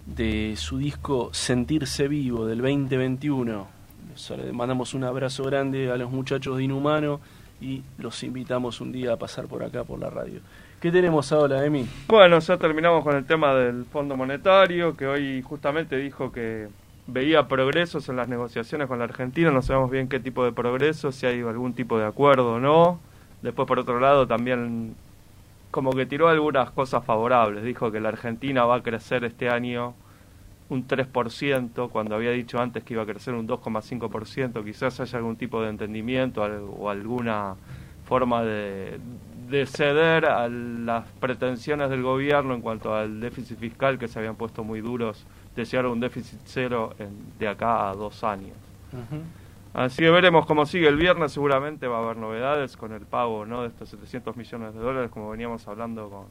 de 0.04 0.54
su 0.56 0.78
disco 0.78 1.30
Sentirse 1.32 2.08
Vivo 2.08 2.44
del 2.44 2.58
2021. 2.58 3.68
Les 4.10 4.30
le 4.30 4.52
mandamos 4.52 4.92
un 4.92 5.04
abrazo 5.04 5.44
grande 5.44 5.92
a 5.92 5.96
los 5.96 6.10
muchachos 6.10 6.56
de 6.56 6.64
Inhumano 6.64 7.20
y 7.60 7.82
los 7.98 8.24
invitamos 8.24 8.80
un 8.80 8.90
día 8.90 9.12
a 9.12 9.16
pasar 9.16 9.46
por 9.46 9.62
acá 9.62 9.84
por 9.84 10.00
la 10.00 10.10
radio. 10.10 10.40
¿Qué 10.80 10.90
tenemos 10.90 11.30
ahora, 11.30 11.64
Emi? 11.64 11.86
Bueno, 12.08 12.40
ya 12.40 12.56
terminamos 12.56 13.04
con 13.04 13.14
el 13.14 13.26
tema 13.26 13.54
del 13.54 13.84
Fondo 13.84 14.16
Monetario, 14.16 14.96
que 14.96 15.06
hoy 15.06 15.40
justamente 15.40 15.96
dijo 15.96 16.32
que 16.32 16.66
veía 17.06 17.46
progresos 17.46 18.08
en 18.08 18.16
las 18.16 18.26
negociaciones 18.26 18.88
con 18.88 18.98
la 18.98 19.04
Argentina, 19.04 19.52
no 19.52 19.62
sabemos 19.62 19.88
bien 19.88 20.08
qué 20.08 20.18
tipo 20.18 20.44
de 20.44 20.50
progreso, 20.50 21.12
si 21.12 21.26
hay 21.26 21.42
algún 21.42 21.74
tipo 21.74 21.96
de 21.96 22.06
acuerdo 22.06 22.54
o 22.54 22.58
no. 22.58 22.98
Después, 23.40 23.68
por 23.68 23.78
otro 23.78 24.00
lado, 24.00 24.26
también 24.26 24.96
como 25.72 25.90
que 25.92 26.06
tiró 26.06 26.28
algunas 26.28 26.70
cosas 26.70 27.04
favorables. 27.04 27.64
Dijo 27.64 27.90
que 27.90 27.98
la 27.98 28.10
Argentina 28.10 28.64
va 28.64 28.76
a 28.76 28.82
crecer 28.82 29.24
este 29.24 29.48
año 29.50 29.94
un 30.68 30.86
3%, 30.86 31.88
cuando 31.90 32.14
había 32.14 32.30
dicho 32.30 32.60
antes 32.60 32.84
que 32.84 32.94
iba 32.94 33.02
a 33.02 33.06
crecer 33.06 33.34
un 33.34 33.46
2,5%. 33.48 34.62
Quizás 34.64 35.00
haya 35.00 35.18
algún 35.18 35.36
tipo 35.36 35.60
de 35.62 35.70
entendimiento 35.70 36.42
o 36.42 36.88
alguna 36.88 37.54
forma 38.06 38.42
de, 38.42 38.98
de 39.48 39.66
ceder 39.66 40.26
a 40.26 40.48
las 40.48 41.04
pretensiones 41.20 41.88
del 41.90 42.02
gobierno 42.02 42.54
en 42.54 42.60
cuanto 42.60 42.94
al 42.94 43.20
déficit 43.20 43.58
fiscal 43.58 43.98
que 43.98 44.08
se 44.08 44.18
habían 44.18 44.36
puesto 44.36 44.62
muy 44.64 44.80
duros 44.80 45.24
de 45.56 45.64
llegar 45.64 45.86
a 45.86 45.88
un 45.90 46.00
déficit 46.00 46.38
cero 46.44 46.94
en- 46.98 47.38
de 47.38 47.48
acá 47.48 47.88
a 47.90 47.94
dos 47.94 48.22
años. 48.24 48.56
Así 49.74 50.02
que 50.02 50.10
veremos 50.10 50.44
cómo 50.46 50.66
sigue 50.66 50.88
el 50.88 50.96
viernes, 50.96 51.32
seguramente 51.32 51.86
va 51.88 51.98
a 51.98 52.04
haber 52.04 52.18
novedades 52.18 52.76
con 52.76 52.92
el 52.92 53.06
pago 53.06 53.46
¿no? 53.46 53.62
de 53.62 53.68
estos 53.68 53.88
700 53.88 54.36
millones 54.36 54.74
de 54.74 54.80
dólares, 54.80 55.10
como 55.10 55.30
veníamos 55.30 55.66
hablando 55.66 56.10
con, 56.10 56.26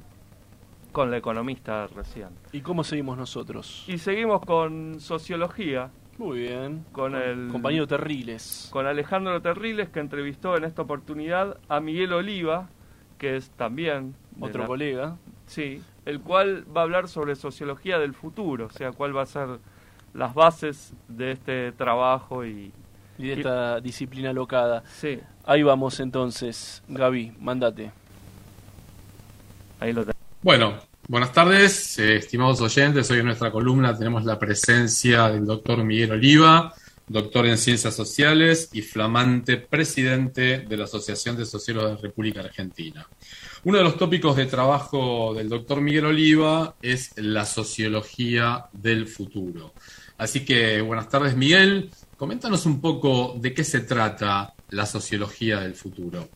con 0.91 1.09
la 1.09 1.17
economista 1.17 1.87
recién. 1.87 2.29
¿Y 2.51 2.61
cómo 2.61 2.83
seguimos 2.83 3.17
nosotros? 3.17 3.83
Y 3.87 3.97
seguimos 3.97 4.41
con 4.45 4.99
sociología, 4.99 5.89
Muy 6.19 6.41
bien. 6.41 6.85
Con 6.91 7.15
el- 7.15 7.49
compañero 7.51 7.87
Terriles. 7.87 8.69
con 8.71 8.85
Alejandro 8.85 9.41
Terriles, 9.41 9.89
que 9.89 10.01
entrevistó 10.01 10.55
en 10.55 10.63
esta 10.65 10.83
oportunidad 10.83 11.57
a 11.67 11.79
Miguel 11.79 12.13
Oliva, 12.13 12.69
que 13.17 13.37
es 13.37 13.49
también... 13.51 14.13
Otro 14.39 14.61
la- 14.61 14.67
colega. 14.67 15.17
Sí, 15.47 15.81
el 16.05 16.21
cual 16.21 16.65
va 16.75 16.81
a 16.81 16.83
hablar 16.83 17.07
sobre 17.07 17.35
sociología 17.35 17.97
del 17.97 18.13
futuro, 18.13 18.67
o 18.67 18.69
sea, 18.69 18.91
cuál 18.91 19.15
va 19.17 19.23
a 19.23 19.25
ser 19.25 19.59
las 20.13 20.35
bases 20.35 20.93
de 21.07 21.31
este 21.31 21.71
trabajo 21.71 22.45
y... 22.45 22.71
Y 23.21 23.27
de 23.27 23.33
esta 23.33 23.79
disciplina 23.79 24.33
locada. 24.33 24.83
Sí, 24.99 25.19
Ahí 25.45 25.63
vamos 25.63 25.99
entonces, 25.99 26.83
Gaby, 26.87 27.33
mandate. 27.39 27.91
ahí 29.79 29.91
lo 29.91 30.01
tenemos. 30.01 30.21
Bueno, 30.41 30.79
buenas 31.07 31.31
tardes, 31.33 31.97
eh, 31.99 32.17
estimados 32.17 32.61
oyentes. 32.61 33.09
Hoy 33.11 33.19
en 33.19 33.25
nuestra 33.25 33.51
columna 33.51 33.97
tenemos 33.97 34.23
la 34.23 34.37
presencia 34.37 35.29
del 35.29 35.45
doctor 35.45 35.83
Miguel 35.83 36.11
Oliva, 36.11 36.73
doctor 37.07 37.47
en 37.47 37.57
Ciencias 37.57 37.95
Sociales 37.95 38.69
y 38.73 38.81
flamante 38.81 39.57
presidente 39.57 40.59
de 40.59 40.77
la 40.77 40.85
Asociación 40.85 41.35
de 41.37 41.45
Sociólogos 41.45 41.89
de 41.89 41.95
la 41.95 42.01
República 42.01 42.41
Argentina. 42.41 43.07
Uno 43.63 43.79
de 43.79 43.83
los 43.83 43.97
tópicos 43.97 44.35
de 44.35 44.45
trabajo 44.45 45.33
del 45.33 45.49
doctor 45.49 45.81
Miguel 45.81 46.05
Oliva 46.05 46.75
es 46.81 47.13
la 47.17 47.45
sociología 47.45 48.65
del 48.73 49.07
futuro. 49.07 49.73
Así 50.17 50.45
que 50.45 50.81
buenas 50.81 51.09
tardes, 51.09 51.35
Miguel. 51.35 51.89
Coméntanos 52.21 52.67
un 52.67 52.79
poco 52.79 53.33
de 53.39 53.51
qué 53.51 53.63
se 53.63 53.79
trata 53.79 54.53
la 54.69 54.85
sociología 54.85 55.61
del 55.61 55.73
futuro. 55.73 56.29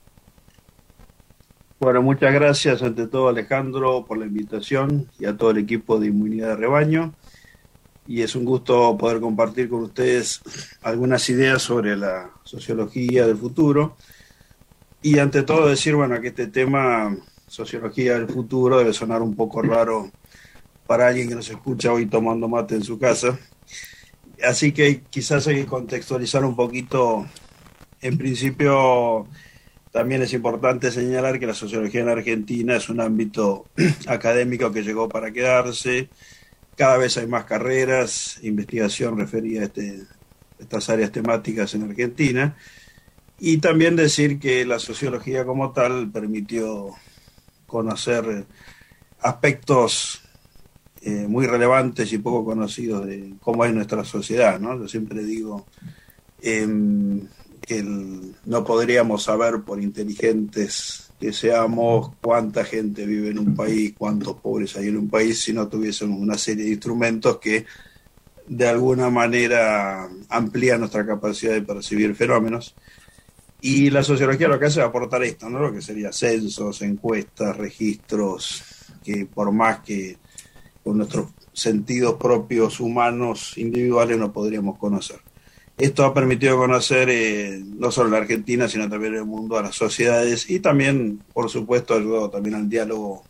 Bueno, 1.80 2.02
muchas 2.02 2.34
gracias 2.34 2.82
ante 2.82 3.06
todo 3.06 3.28
Alejandro 3.28 4.04
por 4.04 4.18
la 4.18 4.26
invitación 4.26 5.08
y 5.20 5.26
a 5.26 5.38
todo 5.38 5.52
el 5.52 5.60
equipo 5.60 6.00
de 6.00 6.08
Inmunidad 6.08 6.48
de 6.48 6.56
Rebaño. 6.56 7.14
Y 8.08 8.24
es 8.24 8.36
un 8.36 8.46
gusto 8.46 8.98
poder 8.98 9.22
compartir 9.22 9.70
con 9.70 9.84
ustedes 9.84 10.42
algunas 10.82 11.30
ideas 11.30 11.62
sobre 11.62 11.96
la 11.96 12.32
sociología 12.44 13.28
del 13.28 13.38
futuro. 13.38 13.96
Y 15.04 15.20
ante 15.20 15.44
todo 15.44 15.68
decir, 15.68 15.94
bueno, 15.94 16.20
que 16.20 16.30
este 16.30 16.48
tema, 16.48 17.16
sociología 17.46 18.14
del 18.14 18.28
futuro, 18.28 18.80
debe 18.80 18.92
sonar 18.92 19.22
un 19.22 19.36
poco 19.36 19.62
raro 19.62 20.10
para 20.88 21.06
alguien 21.10 21.30
que 21.30 21.36
nos 21.36 21.48
escucha 21.48 21.94
hoy 21.94 22.08
tomando 22.08 22.48
mate 22.48 22.74
en 22.74 22.84
su 22.84 22.98
casa. 22.98 23.38
Así 24.44 24.72
que 24.72 25.02
quizás 25.10 25.48
hay 25.48 25.56
que 25.56 25.66
contextualizar 25.66 26.44
un 26.44 26.56
poquito. 26.56 27.26
En 28.02 28.18
principio, 28.18 29.28
también 29.92 30.22
es 30.22 30.34
importante 30.34 30.92
señalar 30.92 31.40
que 31.40 31.48
la 31.48 31.54
sociología 31.54 32.02
en 32.02 32.10
Argentina 32.10 32.76
es 32.76 32.90
un 32.90 33.00
ámbito 33.00 33.66
académico 34.08 34.72
que 34.72 34.84
llegó 34.84 35.08
para 35.08 35.32
quedarse. 35.32 36.10
Cada 36.76 36.98
vez 36.98 37.18
hay 37.18 37.28
más 37.28 37.46
carreras, 37.46 38.40
investigación 38.44 39.18
referida 39.18 39.62
a 39.62 39.66
este, 39.66 40.04
estas 40.60 40.90
áreas 40.90 41.12
temáticas 41.12 41.74
en 41.76 41.84
Argentina. 41.84 42.58
Y 43.40 43.60
también 43.60 43.96
decir 43.96 44.40
que 44.40 44.66
la 44.66 44.80
sociología 44.80 45.46
como 45.46 45.72
tal 45.72 46.12
permitió 46.12 46.92
conocer 47.66 48.46
aspectos 49.22 50.25
eh, 51.08 51.28
muy 51.28 51.46
relevantes 51.46 52.12
y 52.14 52.18
poco 52.18 52.44
conocidos 52.44 53.06
de 53.06 53.36
cómo 53.40 53.64
es 53.64 53.72
nuestra 53.72 54.04
sociedad. 54.04 54.60
¿no? 54.60 54.76
Yo 54.80 54.88
siempre 54.88 55.24
digo 55.24 55.68
em, 56.42 57.28
que 57.62 57.84
no 57.84 58.64
podríamos 58.64 59.22
saber, 59.22 59.62
por 59.62 59.80
inteligentes 59.80 61.12
que 61.20 61.32
seamos, 61.32 62.10
cuánta 62.20 62.66
gente 62.66 63.06
vive 63.06 63.30
en 63.30 63.38
un 63.38 63.54
país, 63.54 63.94
cuántos 63.96 64.38
pobres 64.38 64.76
hay 64.78 64.88
en 64.88 64.98
un 64.98 65.08
país, 65.08 65.44
si 65.44 65.54
no 65.54 65.68
tuviésemos 65.68 66.20
una 66.20 66.40
serie 66.40 66.66
de 66.66 66.72
instrumentos 66.72 67.38
que 67.38 67.68
de 68.48 68.68
alguna 68.68 69.12
manera 69.12 70.10
amplían 70.30 70.80
nuestra 70.80 71.06
capacidad 71.06 71.54
de 71.54 71.62
percibir 71.62 72.16
fenómenos. 72.16 72.74
Y 73.62 73.92
la 73.92 74.02
sociología 74.02 74.48
lo 74.48 74.58
que 74.58 74.66
hace 74.66 74.80
es 74.80 74.86
aportar 74.88 75.24
esto, 75.24 75.52
¿no? 75.52 75.60
Lo 75.60 75.72
que 75.72 75.84
sería 75.84 76.12
censos, 76.12 76.82
encuestas, 76.82 77.56
registros, 77.56 78.64
que 79.04 79.28
por 79.28 79.52
más 79.52 79.82
que 79.82 80.18
con 80.86 81.00
nuestros 81.00 81.30
sentidos 81.52 82.14
propios 82.14 82.80
humanos 82.80 83.58
individuales 83.58 84.20
no 84.20 84.32
podríamos 84.32 84.78
conocer. 84.78 85.18
Esto 85.80 86.06
ha 86.06 86.14
permitido 86.14 86.58
conocer 86.58 87.10
eh, 87.10 87.60
no 87.66 87.90
solo 87.90 88.12
la 88.12 88.18
Argentina, 88.18 88.70
sino 88.70 88.88
también 88.88 89.16
el 89.16 89.26
mundo, 89.26 89.58
a 89.58 89.64
las 89.64 89.76
sociedades 89.76 90.48
y 90.48 90.60
también, 90.60 91.24
por 91.34 91.50
supuesto, 91.50 91.96
ayudado 91.96 92.30
también 92.30 92.54
al 92.54 92.70
diálogo 92.70 93.24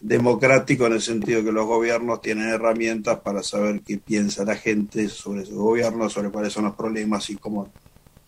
democrático 0.00 0.86
en 0.86 0.94
el 0.94 1.00
sentido 1.00 1.44
que 1.44 1.52
los 1.52 1.64
gobiernos 1.64 2.20
tienen 2.20 2.48
herramientas 2.48 3.20
para 3.20 3.44
saber 3.44 3.82
qué 3.82 3.98
piensa 3.98 4.44
la 4.44 4.56
gente 4.56 5.08
sobre 5.08 5.46
su 5.46 5.54
gobierno, 5.54 6.10
sobre 6.10 6.30
cuáles 6.30 6.52
son 6.52 6.64
los 6.64 6.74
problemas 6.74 7.30
y 7.30 7.36
cómo, 7.36 7.70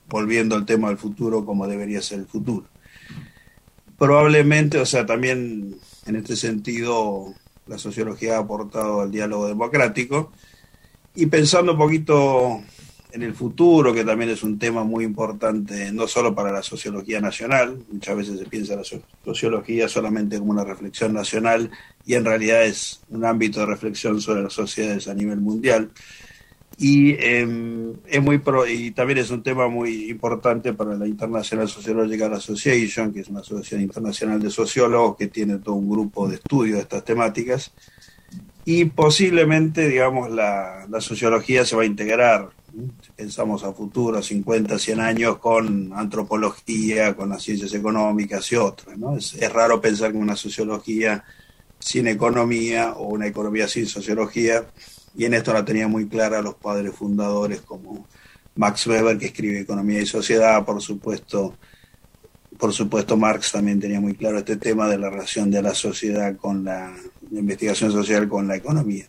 volviendo 0.09 0.55
al 0.55 0.65
tema 0.65 0.87
del 0.87 0.99
futuro, 0.99 1.45
cómo 1.45 1.67
debería 1.67 2.01
ser 2.01 2.21
el 2.21 2.27
futuro. 2.27 2.69
Probablemente, 3.99 4.79
o 4.79 4.87
sea, 4.87 5.05
también 5.05 5.75
en 6.07 6.17
este 6.17 6.37
sentido, 6.37 7.35
la 7.69 7.79
sociología 7.79 8.37
ha 8.37 8.41
aportado 8.41 9.01
al 9.01 9.11
diálogo 9.11 9.47
democrático 9.47 10.33
y 11.15 11.27
pensando 11.27 11.73
un 11.73 11.79
poquito 11.79 12.61
en 13.11 13.23
el 13.23 13.35
futuro, 13.35 13.95
que 13.95 14.05
también 14.05 14.31
es 14.31 14.43
un 14.43 14.59
tema 14.59 14.85
muy 14.85 15.05
importante, 15.05 15.91
no 15.93 16.07
solo 16.07 16.35
para 16.35 16.53
la 16.53 16.63
sociología 16.63 17.21
nacional, 17.21 17.79
muchas 17.91 18.17
veces 18.17 18.39
se 18.39 18.45
piensa 18.47 18.77
la 18.77 18.85
so- 18.85 19.03
sociología 19.25 19.89
solamente 19.89 20.39
como 20.39 20.51
una 20.51 20.65
reflexión 20.65 21.15
nacional 21.15 21.71
y 22.05 22.15
en 22.15 22.25
realidad 22.25 22.65
es 22.65 23.01
un 23.09 23.25
ámbito 23.25 23.61
de 23.61 23.67
reflexión 23.67 24.21
sobre 24.21 24.43
las 24.43 24.53
sociedades 24.53 25.09
a 25.09 25.15
nivel 25.15 25.41
mundial. 25.41 25.91
Y, 26.81 27.11
eh, 27.19 27.93
es 28.07 28.23
muy 28.23 28.39
pro- 28.39 28.67
y 28.67 28.93
también 28.93 29.19
es 29.19 29.31
un 29.31 29.43
tema 29.43 29.67
muy 29.69 30.09
importante 30.11 30.73
para 30.75 30.95
la 30.95 31.09
International 31.09 31.69
Sociological 31.69 32.33
Association, 32.35 33.13
que 33.13 33.21
es 33.21 33.29
una 33.29 33.41
asociación 33.41 33.81
internacional 33.83 34.41
de 34.41 34.49
sociólogos 34.51 35.17
que 35.17 35.27
tiene 35.27 35.59
todo 35.59 35.75
un 35.75 35.91
grupo 35.91 36.29
de 36.29 36.37
estudio 36.37 36.77
de 36.77 36.83
estas 36.83 37.05
temáticas. 37.05 37.73
Y 38.65 38.85
posiblemente, 38.85 39.89
digamos, 39.89 40.31
la, 40.31 40.87
la 40.89 41.01
sociología 41.01 41.65
se 41.65 41.75
va 41.75 41.83
a 41.83 41.87
integrar, 41.87 42.51
si 43.03 43.11
pensamos 43.17 43.65
a 43.65 43.73
futuro, 43.73 44.23
50, 44.23 44.79
100 44.79 45.01
años, 45.01 45.39
con 45.39 45.91
antropología, 45.95 47.17
con 47.17 47.31
las 47.31 47.43
ciencias 47.43 47.75
económicas 47.75 48.53
y 48.53 48.57
otras. 48.57 48.97
¿no? 48.97 49.17
Es, 49.17 49.35
es 49.35 49.53
raro 49.53 49.81
pensar 49.81 50.13
que 50.13 50.19
una 50.19 50.37
sociología 50.37 51.25
sin 51.81 52.07
economía 52.09 52.93
o 52.93 53.09
una 53.09 53.27
economía 53.27 53.67
sin 53.69 53.87
sociología, 53.87 54.67
y 55.17 55.25
en 55.25 55.35
esto 55.35 55.53
la 55.53 55.65
tenía 55.65 55.89
muy 55.89 56.09
clara 56.09 56.43
los 56.43 56.55
padres 56.55 56.95
fundadores 56.95 57.61
como 57.63 58.07
Max 58.57 58.87
Weber, 58.87 59.19
que 59.19 59.27
escribe 59.27 59.61
Economía 59.61 60.01
y 60.01 60.07
Sociedad, 60.07 60.65
por 60.65 60.81
supuesto, 60.83 61.57
por 62.59 62.73
supuesto 62.73 63.17
Marx 63.17 63.53
también 63.53 63.81
tenía 63.81 64.01
muy 64.01 64.15
claro 64.15 64.39
este 64.39 64.57
tema 64.57 64.89
de 64.89 64.99
la 64.99 65.11
relación 65.11 65.51
de 65.51 65.63
la 65.63 65.75
sociedad 65.75 66.37
con 66.37 66.65
la, 66.65 66.93
la 67.31 67.39
investigación 67.39 67.93
social 67.93 68.29
con 68.29 68.49
la 68.49 68.57
economía. 68.57 69.07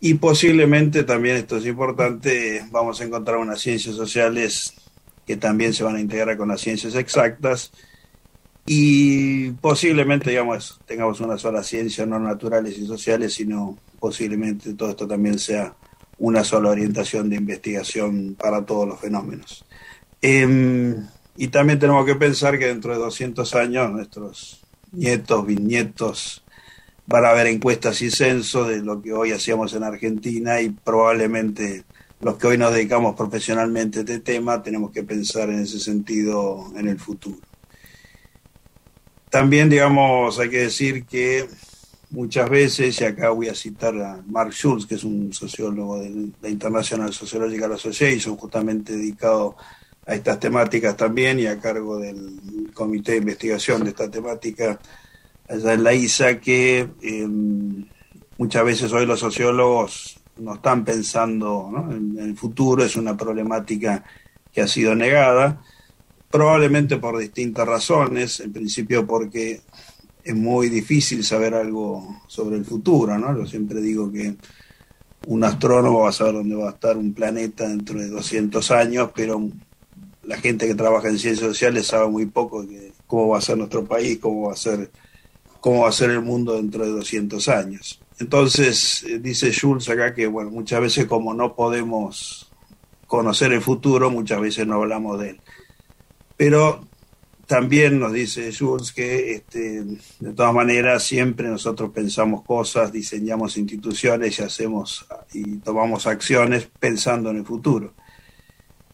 Y 0.00 0.14
posiblemente 0.14 1.04
también, 1.04 1.36
esto 1.36 1.58
es 1.58 1.66
importante, 1.66 2.64
vamos 2.70 3.00
a 3.00 3.04
encontrar 3.04 3.38
unas 3.38 3.60
ciencias 3.60 3.96
sociales 3.96 4.74
que 5.26 5.36
también 5.36 5.74
se 5.74 5.84
van 5.84 5.96
a 5.96 6.00
integrar 6.00 6.36
con 6.36 6.48
las 6.48 6.60
ciencias 6.60 6.94
exactas 6.94 7.72
y 8.66 9.50
posiblemente, 9.52 10.30
digamos, 10.30 10.80
tengamos 10.86 11.20
una 11.20 11.38
sola 11.38 11.62
ciencia, 11.62 12.06
no 12.06 12.18
naturales 12.18 12.78
y 12.78 12.86
sociales, 12.86 13.34
sino 13.34 13.78
posiblemente 13.98 14.74
todo 14.74 14.90
esto 14.90 15.06
también 15.06 15.38
sea 15.38 15.74
una 16.18 16.44
sola 16.44 16.70
orientación 16.70 17.30
de 17.30 17.36
investigación 17.36 18.36
para 18.38 18.64
todos 18.64 18.86
los 18.86 19.00
fenómenos. 19.00 19.64
Eh, 20.22 20.94
y 21.36 21.48
también 21.48 21.78
tenemos 21.78 22.04
que 22.04 22.16
pensar 22.16 22.58
que 22.58 22.66
dentro 22.66 22.92
de 22.92 22.98
200 22.98 23.54
años 23.54 23.90
nuestros 23.90 24.60
nietos, 24.92 25.46
bisnietos, 25.46 26.44
van 27.06 27.24
a 27.24 27.30
haber 27.30 27.46
encuestas 27.46 28.02
y 28.02 28.10
censos 28.10 28.68
de 28.68 28.82
lo 28.82 29.00
que 29.02 29.12
hoy 29.12 29.32
hacíamos 29.32 29.72
en 29.74 29.82
Argentina 29.82 30.60
y 30.60 30.70
probablemente 30.70 31.84
los 32.20 32.36
que 32.36 32.46
hoy 32.46 32.58
nos 32.58 32.72
dedicamos 32.72 33.16
profesionalmente 33.16 33.98
a 33.98 34.02
este 34.02 34.20
tema 34.20 34.62
tenemos 34.62 34.90
que 34.92 35.02
pensar 35.02 35.48
en 35.48 35.60
ese 35.60 35.80
sentido 35.80 36.70
en 36.76 36.88
el 36.88 36.98
futuro. 36.98 37.38
También, 39.30 39.70
digamos, 39.70 40.38
hay 40.40 40.50
que 40.50 40.58
decir 40.58 41.04
que 41.04 41.48
muchas 42.10 42.50
veces, 42.50 43.00
y 43.00 43.04
acá 43.04 43.30
voy 43.30 43.48
a 43.48 43.54
citar 43.54 43.96
a 43.96 44.20
Mark 44.26 44.52
Schulz, 44.52 44.86
que 44.86 44.96
es 44.96 45.04
un 45.04 45.32
sociólogo 45.32 46.00
de 46.00 46.30
la 46.42 46.48
International 46.48 47.12
Sociological 47.12 47.72
Association, 47.72 48.36
justamente 48.36 48.96
dedicado 48.96 49.56
a 50.06 50.14
estas 50.14 50.40
temáticas 50.40 50.96
también 50.96 51.38
y 51.38 51.46
a 51.46 51.60
cargo 51.60 51.98
del 51.98 52.70
comité 52.74 53.12
de 53.12 53.18
investigación 53.18 53.84
de 53.84 53.90
esta 53.90 54.10
temática 54.10 54.80
allá 55.48 55.74
en 55.74 55.84
la 55.84 55.94
ISA, 55.94 56.40
que 56.40 56.88
eh, 57.00 57.28
muchas 58.38 58.64
veces 58.64 58.92
hoy 58.92 59.06
los 59.06 59.20
sociólogos 59.20 60.20
no 60.38 60.54
están 60.54 60.84
pensando 60.84 61.68
¿no? 61.70 61.92
En 61.92 62.18
el 62.18 62.36
futuro, 62.36 62.84
es 62.84 62.96
una 62.96 63.16
problemática 63.16 64.04
que 64.52 64.62
ha 64.62 64.66
sido 64.66 64.94
negada, 64.94 65.62
probablemente 66.30 66.96
por 66.96 67.18
distintas 67.18 67.66
razones, 67.66 68.40
en 68.40 68.52
principio 68.52 69.06
porque 69.06 69.60
es 70.22 70.34
muy 70.34 70.68
difícil 70.68 71.24
saber 71.24 71.54
algo 71.54 72.22
sobre 72.28 72.56
el 72.56 72.64
futuro, 72.64 73.18
¿no? 73.18 73.36
Yo 73.36 73.46
siempre 73.46 73.80
digo 73.80 74.10
que 74.12 74.36
un 75.26 75.44
astrónomo 75.44 76.00
va 76.00 76.10
a 76.10 76.12
saber 76.12 76.34
dónde 76.34 76.54
va 76.54 76.68
a 76.68 76.72
estar 76.72 76.96
un 76.96 77.12
planeta 77.12 77.68
dentro 77.68 77.98
de 77.98 78.08
200 78.08 78.70
años, 78.70 79.10
pero 79.14 79.42
la 80.22 80.36
gente 80.36 80.66
que 80.66 80.74
trabaja 80.74 81.08
en 81.08 81.18
ciencias 81.18 81.48
sociales 81.48 81.86
sabe 81.86 82.08
muy 82.08 82.26
poco 82.26 82.62
de 82.62 82.92
cómo 83.06 83.28
va 83.28 83.38
a 83.38 83.42
ser 83.42 83.58
nuestro 83.58 83.84
país, 83.84 84.18
cómo 84.18 84.48
va 84.48 84.52
a 84.52 84.56
ser, 84.56 84.90
cómo 85.60 85.82
va 85.82 85.88
a 85.88 85.92
ser 85.92 86.10
el 86.10 86.22
mundo 86.22 86.54
dentro 86.56 86.84
de 86.84 86.92
200 86.92 87.48
años. 87.48 88.00
Entonces, 88.20 89.02
eh, 89.04 89.18
dice 89.18 89.50
Schulz 89.50 89.88
acá 89.88 90.14
que, 90.14 90.26
bueno, 90.26 90.50
muchas 90.50 90.80
veces 90.80 91.06
como 91.06 91.34
no 91.34 91.54
podemos 91.54 92.50
conocer 93.06 93.52
el 93.52 93.62
futuro, 93.62 94.10
muchas 94.10 94.40
veces 94.40 94.66
no 94.66 94.76
hablamos 94.76 95.18
de 95.18 95.30
él. 95.30 95.40
Pero 96.40 96.80
también 97.44 98.00
nos 98.00 98.14
dice 98.14 98.50
Schulz 98.50 98.92
que 98.92 99.32
este, 99.34 99.84
de 100.20 100.32
todas 100.32 100.54
maneras 100.54 101.02
siempre 101.02 101.46
nosotros 101.46 101.90
pensamos 101.90 102.44
cosas, 102.44 102.90
diseñamos 102.90 103.58
instituciones 103.58 104.38
y 104.38 104.42
hacemos 104.42 105.06
y 105.34 105.58
tomamos 105.58 106.06
acciones 106.06 106.66
pensando 106.78 107.28
en 107.28 107.36
el 107.36 107.44
futuro. 107.44 107.92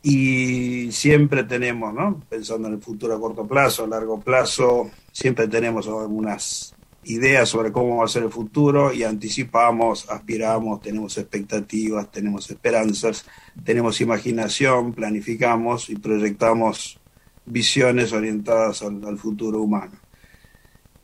Y 0.02 0.90
siempre 0.90 1.44
tenemos, 1.44 1.94
¿no? 1.94 2.20
Pensando 2.28 2.66
en 2.66 2.74
el 2.74 2.80
futuro 2.80 3.14
a 3.14 3.20
corto 3.20 3.46
plazo, 3.46 3.84
a 3.84 3.86
largo 3.86 4.18
plazo, 4.18 4.90
siempre 5.12 5.46
tenemos 5.46 5.86
algunas 5.86 6.74
ideas 7.04 7.48
sobre 7.48 7.70
cómo 7.70 7.98
va 7.98 8.06
a 8.06 8.08
ser 8.08 8.24
el 8.24 8.30
futuro 8.30 8.92
y 8.92 9.04
anticipamos, 9.04 10.10
aspiramos, 10.10 10.80
tenemos 10.80 11.16
expectativas, 11.16 12.10
tenemos 12.10 12.50
esperanzas, 12.50 13.24
tenemos 13.64 14.00
imaginación, 14.00 14.92
planificamos 14.94 15.90
y 15.90 15.94
proyectamos 15.94 16.98
visiones 17.46 18.12
orientadas 18.12 18.82
al, 18.82 19.18
futuro 19.18 19.62
humano. 19.62 19.98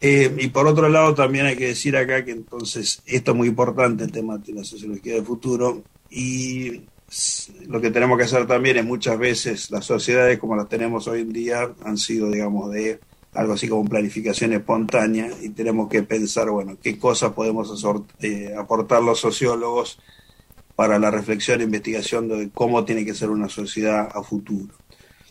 Eh, 0.01 0.35
y 0.39 0.49
por 0.49 0.67
otro 0.67 0.89
lado, 0.89 1.15
también 1.15 1.47
hay 1.47 1.57
que 1.57 1.69
decir 1.69 1.97
acá 1.97 2.25
que 2.25 2.33
entonces 2.33 3.03
esto 3.07 3.31
es 3.31 3.37
muy 3.37 3.49
importante, 3.49 4.05
el 4.05 4.13
tema 4.13 4.37
de 4.39 4.53
la 4.53 4.65
sociología 4.65 5.15
del 5.15 5.25
futuro, 5.25 5.85
y 6.11 6.83
lo 7.69 7.81
que 7.81 7.91
tenemos 7.91 8.19
que 8.19 8.25
hacer 8.25 8.47
también 8.47 8.79
es 8.79 8.85
muchas 8.85 9.19
veces 9.19 9.71
las 9.71 9.85
sociedades 9.85 10.39
como 10.39 10.57
las 10.57 10.69
tenemos 10.69 11.07
hoy 11.09 11.21
en 11.21 11.33
día 11.33 11.73
han 11.85 11.97
sido, 11.97 12.31
digamos, 12.31 12.71
de 12.73 13.01
algo 13.35 13.55
así 13.55 13.69
como 13.69 13.89
planificación 13.89 14.53
espontánea 14.53 15.31
y 15.41 15.51
tenemos 15.51 15.89
que 15.89 16.03
pensar, 16.03 16.51
bueno, 16.51 16.77
qué 16.83 16.99
cosas 16.99 17.33
podemos 17.33 17.85
eh, 18.21 18.55
aportar 18.59 19.03
los 19.03 19.21
sociólogos 19.21 19.99
para 20.75 20.99
la 20.99 21.11
reflexión 21.11 21.61
e 21.61 21.65
investigación 21.65 22.29
de 22.29 22.51
cómo 22.51 22.85
tiene 22.85 23.05
que 23.05 23.15
ser 23.15 23.31
una 23.31 23.49
sociedad 23.49 24.09
a 24.15 24.23
futuro. 24.23 24.75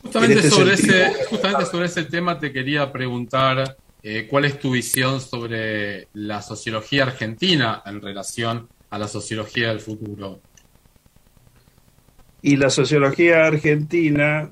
Justamente, 0.03 0.33
En 0.33 0.39
este 0.39 0.49
sobre, 0.49 0.77
sentido- 0.77 0.97
ese, 1.05 1.25
justamente 1.25 1.65
sobre 1.65 1.85
ese 1.85 2.03
tema 2.05 2.39
te 2.39 2.51
quería 2.51 2.91
preguntar 2.91 3.77
eh, 4.03 4.27
cuál 4.29 4.45
es 4.45 4.59
tu 4.59 4.71
visión 4.71 5.21
sobre 5.21 6.07
la 6.13 6.41
sociología 6.41 7.03
argentina 7.03 7.83
en 7.85 8.01
relación 8.01 8.67
a 8.89 8.97
la 8.97 9.07
sociología 9.07 9.69
del 9.69 9.79
futuro. 9.79 10.39
Y 12.41 12.55
la 12.55 12.71
sociología 12.71 13.45
argentina, 13.45 14.49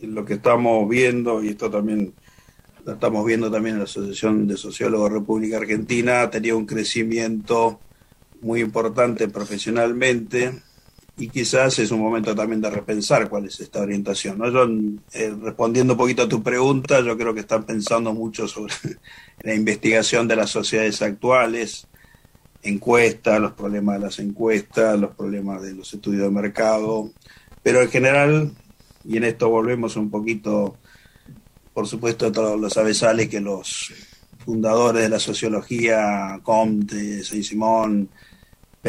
lo 0.00 0.24
que 0.24 0.34
estamos 0.34 0.88
viendo, 0.88 1.42
y 1.42 1.48
esto 1.48 1.68
también 1.68 2.14
lo 2.84 2.92
estamos 2.94 3.26
viendo 3.26 3.50
también 3.50 3.74
en 3.74 3.80
la 3.80 3.84
Asociación 3.84 4.46
de 4.46 4.56
Sociólogos 4.56 5.12
República 5.12 5.56
Argentina, 5.58 6.22
ha 6.22 6.30
tenido 6.30 6.56
un 6.56 6.64
crecimiento 6.64 7.80
muy 8.40 8.60
importante 8.60 9.28
profesionalmente 9.28 10.62
y 11.18 11.28
quizás 11.28 11.78
es 11.80 11.90
un 11.90 12.00
momento 12.00 12.34
también 12.34 12.60
de 12.60 12.70
repensar 12.70 13.28
cuál 13.28 13.46
es 13.46 13.58
esta 13.58 13.80
orientación. 13.80 14.38
¿no? 14.38 14.48
Yo, 14.50 14.68
eh, 15.12 15.34
respondiendo 15.42 15.94
un 15.94 15.98
poquito 15.98 16.22
a 16.22 16.28
tu 16.28 16.42
pregunta, 16.42 17.00
yo 17.00 17.18
creo 17.18 17.34
que 17.34 17.40
están 17.40 17.64
pensando 17.64 18.14
mucho 18.14 18.46
sobre 18.46 18.72
la 19.42 19.54
investigación 19.54 20.28
de 20.28 20.36
las 20.36 20.50
sociedades 20.50 21.02
actuales, 21.02 21.88
encuestas, 22.62 23.40
los 23.40 23.52
problemas 23.52 23.96
de 23.96 24.06
las 24.06 24.18
encuestas, 24.20 24.98
los 24.98 25.14
problemas 25.16 25.60
de 25.62 25.74
los 25.74 25.92
estudios 25.92 26.22
de 26.22 26.30
mercado, 26.30 27.10
pero 27.64 27.82
en 27.82 27.90
general, 27.90 28.52
y 29.04 29.16
en 29.16 29.24
esto 29.24 29.48
volvemos 29.48 29.96
un 29.96 30.10
poquito, 30.10 30.76
por 31.74 31.88
supuesto, 31.88 32.26
a 32.26 32.32
todos 32.32 32.60
los 32.60 32.76
avesales 32.76 33.28
que 33.28 33.40
los 33.40 33.92
fundadores 34.44 35.02
de 35.02 35.08
la 35.08 35.18
sociología, 35.18 36.38
Comte, 36.44 37.24
Saint-Simon, 37.24 38.08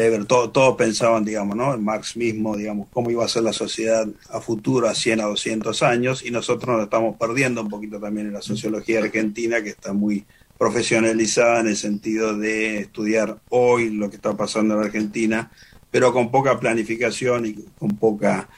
Weber, 0.00 0.24
todo- 0.24 0.50
todos 0.50 0.76
pensaban, 0.76 1.24
digamos, 1.24 1.56
¿no? 1.56 1.76
Marx 1.78 2.16
mismo, 2.16 2.56
digamos, 2.56 2.88
cómo 2.92 3.10
iba 3.10 3.24
a 3.24 3.28
ser 3.28 3.42
la 3.42 3.52
sociedad 3.52 4.06
a 4.30 4.40
futuro, 4.40 4.88
a 4.88 4.94
100, 4.94 5.20
a 5.20 5.24
200 5.24 5.82
años, 5.82 6.24
y 6.24 6.30
nosotros 6.30 6.74
nos 6.76 6.84
estamos 6.84 7.16
perdiendo 7.18 7.60
un 7.62 7.68
poquito 7.68 7.98
también 8.00 8.28
en 8.28 8.32
la 8.32 8.42
sociología 8.42 9.00
argentina, 9.00 9.62
que 9.62 9.70
está 9.70 9.92
muy 9.92 10.24
profesionalizada 10.58 11.60
en 11.60 11.68
el 11.68 11.76
sentido 11.76 12.36
de 12.36 12.78
estudiar 12.80 13.38
hoy 13.50 13.90
lo 13.90 14.08
que 14.10 14.16
está 14.16 14.36
pasando 14.36 14.74
en 14.74 14.80
Argentina, 14.84 15.50
pero 15.90 16.12
con 16.12 16.30
poca 16.30 16.58
planificación 16.60 17.46
y 17.46 17.54
con 17.78 17.96
poca 17.96 18.48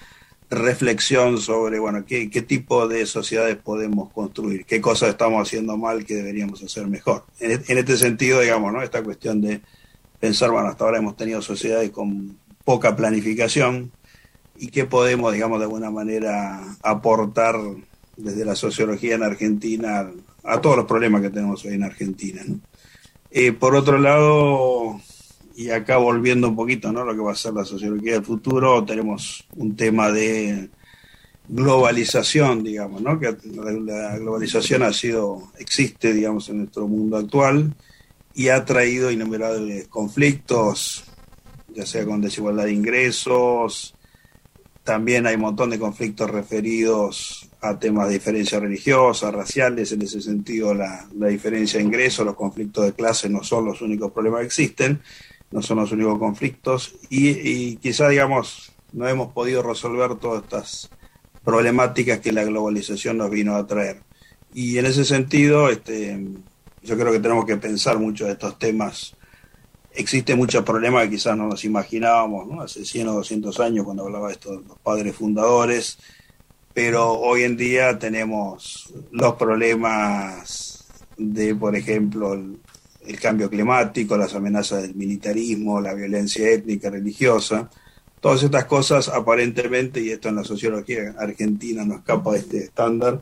reflexión 0.51 1.39
sobre, 1.39 1.79
bueno, 1.79 2.05
qué, 2.05 2.29
qué 2.31 2.43
tipo 2.43 2.87
de 2.87 3.07
sociedades 3.07 3.57
podemos 3.57 4.13
construir, 4.13 4.65
qué 4.67 4.81
cosas 4.81 5.09
estamos 5.11 5.47
haciendo 5.47 5.77
mal 5.79 6.05
que 6.05 6.15
deberíamos 6.15 6.63
hacer 6.63 6.87
mejor. 6.87 7.25
En, 7.41 7.53
en 7.67 7.79
este 7.79 7.97
sentido, 7.97 8.41
digamos, 8.41 8.73
¿no? 8.73 8.83
Esta 8.83 9.03
cuestión 9.03 9.41
de 9.41 9.63
pensar, 10.23 10.53
bueno, 10.53 10.69
hasta 10.69 10.85
ahora 10.85 10.99
hemos 10.99 11.17
tenido 11.17 11.43
sociedades 11.43 11.91
con 11.91 12.39
poca 12.65 12.95
planificación 12.95 13.91
y 14.57 14.69
qué 14.69 14.85
podemos, 14.85 15.33
digamos, 15.33 15.59
de 15.59 15.65
alguna 15.65 15.91
manera 15.91 16.63
aportar 16.85 17.57
desde 18.17 18.45
la 18.45 18.55
sociología 18.55 19.17
en 19.17 19.25
Argentina 19.25 20.09
a 20.45 20.61
todos 20.61 20.77
los 20.77 20.87
problemas 20.87 21.23
que 21.23 21.31
tenemos 21.31 21.65
hoy 21.65 21.75
en 21.75 21.83
Argentina. 21.83 22.41
Eh, 23.33 23.51
por 23.51 23.75
otro 23.75 23.99
lado, 23.99 25.01
y 25.57 25.71
acá 25.71 25.97
volviendo 25.97 26.49
un 26.51 26.55
poquito, 26.55 26.93
¿no? 26.93 27.05
Lo 27.05 27.15
que 27.15 27.21
va 27.21 27.33
a 27.33 27.35
ser 27.35 27.55
la 27.55 27.65
sociología 27.65 28.13
del 28.13 28.25
futuro, 28.25 28.85
tenemos 28.85 29.45
un 29.57 29.75
tema 29.75 30.13
de 30.13 30.71
globalización, 31.49 32.63
digamos, 32.63 33.03
¿no? 33.03 33.19
Que 33.19 33.37
la 33.57 34.19
globalización 34.19 34.85
ha 34.85 34.93
sido, 34.93 35.51
existe, 35.59 36.13
digamos, 36.13 36.49
en 36.49 36.59
nuestro 36.59 36.87
mundo 36.87 37.17
actual 37.17 37.75
y 38.35 38.49
ha 38.49 38.65
traído 38.65 39.11
innumerables 39.11 39.89
conflictos, 39.89 41.05
ya 41.69 41.87
sea 41.87 42.05
con 42.05 42.21
desigualdad 42.21 42.65
de 42.65 42.73
ingresos, 42.73 43.95
también 44.85 45.27
hay 45.27 45.37
un 45.37 45.43
montón 45.43 45.71
de 45.71 45.79
conflictos 45.79 46.29
referidos 46.31 47.49
a 47.61 47.79
temas 47.79 48.09
de 48.09 48.15
diferencias 48.15 48.61
religiosas, 48.61 49.33
raciales, 49.33 49.93
en 49.93 50.03
ese 50.03 50.21
sentido 50.21 50.75
la, 50.75 51.07
la 51.17 51.29
diferencia 51.29 51.79
de 51.79 51.85
ingresos, 51.85 52.27
los 52.27 52.35
conflictos 52.35 52.85
de 52.85 52.93
clase 52.93 53.29
no 53.29 53.45
son 53.45 53.67
los 53.67 53.81
únicos 53.81 54.11
problemas 54.11 54.41
que 54.41 54.47
existen, 54.47 55.01
no 55.53 55.63
son 55.63 55.79
los 55.79 55.93
únicos 55.93 56.19
conflictos 56.19 56.95
y, 57.09 57.29
y 57.31 57.77
quizá, 57.77 58.09
digamos, 58.09 58.73
no 58.93 59.07
hemos 59.09 59.33
podido 59.33 59.63
resolver 59.63 60.17
todas 60.17 60.43
estas 60.43 60.91
problemáticas 61.45 62.21
que 62.21 62.33
la 62.33 62.45
globalización 62.45 63.19
nos 63.19 63.31
vino 63.31 63.55
a 63.55 63.67
traer. 63.67 64.01
Y 64.55 64.79
en 64.79 64.87
ese 64.87 65.05
sentido, 65.05 65.71
este, 65.71 66.19
yo 66.83 66.99
creo 66.99 67.13
que 67.13 67.21
tenemos 67.21 67.45
que 67.45 67.57
pensar 67.57 67.99
mucho 67.99 68.27
de 68.27 68.33
estos 68.33 68.59
temas. 68.59 69.15
Existen 69.95 70.39
muchos 70.39 70.65
problemas 70.65 71.05
que 71.05 71.11
quizás 71.11 71.37
no 71.37 71.47
nos 71.47 71.65
imaginábamos, 71.65 72.47
¿no? 72.47 72.63
Hace 72.63 72.85
100 72.85 73.09
o 73.09 73.13
200 73.15 73.61
años, 73.61 73.85
cuando 73.85 74.05
hablaba 74.05 74.29
de 74.29 74.39
los 74.45 74.79
padres 74.83 75.15
fundadores, 75.15 75.99
pero 76.73 77.13
hoy 77.13 77.43
en 77.43 77.57
día 77.57 77.99
tenemos 77.99 78.93
los 79.11 79.35
problemas 79.35 80.85
de, 81.19 81.55
por 81.55 81.77
ejemplo, 81.77 82.33
el, 82.33 82.59
el 83.07 83.21
cambio 83.21 83.51
climático, 83.51 84.17
las 84.17 84.35
amenazas 84.35 84.83
del 84.83 84.95
militarismo, 84.95 85.81
la 85.81 85.95
violencia 85.95 86.49
étnica, 86.49 86.91
religiosa. 86.91 87.71
Todas 88.21 88.43
estas 88.43 88.65
cosas 88.67 89.09
aparentemente, 89.09 90.01
y 90.01 90.11
esto 90.11 90.29
en 90.29 90.37
la 90.37 90.45
sociología 90.45 91.15
argentina 91.19 91.85
no 91.85 91.97
escapa 91.97 92.33
de 92.33 92.39
este 92.39 92.59
estándar, 92.59 93.21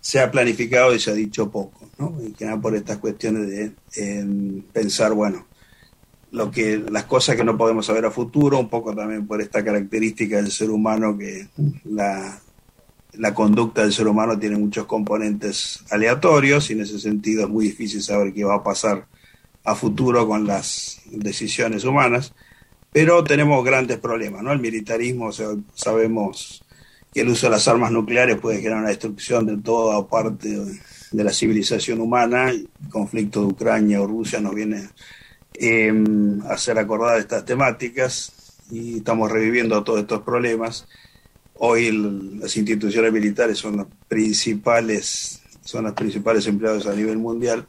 se 0.00 0.20
ha 0.20 0.30
planificado 0.30 0.94
y 0.94 1.00
se 1.00 1.10
ha 1.10 1.14
dicho 1.14 1.50
poco, 1.50 1.88
¿no? 1.98 2.14
Y 2.24 2.32
que 2.32 2.44
nada 2.44 2.60
por 2.60 2.74
estas 2.74 2.98
cuestiones 2.98 3.48
de 3.48 3.72
en 3.96 4.64
pensar, 4.72 5.12
bueno, 5.12 5.46
lo 6.32 6.50
que 6.50 6.78
las 6.78 7.04
cosas 7.04 7.36
que 7.36 7.44
no 7.44 7.56
podemos 7.56 7.86
saber 7.86 8.04
a 8.06 8.10
futuro, 8.10 8.58
un 8.58 8.68
poco 8.68 8.94
también 8.94 9.26
por 9.26 9.40
esta 9.40 9.64
característica 9.64 10.36
del 10.36 10.50
ser 10.50 10.70
humano 10.70 11.18
que 11.18 11.48
la, 11.84 12.40
la 13.14 13.34
conducta 13.34 13.82
del 13.82 13.92
ser 13.92 14.06
humano 14.06 14.38
tiene 14.38 14.56
muchos 14.56 14.86
componentes 14.86 15.80
aleatorios 15.90 16.70
y 16.70 16.74
en 16.74 16.80
ese 16.82 16.98
sentido 16.98 17.44
es 17.44 17.48
muy 17.48 17.66
difícil 17.66 18.02
saber 18.02 18.32
qué 18.32 18.44
va 18.44 18.56
a 18.56 18.62
pasar 18.62 19.06
a 19.64 19.74
futuro 19.74 20.26
con 20.26 20.46
las 20.46 21.02
decisiones 21.10 21.84
humanas, 21.84 22.32
pero 22.92 23.22
tenemos 23.24 23.64
grandes 23.64 23.98
problemas, 23.98 24.42
¿no? 24.42 24.52
El 24.52 24.60
militarismo, 24.60 25.30
sabemos 25.74 26.62
que 27.12 27.20
el 27.20 27.28
uso 27.28 27.46
de 27.46 27.52
las 27.52 27.66
armas 27.68 27.90
nucleares 27.90 28.38
puede 28.38 28.58
generar 28.58 28.80
una 28.80 28.88
destrucción 28.88 29.46
de 29.46 29.56
toda 29.58 30.06
parte 30.08 30.48
de, 30.48 31.24
la 31.24 31.32
civilización 31.32 32.00
humana, 32.00 32.50
el 32.50 32.68
conflicto 32.88 33.40
de 33.40 33.46
Ucrania 33.46 34.00
o 34.00 34.06
Rusia 34.06 34.40
nos 34.40 34.54
viene 34.54 34.88
eh, 35.54 35.92
a 36.48 36.52
hacer 36.52 36.78
acordar 36.78 37.18
estas 37.18 37.44
temáticas 37.44 38.32
y 38.70 38.98
estamos 38.98 39.30
reviviendo 39.30 39.82
todos 39.82 40.00
estos 40.00 40.22
problemas. 40.22 40.86
Hoy 41.54 41.90
las 42.40 42.56
instituciones 42.56 43.12
militares 43.12 43.58
son 43.58 43.78
las 43.78 43.86
principales, 44.08 45.42
son 45.62 45.84
los 45.84 45.94
principales 45.94 46.46
empleados 46.46 46.86
a 46.86 46.94
nivel 46.94 47.18
mundial. 47.18 47.66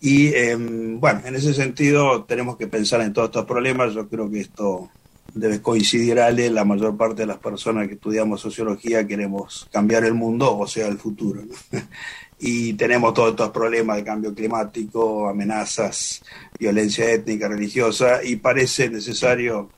Y 0.00 0.28
eh, 0.28 0.56
bueno, 0.56 1.22
en 1.24 1.34
ese 1.34 1.54
sentido 1.54 2.24
tenemos 2.24 2.56
que 2.56 2.66
pensar 2.66 3.00
en 3.00 3.12
todos 3.12 3.28
estos 3.28 3.46
problemas. 3.46 3.94
Yo 3.94 4.08
creo 4.08 4.30
que 4.30 4.40
esto 4.40 4.90
debe 5.34 5.62
coincidir, 5.62 6.20
Ale, 6.20 6.50
la 6.50 6.64
mayor 6.64 6.96
parte 6.96 7.22
de 7.22 7.26
las 7.26 7.38
personas 7.38 7.88
que 7.88 7.94
estudiamos 7.94 8.40
sociología 8.40 9.06
queremos 9.06 9.68
cambiar 9.72 10.04
el 10.04 10.14
mundo, 10.14 10.56
o 10.56 10.66
sea, 10.66 10.88
el 10.88 10.98
futuro. 10.98 11.42
y 12.38 12.74
tenemos 12.74 13.14
todos 13.14 13.30
estos 13.30 13.50
problemas 13.50 13.96
de 13.96 14.04
cambio 14.04 14.34
climático, 14.34 15.28
amenazas, 15.28 16.22
violencia 16.58 17.10
étnica, 17.10 17.48
religiosa, 17.48 18.22
y 18.22 18.36
parece 18.36 18.90
necesario 18.90 19.70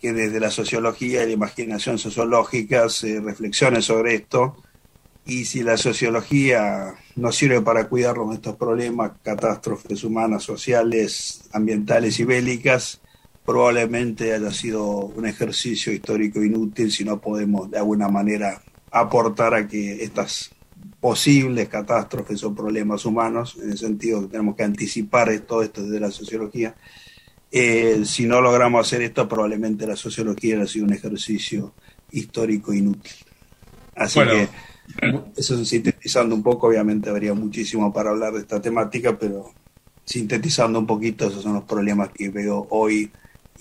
que 0.00 0.12
desde 0.12 0.40
la 0.40 0.50
sociología 0.50 1.22
y 1.22 1.26
la 1.26 1.32
imaginación 1.32 1.98
sociológica 1.98 2.88
se 2.88 3.20
reflexione 3.20 3.80
sobre 3.80 4.16
esto, 4.16 4.56
y 5.26 5.46
si 5.46 5.62
la 5.62 5.78
sociología 5.78 6.94
no 7.16 7.32
sirve 7.32 7.62
para 7.62 7.88
cuidarnos 7.88 8.28
de 8.28 8.34
estos 8.34 8.56
problemas, 8.56 9.12
catástrofes 9.22 10.04
humanas, 10.04 10.42
sociales, 10.42 11.44
ambientales 11.52 12.20
y 12.20 12.24
bélicas, 12.24 13.00
probablemente 13.44 14.32
haya 14.32 14.50
sido 14.50 14.86
un 14.86 15.26
ejercicio 15.26 15.92
histórico 15.92 16.42
inútil 16.42 16.90
si 16.90 17.04
no 17.04 17.20
podemos 17.20 17.70
de 17.70 17.78
alguna 17.78 18.08
manera 18.08 18.62
aportar 18.90 19.54
a 19.54 19.68
que 19.68 20.02
estas 20.02 20.50
posibles 21.00 21.68
catástrofes 21.68 22.42
o 22.44 22.54
problemas 22.54 23.04
humanos, 23.04 23.58
en 23.62 23.72
el 23.72 23.78
sentido 23.78 24.22
que 24.22 24.28
tenemos 24.28 24.56
que 24.56 24.62
anticipar 24.62 25.38
todo 25.40 25.62
esto 25.62 25.82
desde 25.82 26.00
la 26.00 26.10
sociología. 26.10 26.74
Eh, 27.50 28.02
si 28.06 28.24
no 28.24 28.40
logramos 28.40 28.86
hacer 28.86 29.02
esto, 29.02 29.28
probablemente 29.28 29.86
la 29.86 29.96
sociología 29.96 30.62
ha 30.62 30.66
sido 30.66 30.86
un 30.86 30.94
ejercicio 30.94 31.74
histórico 32.10 32.72
inútil. 32.72 33.12
Así 33.94 34.18
Bueno. 34.18 34.32
que, 34.32 34.48
eso 35.36 35.62
sintetizando 35.64 36.34
un 36.34 36.42
poco, 36.42 36.68
obviamente 36.68 37.10
habría 37.10 37.34
muchísimo 37.34 37.92
para 37.92 38.10
hablar 38.10 38.32
de 38.32 38.40
esta 38.40 38.60
temática, 38.60 39.18
pero 39.18 39.52
sintetizando 40.04 40.78
un 40.78 40.86
poquito, 40.86 41.26
esos 41.26 41.42
son 41.42 41.54
los 41.54 41.64
problemas 41.64 42.10
que 42.10 42.28
veo 42.30 42.66
hoy 42.70 43.10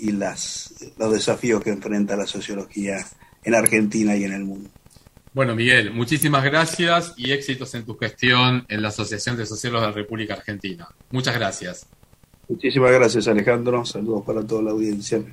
y 0.03 0.11
las, 0.11 0.73
los 0.97 1.13
desafíos 1.13 1.63
que 1.63 1.69
enfrenta 1.69 2.17
la 2.17 2.27
sociología 2.27 2.97
en 3.41 3.55
Argentina 3.55 4.15
y 4.17 4.25
en 4.25 4.33
el 4.33 4.43
mundo. 4.43 4.69
Bueno, 5.33 5.55
Miguel, 5.55 5.93
muchísimas 5.93 6.43
gracias 6.43 7.13
y 7.15 7.31
éxitos 7.31 7.73
en 7.73 7.85
tu 7.85 7.95
gestión 7.97 8.65
en 8.67 8.81
la 8.81 8.89
Asociación 8.89 9.37
de 9.37 9.45
Sociólogos 9.45 9.87
de 9.87 9.91
la 9.91 9.95
República 9.95 10.33
Argentina. 10.33 10.89
Muchas 11.09 11.35
gracias. 11.35 11.87
Muchísimas 12.49 12.91
gracias, 12.91 13.29
Alejandro. 13.29 13.85
Saludos 13.85 14.25
para 14.25 14.45
toda 14.45 14.61
la 14.61 14.71
audiencia. 14.71 15.23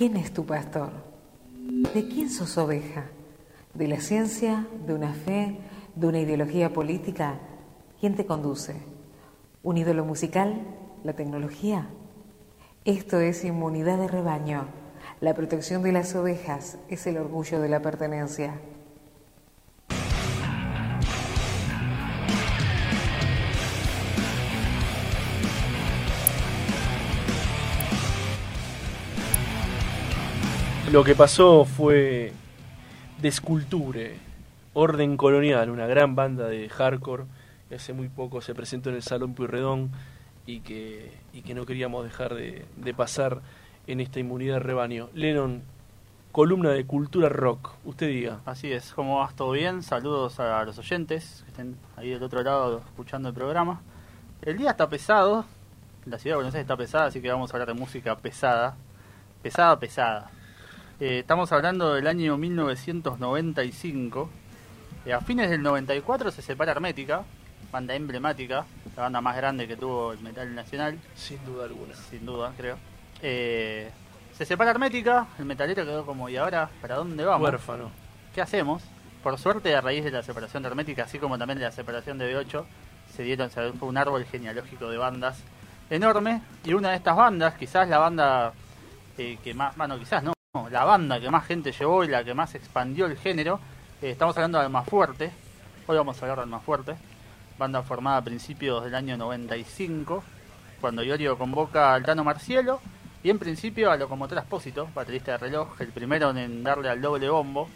¿Quién 0.00 0.16
es 0.16 0.32
tu 0.32 0.46
pastor? 0.46 0.88
¿De 1.92 2.08
quién 2.08 2.30
sos 2.30 2.56
oveja? 2.56 3.04
¿De 3.74 3.86
la 3.86 4.00
ciencia? 4.00 4.66
¿De 4.86 4.94
una 4.94 5.12
fe? 5.12 5.58
¿De 5.94 6.06
una 6.06 6.20
ideología 6.20 6.72
política? 6.72 7.38
¿Quién 8.00 8.16
te 8.16 8.24
conduce? 8.24 8.76
¿Un 9.62 9.76
ídolo 9.76 10.06
musical? 10.06 10.58
¿La 11.04 11.12
tecnología? 11.12 11.90
Esto 12.86 13.20
es 13.20 13.44
inmunidad 13.44 13.98
de 13.98 14.08
rebaño. 14.08 14.68
La 15.20 15.34
protección 15.34 15.82
de 15.82 15.92
las 15.92 16.14
ovejas 16.14 16.78
es 16.88 17.06
el 17.06 17.18
orgullo 17.18 17.60
de 17.60 17.68
la 17.68 17.82
pertenencia. 17.82 18.54
Lo 30.90 31.04
que 31.04 31.14
pasó 31.14 31.64
fue 31.64 32.32
Desculture, 33.22 34.16
Orden 34.72 35.16
Colonial, 35.16 35.70
una 35.70 35.86
gran 35.86 36.16
banda 36.16 36.48
de 36.48 36.68
hardcore 36.68 37.26
que 37.68 37.76
hace 37.76 37.92
muy 37.92 38.08
poco 38.08 38.40
se 38.40 38.56
presentó 38.56 38.90
en 38.90 38.96
el 38.96 39.02
Salón 39.04 39.34
Puyredón 39.34 39.92
y 40.46 40.60
que, 40.60 41.12
y 41.32 41.42
que 41.42 41.54
no 41.54 41.64
queríamos 41.64 42.02
dejar 42.02 42.34
de, 42.34 42.64
de 42.76 42.92
pasar 42.92 43.40
en 43.86 44.00
esta 44.00 44.18
inmunidad 44.18 44.54
de 44.54 44.60
rebaño. 44.60 45.10
Lennon, 45.14 45.62
columna 46.32 46.70
de 46.70 46.84
cultura 46.84 47.28
rock, 47.28 47.70
usted 47.84 48.08
diga. 48.08 48.40
Así 48.44 48.72
es, 48.72 48.92
¿cómo 48.92 49.20
vas? 49.20 49.36
¿Todo 49.36 49.52
bien? 49.52 49.84
Saludos 49.84 50.40
a 50.40 50.64
los 50.64 50.76
oyentes 50.76 51.42
que 51.44 51.50
estén 51.52 51.76
ahí 51.96 52.10
del 52.10 52.22
otro 52.24 52.42
lado 52.42 52.78
escuchando 52.78 53.28
el 53.28 53.34
programa. 53.36 53.80
El 54.42 54.58
día 54.58 54.70
está 54.70 54.88
pesado, 54.88 55.44
la 56.06 56.18
ciudad 56.18 56.34
de 56.34 56.38
Buenos 56.38 56.54
Aires 56.54 56.64
está 56.64 56.76
pesada, 56.76 57.04
así 57.04 57.22
que 57.22 57.30
vamos 57.30 57.52
a 57.52 57.54
hablar 57.54 57.68
de 57.68 57.74
música 57.74 58.16
pesada. 58.16 58.74
Pesada, 59.40 59.78
pesada. 59.78 60.32
Eh, 61.00 61.20
estamos 61.20 61.50
hablando 61.52 61.94
del 61.94 62.06
año 62.06 62.36
1995. 62.36 64.28
Eh, 65.06 65.14
a 65.14 65.20
fines 65.22 65.48
del 65.48 65.62
94 65.62 66.30
se 66.30 66.42
separa 66.42 66.72
Hermética, 66.72 67.22
banda 67.72 67.94
emblemática, 67.94 68.66
la 68.94 69.04
banda 69.04 69.22
más 69.22 69.34
grande 69.34 69.66
que 69.66 69.76
tuvo 69.76 70.12
el 70.12 70.20
metal 70.20 70.54
nacional, 70.54 70.98
Sin 71.14 71.42
duda 71.46 71.64
alguna. 71.64 71.94
sin 71.94 72.26
duda, 72.26 72.52
creo. 72.54 72.76
Eh, 73.22 73.90
se 74.36 74.44
separa 74.44 74.72
Hermética, 74.72 75.26
el 75.38 75.46
metalero 75.46 75.84
quedó 75.84 76.04
como, 76.04 76.28
¿y 76.28 76.36
ahora 76.36 76.68
para 76.82 76.96
dónde 76.96 77.24
vamos? 77.24 77.48
Huérfano. 77.48 77.90
¿Qué 78.34 78.42
hacemos? 78.42 78.82
Por 79.22 79.38
suerte, 79.38 79.74
a 79.74 79.80
raíz 79.80 80.04
de 80.04 80.10
la 80.10 80.22
separación 80.22 80.62
de 80.62 80.68
Hermética, 80.68 81.04
así 81.04 81.18
como 81.18 81.38
también 81.38 81.58
de 81.58 81.64
la 81.64 81.72
separación 81.72 82.18
de 82.18 82.34
B8, 82.34 82.64
se 83.16 83.22
dieron, 83.22 83.48
se 83.50 83.72
fue 83.72 83.88
un 83.88 83.96
árbol 83.96 84.26
genealógico 84.26 84.90
de 84.90 84.98
bandas 84.98 85.38
enorme. 85.88 86.42
Y 86.64 86.74
una 86.74 86.90
de 86.90 86.96
estas 86.96 87.16
bandas, 87.16 87.54
quizás 87.54 87.88
la 87.88 87.96
banda 87.96 88.52
eh, 89.16 89.38
que 89.42 89.54
más, 89.54 89.74
bueno, 89.76 89.98
quizás 89.98 90.22
no, 90.22 90.34
la 90.52 90.82
banda 90.82 91.20
que 91.20 91.30
más 91.30 91.46
gente 91.46 91.70
llevó 91.70 92.02
y 92.02 92.08
la 92.08 92.24
que 92.24 92.34
más 92.34 92.56
expandió 92.56 93.06
el 93.06 93.16
género, 93.16 93.60
eh, 94.02 94.10
estamos 94.10 94.36
hablando 94.36 94.58
de 94.58 94.64
Almafuerte. 94.64 95.30
Hoy 95.86 95.96
vamos 95.96 96.16
a 96.16 96.22
hablar 96.22 96.38
de 96.38 96.42
Almafuerte, 96.42 96.96
banda 97.56 97.84
formada 97.84 98.16
a 98.16 98.24
principios 98.24 98.82
del 98.82 98.96
año 98.96 99.16
95, 99.16 100.24
cuando 100.80 101.04
Iorio 101.04 101.38
convoca 101.38 101.94
al 101.94 102.02
Tano 102.02 102.24
Marcielo 102.24 102.80
y 103.22 103.30
en 103.30 103.38
principio 103.38 103.92
a 103.92 103.96
Locomotor 103.96 104.38
Espósito, 104.38 104.88
baterista 104.92 105.32
de 105.32 105.38
reloj, 105.38 105.80
el 105.80 105.92
primero 105.92 106.30
en 106.30 106.64
darle 106.64 106.88
al 106.88 107.00
doble 107.00 107.28
bombo, 107.28 107.68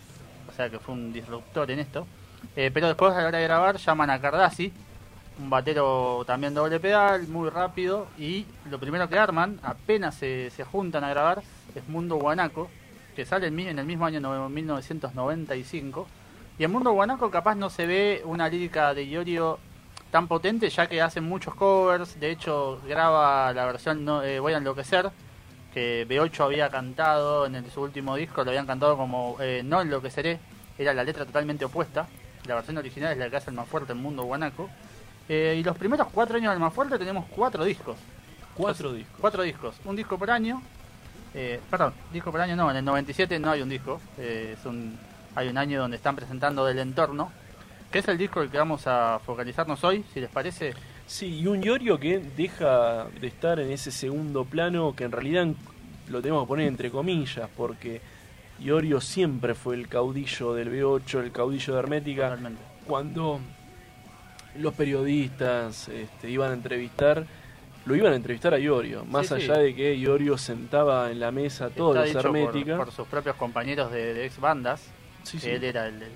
o 0.49 0.53
sea 0.53 0.68
que 0.68 0.81
fue 0.81 0.95
un 0.95 1.12
disruptor 1.12 1.70
en 1.70 1.79
esto. 1.79 2.09
Eh, 2.57 2.72
pero 2.75 2.89
después 2.89 3.12
a 3.12 3.20
la 3.20 3.29
hora 3.29 3.39
de 3.39 3.45
grabar 3.45 3.77
llaman 3.77 4.11
a 4.11 4.20
Cardassi, 4.20 4.72
un 5.39 5.49
batero 5.49 6.25
también 6.27 6.55
doble 6.55 6.81
pedal, 6.81 7.29
muy 7.29 7.51
rápido, 7.51 8.09
y 8.18 8.47
lo 8.68 8.81
primero 8.81 9.09
que 9.09 9.16
arman, 9.16 9.61
apenas 9.62 10.16
se, 10.16 10.51
se 10.51 10.64
juntan 10.64 11.05
a 11.05 11.11
grabar, 11.11 11.41
es 11.75 11.87
Mundo 11.89 12.16
Guanaco, 12.16 12.68
que 13.16 13.25
sale 13.25 13.47
en, 13.49 13.79
el 13.79 13.85
mismo 13.87 14.07
año 14.07 14.20
no- 14.20 14.49
1995. 14.49 16.07
Y 16.59 16.64
en 16.64 16.72
Mundo 16.72 16.93
Guanaco 16.93 17.31
capaz 17.31 17.55
no 17.55 17.70
se 17.70 17.87
ve 17.87 18.22
una 18.25 18.49
lírica 18.49 18.95
de 18.95 19.05
Iorio 19.07 19.59
tan 20.11 20.29
potente, 20.29 20.70
ya 20.70 20.87
que 20.87 21.03
hacen 21.03 21.25
muchos 21.25 21.55
covers, 21.55 22.18
de 22.20 22.31
hecho 22.31 22.81
graba 22.87 23.53
la 23.53 23.66
versión 23.66 24.05
no, 24.05 24.22
eh, 24.22 24.39
Voy 24.39 24.53
a 24.53 24.59
enloquecer, 24.59 25.11
que 25.72 26.07
B8 26.09 26.45
había 26.45 26.68
cantado 26.70 27.47
en 27.47 27.57
el- 27.57 27.70
su 27.70 27.81
último 27.83 28.14
disco, 28.14 28.45
lo 28.45 28.51
habían 28.51 28.66
cantado 28.66 28.97
como 28.97 29.37
eh, 29.41 29.62
No 29.64 29.81
enloqueceré, 29.81 30.39
era 30.79 30.95
la 30.95 31.03
letra 31.03 31.25
totalmente 31.27 31.64
opuesta, 31.64 32.07
la 32.47 32.55
versión 32.55 32.77
original 32.79 33.12
es 33.12 33.18
la 33.18 33.29
que 33.31 33.37
hace 33.37 33.51
el 33.51 33.57
más 33.57 33.66
fuerte 33.68 33.93
en 33.93 33.99
Mundo 33.99 34.22
Guanaco. 34.25 34.70
Eh, 35.29 35.57
y 35.59 35.64
los 35.64 35.77
primeros 35.77 36.07
cuatro 36.12 36.37
años 36.37 36.53
del 36.53 36.61
más 36.61 36.72
fuerte 36.75 36.99
tenemos 36.99 37.25
cuatro 37.31 37.64
discos. 37.64 37.97
Cuatro 38.55 38.93
discos. 38.93 39.16
Cuatro 39.20 39.43
discos, 39.43 39.75
un 39.85 39.97
disco 39.97 40.16
por 40.18 40.31
año. 40.31 40.62
Eh, 41.35 41.61
perdón, 41.68 41.93
disco 42.12 42.30
por 42.30 42.41
año 42.41 42.55
no, 42.55 42.70
en 42.70 42.76
el 42.76 42.85
97 42.85 43.39
no 43.39 43.51
hay 43.51 43.62
un 43.62 43.68
disco. 43.68 44.01
eh, 44.18 44.55
es 44.59 44.64
un, 44.66 44.97
hay 45.35 45.49
un 45.49 45.59
año 45.59 45.80
donde 45.80 45.97
están 45.97 46.14
presentando 46.14 46.64
del 46.64 46.78
entorno, 46.78 47.32
que 47.91 47.99
es 47.99 48.09
el 48.09 48.18
disco 48.18 48.41
el 48.41 48.51
que 48.51 48.59
vamos 48.59 48.87
a 48.87 49.18
focalizarnos 49.24 49.82
hoy, 49.85 50.05
si 50.12 50.20
les 50.20 50.30
parece. 50.30 50.74
Sí, 51.07 51.41
y 51.41 51.47
un 51.47 51.62
Iorio 51.62 51.99
que 51.99 52.18
deja 52.18 53.07
de 53.20 53.26
estar 53.26 53.59
en 53.61 53.70
ese 53.70 53.91
segundo 53.91 54.45
plano 54.45 54.95
que 54.97 55.05
en 55.05 55.12
realidad 55.12 55.49
lo 56.09 56.22
tenemos 56.22 56.45
que 56.45 56.49
poner 56.49 56.68
entre 56.68 56.91
comillas, 56.91 57.49
porque 57.57 58.01
Iorio 58.61 59.01
siempre 59.01 59.55
fue 59.55 59.74
el 59.74 59.89
caudillo 59.89 60.55
del 60.55 60.72
B8, 60.72 61.20
el 61.20 61.32
caudillo 61.32 61.74
de 61.74 61.78
Hermética. 61.80 62.28
Totalmente. 62.28 62.62
Cuando 62.87 63.41
los 64.59 64.74
periodistas 64.74 65.89
este, 65.89 66.30
iban 66.30 66.53
a 66.53 66.55
entrevistar, 66.55 67.26
lo 67.87 67.95
iban 67.97 68.12
a 68.12 68.16
entrevistar 68.16 68.55
a 68.55 68.59
Iorio, 68.59 69.05
más 69.05 69.26
Sí, 69.28 69.35
sí. 69.41 69.51
allá 69.51 69.59
de 69.61 69.74
que 69.74 69.95
Iorio 69.97 70.39
sentaba 70.39 71.11
en 71.11 71.20
la 71.20 71.30
mesa 71.30 71.70
todos 71.70 71.97
Está 72.07 72.22
los 72.22 72.35
dicho 72.55 72.76
por, 72.76 72.93
sus 72.93 73.07
propios 73.09 73.37
compañeros 73.37 73.91
de, 73.93 74.14
de 74.14 74.26
ex 74.26 74.39
bandas. 74.41 74.91
Sí, 75.22 75.39
que 75.39 75.45
sí. 75.45 75.51
él 75.51 75.64
era 75.64 75.87
el, 75.89 76.03
el- 76.03 76.12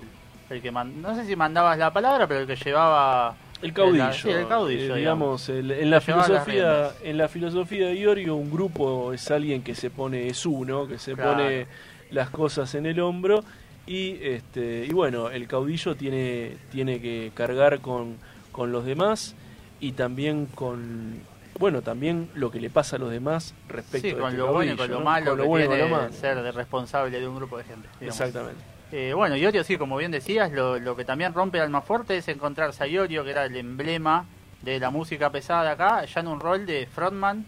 el 0.49 0.61
que 0.63 0.71
man- 0.71 0.99
no 1.01 1.13
sé 1.15 1.25
si 1.25 1.35
mandabas 1.35 1.77
la 1.77 1.93
palabra, 1.93 2.25
pero 2.27 2.39
el 2.39 2.47
que 2.47 2.55
llevaba 2.55 3.35
El 3.61 3.71
caudillo, 3.73 4.05
la- 4.05 4.13
sí, 4.13 4.29
el 4.29 4.47
caudillo, 4.47 4.95
eh, 4.95 4.99
digamos, 4.99 5.47
el- 5.49 5.69
en 5.71 5.89
la 5.91 6.01
filosofía, 6.01 6.91
en 7.03 7.17
la 7.19 7.27
filosofía 7.27 7.87
de 7.87 7.95
Iorio, 7.95 8.35
un 8.35 8.49
grupo 8.49 9.13
es 9.13 9.29
alguien 9.29 9.61
que 9.61 9.75
se 9.75 9.89
pone, 9.91 10.27
es 10.27 10.45
uno, 10.47 10.87
que 10.87 10.97
se 10.97 11.13
Claro. 11.13 11.33
pone 11.33 11.67
las 12.11 12.29
cosas 12.31 12.73
en 12.73 12.87
el 12.87 12.99
hombro 12.99 13.43
y 13.85 14.17
este 14.23 14.85
y 14.89 14.93
bueno, 14.93 15.29
el 15.29 15.47
caudillo 15.47 15.95
tiene 15.95 16.57
tiene 16.71 16.99
que 16.99 17.31
cargar 17.35 17.79
con, 17.79 18.15
con 18.51 18.71
los 18.71 18.85
demás 18.85 19.35
y 19.79 19.91
también 19.91 20.47
con 20.47 21.19
bueno, 21.59 21.81
también 21.81 22.29
lo 22.35 22.49
que 22.51 22.59
le 22.59 22.69
pasa 22.69 22.95
a 22.95 22.99
los 22.99 23.11
demás 23.11 23.53
respecto 23.67 24.07
Sí, 24.07 24.13
de 24.15 24.19
con 24.19 24.29
este 24.29 24.37
lo 24.39 24.53
bueno 24.53 24.75
caudillo, 24.75 24.77
con 24.77 24.91
lo 24.91 24.97
¿no? 24.99 25.05
malo 25.05 25.25
Con 25.31 25.37
lo 25.37 25.43
que 25.43 25.49
bueno 25.49 25.67
tiene 25.67 25.83
lo 25.83 25.89
malo. 25.89 26.13
ser 26.13 26.41
de 26.41 26.51
responsable 26.51 27.19
de 27.19 27.27
un 27.27 27.35
grupo 27.35 27.57
de 27.57 27.63
gente. 27.65 27.87
digamos. 27.99 28.19
Exactamente. 28.19 28.61
Eh, 28.91 29.13
bueno, 29.13 29.35
Iorio 29.35 29.63
sí, 29.63 29.77
como 29.77 29.97
bien 29.97 30.09
decías, 30.11 30.51
lo, 30.51 30.79
lo 30.79 30.95
que 30.95 31.05
también 31.05 31.33
rompe 31.33 31.59
Almafuerte 31.61 32.17
es 32.17 32.27
encontrarse 32.27 32.83
a 32.83 32.87
Iorio, 32.87 33.23
que 33.23 33.31
era 33.31 33.45
el 33.45 33.55
emblema 33.55 34.25
de 34.63 34.79
la 34.79 34.89
música 34.89 35.29
pesada 35.29 35.63
de 35.63 35.69
acá, 35.69 36.05
ya 36.05 36.21
en 36.21 36.27
un 36.27 36.39
rol 36.39 36.65
de 36.65 36.87
frontman, 36.87 37.45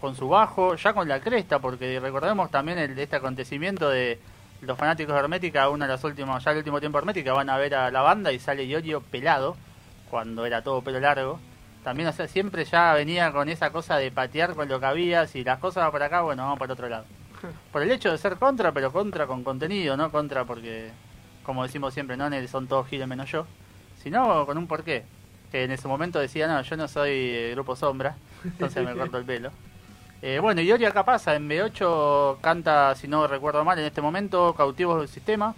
con 0.00 0.14
su 0.14 0.28
bajo, 0.28 0.76
ya 0.76 0.92
con 0.92 1.08
la 1.08 1.20
cresta, 1.20 1.58
porque 1.58 1.98
recordemos 2.00 2.50
también 2.50 2.78
el, 2.78 2.96
este 2.98 3.16
acontecimiento 3.16 3.88
de 3.90 4.18
los 4.60 4.78
fanáticos 4.78 5.14
de 5.14 5.20
Hermética, 5.20 5.68
una 5.68 5.86
de 5.86 5.92
las 5.92 6.04
últimas, 6.04 6.44
ya 6.44 6.52
el 6.52 6.58
último 6.58 6.78
tiempo 6.80 6.98
de 6.98 7.00
Hermética, 7.02 7.32
van 7.32 7.50
a 7.50 7.56
ver 7.56 7.74
a 7.74 7.90
la 7.90 8.02
banda 8.02 8.30
y 8.32 8.38
sale 8.38 8.64
Iorio 8.64 9.00
pelado, 9.00 9.56
cuando 10.10 10.46
era 10.46 10.62
todo 10.62 10.82
pelo 10.82 11.00
largo. 11.00 11.40
También, 11.82 12.08
o 12.08 12.12
sea, 12.12 12.28
siempre 12.28 12.64
ya 12.64 12.94
venía 12.94 13.32
con 13.32 13.48
esa 13.48 13.70
cosa 13.70 13.96
de 13.96 14.10
patear 14.10 14.54
con 14.54 14.68
lo 14.68 14.78
que 14.78 14.86
había, 14.86 15.26
si 15.26 15.42
las 15.42 15.58
cosas 15.58 15.82
van 15.82 15.92
por 15.92 16.02
acá, 16.02 16.20
bueno, 16.22 16.44
vamos 16.44 16.58
para 16.58 16.72
otro 16.72 16.88
lado. 16.88 17.04
Por 17.72 17.82
el 17.82 17.90
hecho 17.90 18.12
de 18.12 18.18
ser 18.18 18.36
contra, 18.36 18.70
pero 18.70 18.92
contra 18.92 19.26
con 19.26 19.42
contenido, 19.42 19.96
no 19.96 20.12
contra 20.12 20.44
porque, 20.44 20.90
como 21.42 21.64
decimos 21.64 21.92
siempre, 21.92 22.16
no 22.16 22.28
son 22.46 22.68
todos 22.68 22.86
giles 22.86 23.08
menos 23.08 23.28
yo, 23.32 23.46
sino 24.00 24.46
con 24.46 24.56
un 24.58 24.68
porqué. 24.68 25.04
Que 25.50 25.64
en 25.64 25.72
ese 25.72 25.88
momento 25.88 26.20
decía, 26.20 26.46
no, 26.46 26.62
yo 26.62 26.76
no 26.76 26.86
soy 26.86 27.10
eh, 27.10 27.50
Grupo 27.52 27.74
Sombra, 27.74 28.14
entonces 28.44 28.84
me 28.84 28.94
corto 28.94 29.18
el 29.18 29.24
pelo. 29.24 29.50
Eh, 30.24 30.38
bueno, 30.38 30.60
y 30.60 30.70
Ori 30.70 30.84
acá 30.84 31.04
pasa, 31.04 31.34
en 31.34 31.48
B8 31.48 32.40
canta, 32.40 32.94
si 32.94 33.08
no 33.08 33.26
recuerdo 33.26 33.64
mal, 33.64 33.76
en 33.80 33.86
este 33.86 34.00
momento, 34.00 34.54
Cautivos 34.54 35.00
del 35.00 35.08
Sistema. 35.08 35.52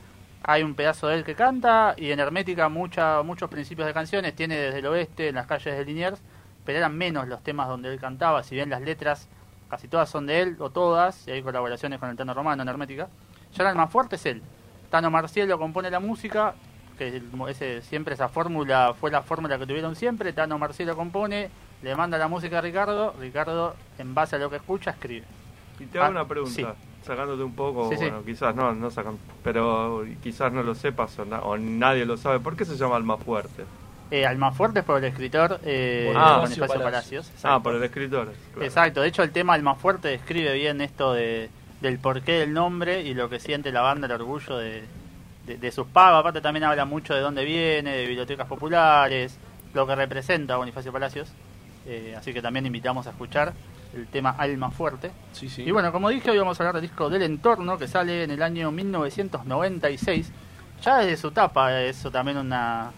Hay 0.46 0.62
un 0.62 0.74
pedazo 0.74 1.08
de 1.08 1.16
él 1.16 1.24
que 1.24 1.34
canta, 1.34 1.94
y 1.96 2.10
en 2.10 2.20
Hermética 2.20 2.68
mucha, 2.68 3.22
muchos 3.22 3.48
principios 3.48 3.86
de 3.86 3.94
canciones, 3.94 4.36
tiene 4.36 4.56
desde 4.56 4.80
el 4.80 4.86
oeste, 4.86 5.28
en 5.28 5.36
las 5.36 5.46
calles 5.46 5.76
de 5.76 5.84
Liniers, 5.84 6.20
pero 6.66 6.78
eran 6.78 6.96
menos 6.96 7.26
los 7.28 7.42
temas 7.42 7.66
donde 7.66 7.90
él 7.92 7.98
cantaba, 7.98 8.42
si 8.42 8.54
bien 8.54 8.68
las 8.68 8.82
letras 8.82 9.28
casi 9.70 9.88
todas 9.88 10.08
son 10.10 10.26
de 10.26 10.42
él, 10.42 10.56
o 10.58 10.68
todas, 10.70 11.26
y 11.26 11.30
hay 11.30 11.42
colaboraciones 11.42 11.98
con 11.98 12.10
el 12.10 12.16
Tano 12.16 12.34
Romano 12.34 12.62
en 12.62 12.68
Hermética. 12.68 13.08
Ya 13.54 13.68
el 13.70 13.74
más 13.76 13.90
fuerte 13.90 14.16
es 14.16 14.26
él. 14.26 14.42
Tano 14.90 15.10
Marcielo 15.10 15.58
compone 15.58 15.90
la 15.90 15.98
música, 15.98 16.54
que 16.98 17.22
ese, 17.48 17.80
siempre 17.82 18.14
esa 18.14 18.28
fórmula 18.28 18.94
fue 19.00 19.10
la 19.10 19.22
fórmula 19.22 19.58
que 19.58 19.66
tuvieron 19.66 19.96
siempre. 19.96 20.32
Tano 20.34 20.58
Marcielo 20.58 20.94
compone, 20.94 21.48
le 21.82 21.96
manda 21.96 22.18
la 22.18 22.28
música 22.28 22.58
a 22.58 22.60
Ricardo, 22.60 23.14
Ricardo, 23.18 23.74
en 23.98 24.14
base 24.14 24.36
a 24.36 24.38
lo 24.38 24.50
que 24.50 24.56
escucha, 24.56 24.90
escribe. 24.90 25.24
Y 25.80 25.86
te 25.86 25.98
hago 25.98 26.06
Ah, 26.08 26.10
una 26.10 26.28
pregunta, 26.28 26.54
sí. 26.54 26.66
Sacándote 27.04 27.42
un 27.42 27.54
poco, 27.54 27.88
Sí, 27.90 27.96
sí. 27.96 28.02
bueno, 28.04 28.22
quizás 28.24 28.54
no, 28.54 28.72
no 28.74 28.90
sacan, 28.90 29.18
pero 29.42 30.04
quizás 30.22 30.52
no 30.52 30.62
lo 30.62 30.74
sepas 30.74 31.18
o, 31.18 31.24
na- 31.24 31.40
o 31.40 31.56
nadie 31.56 32.04
lo 32.06 32.16
sabe. 32.16 32.40
¿Por 32.40 32.56
qué 32.56 32.64
se 32.64 32.76
llama 32.76 32.96
Alma 32.96 33.16
Fuerte? 33.16 33.64
Eh, 34.10 34.26
Almafuerte 34.26 34.80
es 34.80 34.84
por 34.84 34.98
el 34.98 35.04
escritor 35.04 35.58
eh, 35.64 36.12
Ah, 36.14 36.38
Bonifacio 36.40 36.60
Bonifacio 36.66 36.84
Palacios. 36.84 37.30
Ah, 37.42 37.60
por 37.62 37.74
el 37.74 37.82
escritor. 37.82 38.32
claro. 38.52 38.64
Exacto, 38.66 39.00
de 39.00 39.08
hecho 39.08 39.22
el 39.22 39.30
tema 39.32 39.54
Almafuerte 39.54 40.08
describe 40.08 40.52
bien 40.54 40.80
esto 40.82 41.14
de, 41.14 41.48
del 41.80 41.98
porqué 41.98 42.32
del 42.32 42.52
nombre 42.52 43.00
y 43.02 43.14
lo 43.14 43.28
que 43.28 43.40
siente 43.40 43.72
la 43.72 43.80
banda, 43.80 44.06
el 44.06 44.12
orgullo 44.12 44.58
de, 44.58 44.84
de, 45.46 45.56
de 45.56 45.72
sus 45.72 45.86
pagos. 45.86 46.20
Aparte 46.20 46.40
también 46.42 46.64
habla 46.64 46.84
mucho 46.84 47.14
de 47.14 47.20
dónde 47.22 47.44
viene, 47.44 47.96
de 47.96 48.06
bibliotecas 48.06 48.46
populares, 48.46 49.38
lo 49.72 49.86
que 49.86 49.94
representa 49.96 50.56
Bonifacio 50.58 50.92
Palacios. 50.92 51.32
Eh, 51.86 52.14
así 52.16 52.32
que 52.32 52.40
también 52.42 52.66
invitamos 52.66 53.06
a 53.06 53.10
escuchar. 53.10 53.52
El 53.94 54.06
tema 54.08 54.34
Alma 54.36 54.70
Fuerte. 54.70 55.12
Sí, 55.32 55.48
sí. 55.48 55.62
Y 55.62 55.70
bueno, 55.70 55.92
como 55.92 56.08
dije, 56.08 56.30
hoy 56.30 56.38
vamos 56.38 56.58
a 56.58 56.62
hablar 56.62 56.74
del 56.80 56.82
disco 56.90 57.08
del 57.08 57.22
entorno 57.22 57.78
que 57.78 57.88
sale 57.88 58.24
en 58.24 58.30
el 58.30 58.42
año 58.42 58.70
1996. 58.70 60.30
Ya 60.82 60.98
desde 60.98 61.16
su 61.16 61.30
tapa, 61.30 61.82
eso 61.82 62.10
también 62.10 62.38
una 62.38 62.90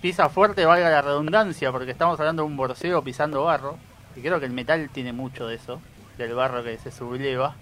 pisa 0.00 0.28
fuerte, 0.28 0.64
valga 0.64 0.90
la 0.90 1.02
redundancia, 1.02 1.72
porque 1.72 1.90
estamos 1.90 2.18
hablando 2.20 2.42
de 2.42 2.48
un 2.48 2.56
borseo 2.56 3.02
pisando 3.02 3.44
barro. 3.44 3.78
Y 4.14 4.20
creo 4.20 4.40
que 4.40 4.46
el 4.46 4.52
metal 4.52 4.88
tiene 4.92 5.12
mucho 5.12 5.46
de 5.46 5.56
eso, 5.56 5.80
del 6.18 6.34
barro 6.34 6.64
que 6.64 6.78
se 6.78 6.90
subleva 6.90 7.54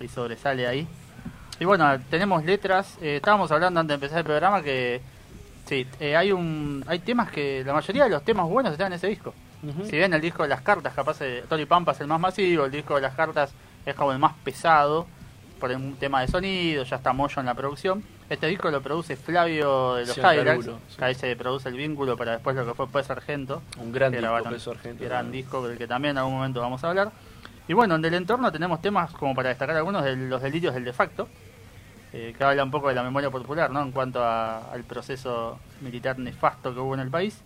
y 0.00 0.08
sobresale 0.08 0.66
ahí. 0.66 0.86
Y 1.60 1.64
bueno, 1.64 1.98
tenemos 2.10 2.44
letras. 2.44 2.96
eh, 3.02 3.16
estábamos 3.16 3.50
hablando 3.50 3.80
antes 3.80 3.88
de 3.88 3.94
empezar 3.94 4.18
el 4.18 4.24
programa 4.24 4.62
que 4.62 5.00
sí, 5.66 5.86
eh, 5.98 6.16
hay 6.16 6.30
un 6.30 6.84
hay 6.86 7.00
temas 7.00 7.30
que 7.30 7.64
la 7.64 7.72
mayoría 7.72 8.04
de 8.04 8.10
los 8.10 8.22
temas 8.22 8.48
buenos 8.48 8.72
están 8.72 8.88
en 8.88 8.94
ese 8.94 9.08
disco. 9.08 9.34
Ujú. 9.62 9.84
Si 9.84 9.96
bien 9.96 10.12
el 10.14 10.20
disco 10.20 10.42
de 10.44 10.48
las 10.48 10.60
cartas, 10.62 10.94
capaz 10.94 11.18
de 11.20 11.42
Tony 11.48 11.66
Pampa 11.66 11.92
es 11.92 12.00
el 12.00 12.06
más 12.06 12.20
masivo, 12.20 12.64
el 12.66 12.70
disco 12.70 12.94
de 12.94 13.00
las 13.02 13.14
cartas 13.14 13.52
es 13.84 13.94
como 13.94 14.12
el 14.12 14.18
más 14.18 14.34
pesado 14.44 15.06
por 15.58 15.70
un 15.70 15.96
tema 15.96 16.20
de 16.20 16.28
sonido, 16.28 16.84
ya 16.84 16.96
está 16.96 17.12
Moyo 17.12 17.40
en 17.40 17.46
la 17.46 17.54
producción. 17.54 18.04
Este 18.30 18.46
disco 18.46 18.70
lo 18.70 18.80
produce 18.82 19.16
Flavio 19.16 19.94
de 19.94 20.06
los 20.06 20.14
sí. 20.14 20.20
que 20.98 21.04
ahí 21.04 21.14
se 21.14 21.34
produce 21.34 21.68
el 21.68 21.74
vínculo 21.76 22.16
para 22.16 22.32
después 22.32 22.54
lo 22.54 22.64
que 22.66 22.74
fue 22.74 22.86
Pues 22.86 23.10
Argento. 23.10 23.62
Un 23.78 23.90
gran 23.90 24.12
disco, 24.12 24.22
grabaron- 24.26 24.52
Peso 24.52 24.70
Argento. 24.70 25.02
Gran 25.04 25.32
disco 25.32 25.66
del 25.66 25.76
que 25.78 25.88
también 25.88 26.12
en 26.12 26.18
algún 26.18 26.34
momento 26.34 26.60
vamos 26.60 26.84
a 26.84 26.90
hablar. 26.90 27.10
Y 27.66 27.72
bueno, 27.72 27.96
en 27.96 28.04
el 28.04 28.14
entorno 28.14 28.52
tenemos 28.52 28.80
temas 28.80 29.10
como 29.12 29.34
para 29.34 29.48
destacar 29.48 29.76
algunos 29.76 30.04
de 30.04 30.14
los 30.14 30.40
delirios 30.40 30.74
del 30.74 30.84
de 30.84 30.92
facto, 30.92 31.28
eh, 32.12 32.34
que 32.36 32.44
habla 32.44 32.62
un 32.62 32.70
poco 32.70 32.88
de 32.88 32.94
la 32.94 33.02
memoria 33.02 33.30
popular, 33.30 33.70
¿no? 33.70 33.82
En 33.82 33.90
cuanto 33.90 34.22
a- 34.22 34.70
al 34.72 34.84
proceso 34.84 35.58
militar 35.80 36.18
nefasto 36.18 36.72
que 36.72 36.80
hubo 36.80 36.94
en 36.94 37.00
el 37.00 37.10
país. 37.10 37.42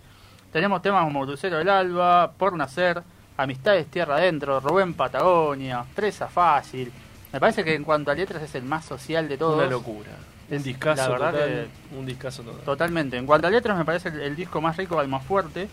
Tenemos 0.53 0.83
temas 0.83 1.05
como 1.05 1.25
Crucero 1.25 1.57
del 1.59 1.69
Alba, 1.71 2.33
Por 2.33 2.55
Nacer, 2.55 3.03
Amistades 3.39 3.87
Tierra 3.87 4.17
Adentro, 4.17 4.61
Rubén 4.61 4.93
Patagonia, 4.93 5.85
Presa 5.95 6.29
Fácil. 6.29 6.93
Me 7.33 7.41
parece 7.41 7.65
que 7.65 7.75
en 7.75 7.85
cuanto 7.85 8.11
a 8.11 8.15
letras 8.15 8.43
es 8.43 8.55
el 8.55 8.65
más 8.65 8.85
social 8.85 9.29
de 9.29 9.39
todos. 9.39 9.57
Una 9.57 9.67
locura. 9.67 10.11
Un 10.51 10.63
discazo 10.63 11.03
la 11.03 11.09
verdad 11.09 11.33
total. 11.33 11.69
Un 11.99 12.07
discazo 12.07 12.43
total. 12.43 12.61
Totalmente. 12.65 13.17
En 13.17 13.25
cuanto 13.25 13.47
a 13.47 13.51
letras, 13.51 13.79
me 13.79 13.87
parece 13.87 14.11
el, 14.11 14.21
el 14.21 14.37
disco 14.37 14.61
más 14.61 14.77
rico, 14.77 15.01
el 15.01 15.09
más 15.09 15.25
fuerte. 15.25 15.69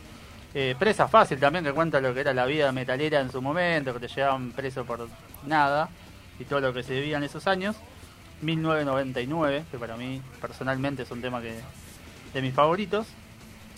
Eh, 0.54 0.76
Presa 0.80 1.10
Fácil 1.10 1.38
también, 1.40 1.66
que 1.66 1.74
cuenta 1.74 2.00
lo 2.00 2.14
que 2.14 2.22
era 2.22 2.34
la 2.34 2.46
vida 2.46 2.72
metalera 2.72 3.20
en 3.20 3.30
su 3.30 3.42
momento, 3.42 3.94
que 3.94 4.00
te 4.00 4.08
llevaban 4.08 4.52
preso 4.52 4.86
por 4.86 5.10
nada 5.46 5.90
y 6.40 6.46
todo 6.46 6.62
lo 6.62 6.74
que 6.74 6.84
se 6.84 6.94
vivía 6.94 7.18
en 7.18 7.24
esos 7.24 7.46
años. 7.48 7.76
1999, 8.42 9.66
que 9.70 9.78
para 9.78 9.98
mí 9.98 10.22
personalmente 10.40 11.04
es 11.04 11.12
un 11.12 11.22
tema 11.22 11.42
que 11.42 11.60
de 12.34 12.42
mis 12.42 12.54
favoritos. 12.54 13.06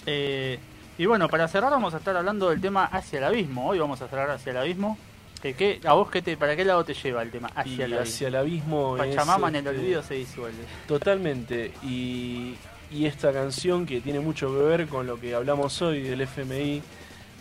Eh, 0.05 0.59
y 1.01 1.05
bueno, 1.07 1.27
para 1.29 1.47
cerrar 1.47 1.71
vamos 1.71 1.93
a 1.95 1.97
estar 1.97 2.15
hablando 2.15 2.49
del 2.51 2.61
tema 2.61 2.85
Hacia 2.85 3.17
el 3.17 3.23
Abismo. 3.25 3.67
Hoy 3.69 3.79
vamos 3.79 3.99
a 4.03 4.07
cerrar 4.07 4.29
Hacia 4.29 4.51
el 4.51 4.57
Abismo. 4.57 4.97
Que, 5.41 5.55
que- 5.55 5.81
¿A 5.85 5.93
vos 5.93 6.11
qué 6.11 6.21
te, 6.21 6.37
para 6.37 6.55
qué 6.55 6.63
lado 6.63 6.83
te 6.85 6.93
lleva 6.93 7.23
el 7.23 7.31
tema 7.31 7.49
Hacia 7.55 7.71
y 7.73 7.81
el 7.81 7.93
Abismo? 7.93 8.01
hacia 8.03 8.27
el 8.27 8.35
abismo 8.35 8.97
es, 8.97 9.01
en 9.47 9.55
el 9.55 9.65
este, 9.67 9.69
olvido 9.69 10.03
se 10.03 10.13
disuelve. 10.13 10.63
Totalmente. 10.87 11.71
Y, 11.81 12.53
y 12.91 13.05
esta 13.07 13.33
canción 13.33 13.87
que 13.87 13.99
tiene 14.01 14.19
mucho 14.19 14.49
que 14.55 14.61
ver 14.63 14.87
con 14.87 15.07
lo 15.07 15.19
que 15.19 15.33
hablamos 15.33 15.81
hoy 15.81 16.01
del 16.03 16.21
FMI, 16.21 16.83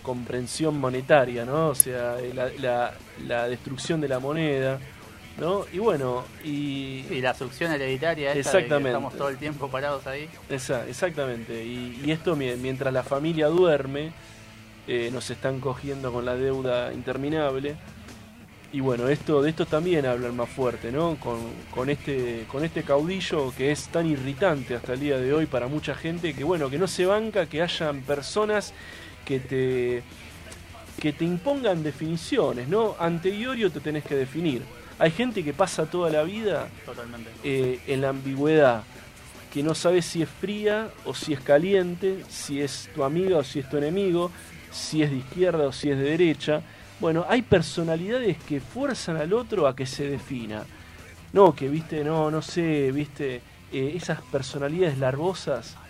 comprensión 0.03 0.79
monetaria, 0.81 1.45
¿no? 1.45 1.69
O 1.69 1.75
sea, 1.75 2.17
la, 2.35 2.49
la- 2.59 2.95
la 3.27 3.47
destrucción 3.49 4.01
de 4.01 4.09
la 4.09 4.19
moneda, 4.21 4.79
¿no? 5.41 5.65
Y 5.73 5.79
bueno, 5.79 6.25
y... 6.45 7.05
Y 7.11 7.21
la 7.21 7.35
succión 7.35 7.73
hereditaria 7.73 8.33
esta 8.33 8.39
de 8.39 8.43
que 8.43 8.59
Exactamente. 8.59 8.89
estamos 8.91 9.15
todo 9.17 9.29
el 9.31 9.39
tiempo 9.39 9.69
parados 9.69 10.07
ahí. 10.07 10.29
Esa- 10.49 10.87
exactamente. 10.87 11.65
Y, 11.65 12.01
y 12.05 12.11
esto 12.13 12.37
mi- 12.37 12.55
mientras 12.57 12.93
la 12.93 13.03
familia 13.03 13.47
duerme, 13.49 14.13
eh, 14.87 15.11
nos 15.13 15.31
están 15.31 15.59
cogiendo 15.61 16.13
con 16.13 16.25
la 16.25 16.37
deuda 16.37 16.93
interminable. 16.93 17.75
Y 18.73 18.79
bueno, 18.79 19.09
esto 19.09 19.43
de 19.43 19.51
esto 19.51 19.67
también 19.67 20.07
hablan 20.07 20.37
más 20.37 20.49
fuerte, 20.49 20.93
¿no? 20.93 21.17
Con, 21.17 21.39
con 21.75 21.91
este 21.91 22.45
con 22.47 22.65
este 22.65 22.85
caudillo 22.85 23.53
que 23.57 23.73
es 23.73 23.89
tan 23.89 24.07
irritante 24.07 24.77
hasta 24.77 24.93
el 24.93 25.01
día 25.01 25.19
de 25.19 25.33
hoy 25.35 25.47
para 25.47 25.67
mucha 25.67 25.93
gente 25.97 26.35
que 26.35 26.45
bueno, 26.45 26.71
que 26.71 26.79
no 26.79 26.87
se 26.87 27.05
banca 27.05 27.47
que 27.47 27.63
hayan 27.63 28.03
personas 28.03 28.73
que 29.25 29.41
te 29.41 30.03
que 31.03 31.13
te 31.13 31.25
impongan 31.25 31.83
definiciones, 31.83 32.69
¿no? 32.69 32.95
Ante 33.01 33.31
Iorio 33.31 33.73
te 33.73 33.81
tenés 33.81 34.05
que 34.05 34.15
definir. 34.15 34.63
Hay 35.01 35.11
gente 35.13 35.43
que 35.43 35.55
pasa 35.55 35.87
toda 35.87 36.11
la 36.11 36.23
vida 36.25 36.69
eh, 37.43 37.81
en 37.87 38.03
la 38.03 38.11
ambigüedad, 38.11 38.83
que 39.51 39.63
no 39.63 39.75
sabes 39.75 40.05
si 40.05 40.21
es 40.21 40.29
fría 40.29 40.91
o 41.07 41.15
si 41.15 41.33
es 41.33 41.41
caliente, 41.41 42.23
si 42.29 42.61
es 42.61 42.91
tu 42.95 43.03
amiga 43.03 43.39
o 43.39 43.43
si 43.43 43.61
es 43.61 43.71
tu 43.71 43.79
enemigo, 43.79 44.31
si 44.71 45.03
es 45.03 45.11
de 45.11 45.17
izquierda 45.17 45.69
o 45.69 45.73
si 45.73 45.91
es 45.91 45.97
de 45.97 46.05
derecha. 46.05 46.61
Bueno, 47.01 47.25
hay 47.27 47.41
personalidades 47.41 48.37
que 48.47 48.61
fuerzan 48.61 49.17
al 49.17 49.33
otro 49.33 49.67
a 49.67 49.75
que 49.75 49.87
se 49.87 50.07
defina. 50.07 50.65
No, 51.33 51.55
que 51.55 51.71
viste, 51.71 52.05
no, 52.05 52.31
no 52.31 52.43
sé, 52.43 52.93
viste, 52.93 53.41
eh, 53.73 53.93
esas 53.97 54.21
personalidades 54.21 54.99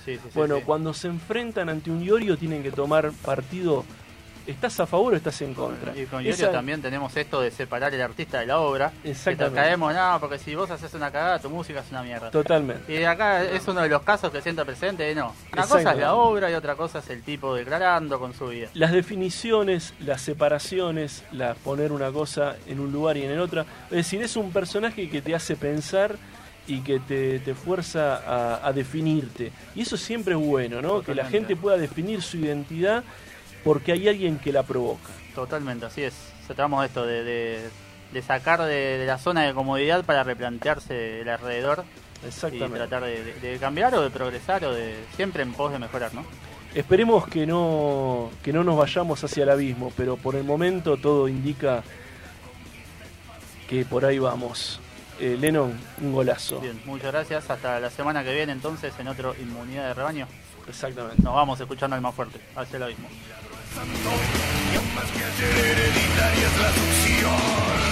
sí, 0.05 0.13
sí, 0.15 0.19
bueno, 0.35 0.59
sí. 0.59 0.63
cuando 0.65 0.95
se 0.95 1.09
enfrentan 1.09 1.69
ante 1.69 1.91
un 1.91 2.01
Iorio 2.01 2.39
tienen 2.39 2.63
que 2.63 2.71
tomar 2.71 3.11
partido. 3.25 3.85
¿Estás 4.51 4.79
a 4.81 4.87
favor 4.87 5.13
o 5.15 5.17
estás 5.17 5.41
en 5.43 5.55
contra? 5.55 5.97
Y 5.97 6.05
con 6.07 6.25
Esa- 6.27 6.51
también 6.53 6.81
tenemos 6.83 7.17
esto 7.17 7.41
de 7.41 7.51
separar 7.51 7.93
el 7.95 8.01
artista 8.03 8.41
de 8.41 8.47
la 8.47 8.59
obra. 8.61 8.93
Que 9.03 9.11
Exactamente. 9.13 9.45
nos 9.45 9.55
caemos, 9.55 9.95
no, 9.95 10.17
porque 10.21 10.39
si 10.39 10.55
vos 10.55 10.71
haces 10.71 10.93
una 10.95 11.11
cagada, 11.11 11.39
tu 11.39 11.51
música 11.51 11.81
es 11.81 11.91
una 11.91 12.03
mierda. 12.03 12.31
Totalmente. 12.31 12.93
Y 12.93 13.05
acá 13.05 13.43
es 13.45 13.67
uno 13.69 13.81
de 13.83 13.89
los 13.89 14.03
casos 14.03 14.31
que 14.31 14.41
sienta 14.43 14.65
presente 14.65 15.15
no. 15.15 15.35
Una 15.53 15.63
cosa 15.67 15.93
es 15.93 15.99
la 15.99 16.15
obra 16.15 16.51
y 16.51 16.55
otra 16.55 16.75
cosa 16.77 16.99
es 17.01 17.11
el 17.11 17.23
tipo 17.23 17.55
declarando 17.55 18.19
con 18.19 18.35
su 18.35 18.49
vida. 18.49 18.69
las 18.75 18.93
definiciones, 18.93 19.95
las 20.01 20.21
separaciones, 20.23 21.25
la 21.33 21.55
poner 21.55 21.93
una 21.93 22.11
cosa 22.11 22.57
en 22.67 22.81
un 22.81 22.93
lugar 22.93 23.17
y 23.17 23.25
en 23.25 23.31
el 23.31 23.41
otro. 23.41 23.63
Es 23.91 23.97
decir, 23.97 24.23
es 24.23 24.37
un 24.37 24.51
personaje 24.53 25.09
que 25.09 25.23
te 25.23 25.35
hace 25.35 25.57
pensar 25.57 26.17
y 26.67 26.81
que 26.81 27.01
te, 27.01 27.39
te 27.41 27.55
fuerza 27.55 28.17
a, 28.27 28.67
a 28.67 28.73
definirte. 28.73 29.51
Y 29.75 29.83
eso 29.83 29.97
siempre 29.97 30.35
es 30.35 30.41
bueno, 30.41 30.81
¿no? 30.83 31.03
Que 31.03 31.15
la 31.15 31.25
gente 31.27 31.57
pueda 31.57 31.77
definir 31.77 32.23
su 32.23 32.37
identidad 32.37 33.03
porque 33.65 33.93
hay 33.93 34.09
alguien 34.09 34.39
que 34.39 34.53
la 34.53 34.63
provoca. 34.63 35.11
Totalmente, 35.35 35.87
así 35.87 36.03
es. 36.03 36.15
Se 36.47 36.55
tratamos 36.55 36.81
de 36.81 36.87
esto, 36.87 37.07
de, 37.07 37.25
de, 37.25 37.71
de 38.13 38.23
sacar 38.23 38.63
de, 38.63 38.99
de 38.99 39.07
la 39.07 39.19
zona 39.19 39.43
de 39.43 39.55
comodidad 39.55 40.05
para 40.05 40.23
replantearse 40.25 41.21
el 41.21 41.29
alrededor 41.29 41.85
y 42.23 42.27
Exactamente. 42.27 42.77
tratar 42.77 43.05
de, 43.05 43.59
cambiar 43.61 43.95
o 43.95 44.03
de 44.03 44.11
progresar 44.11 44.65
o 44.65 44.73
de 44.75 44.95
siempre 45.17 45.43
en 45.43 45.53
pos 45.53 45.73
de 45.73 45.79
mejorar, 45.79 46.13
¿no? 46.15 46.25
Esperemos 46.75 47.27
que 47.27 47.47
no, 47.47 48.31
que 48.43 48.53
no 48.53 48.63
nos 48.63 48.77
vayamos 48.77 49.23
hacia 49.25 49.43
el 49.43 49.51
abismo, 49.51 49.93
pero 49.97 50.17
por 50.17 50.37
el 50.37 50.45
momento 50.45 50.97
todo 50.97 51.27
indica 51.29 51.83
que 53.69 53.85
por 53.85 54.05
ahí 54.05 54.19
vamos. 54.19 54.81
Eh, 55.19 55.37
Lennon, 55.39 55.79
un 56.01 56.13
golazo. 56.13 56.61
Bien, 56.61 56.81
muchas 56.85 57.13
gracias. 57.13 57.51
Hasta 57.51 57.81
la 57.81 57.91
semana 57.91 58.23
que 58.25 58.35
viene 58.35 58.53
entonces 58.53 58.95
en 58.99 59.09
otro 59.09 59.35
Inmunidad 59.41 59.89
de 59.89 59.95
Rebaño. 59.95 60.27
Exactamente. 60.69 61.23
Nos 61.23 61.35
vamos 61.35 61.61
escuchando 61.61 61.97
el 61.97 62.03
más 62.03 62.15
fuerte. 62.15 62.41
Hacia 62.55 62.77
el 62.77 62.83
abismo. 62.85 63.09
Más 63.77 65.11
que 65.13 65.23
hereditaria 65.45 66.47
es 66.47 66.61
la 66.61 66.73
succión. 66.73 67.90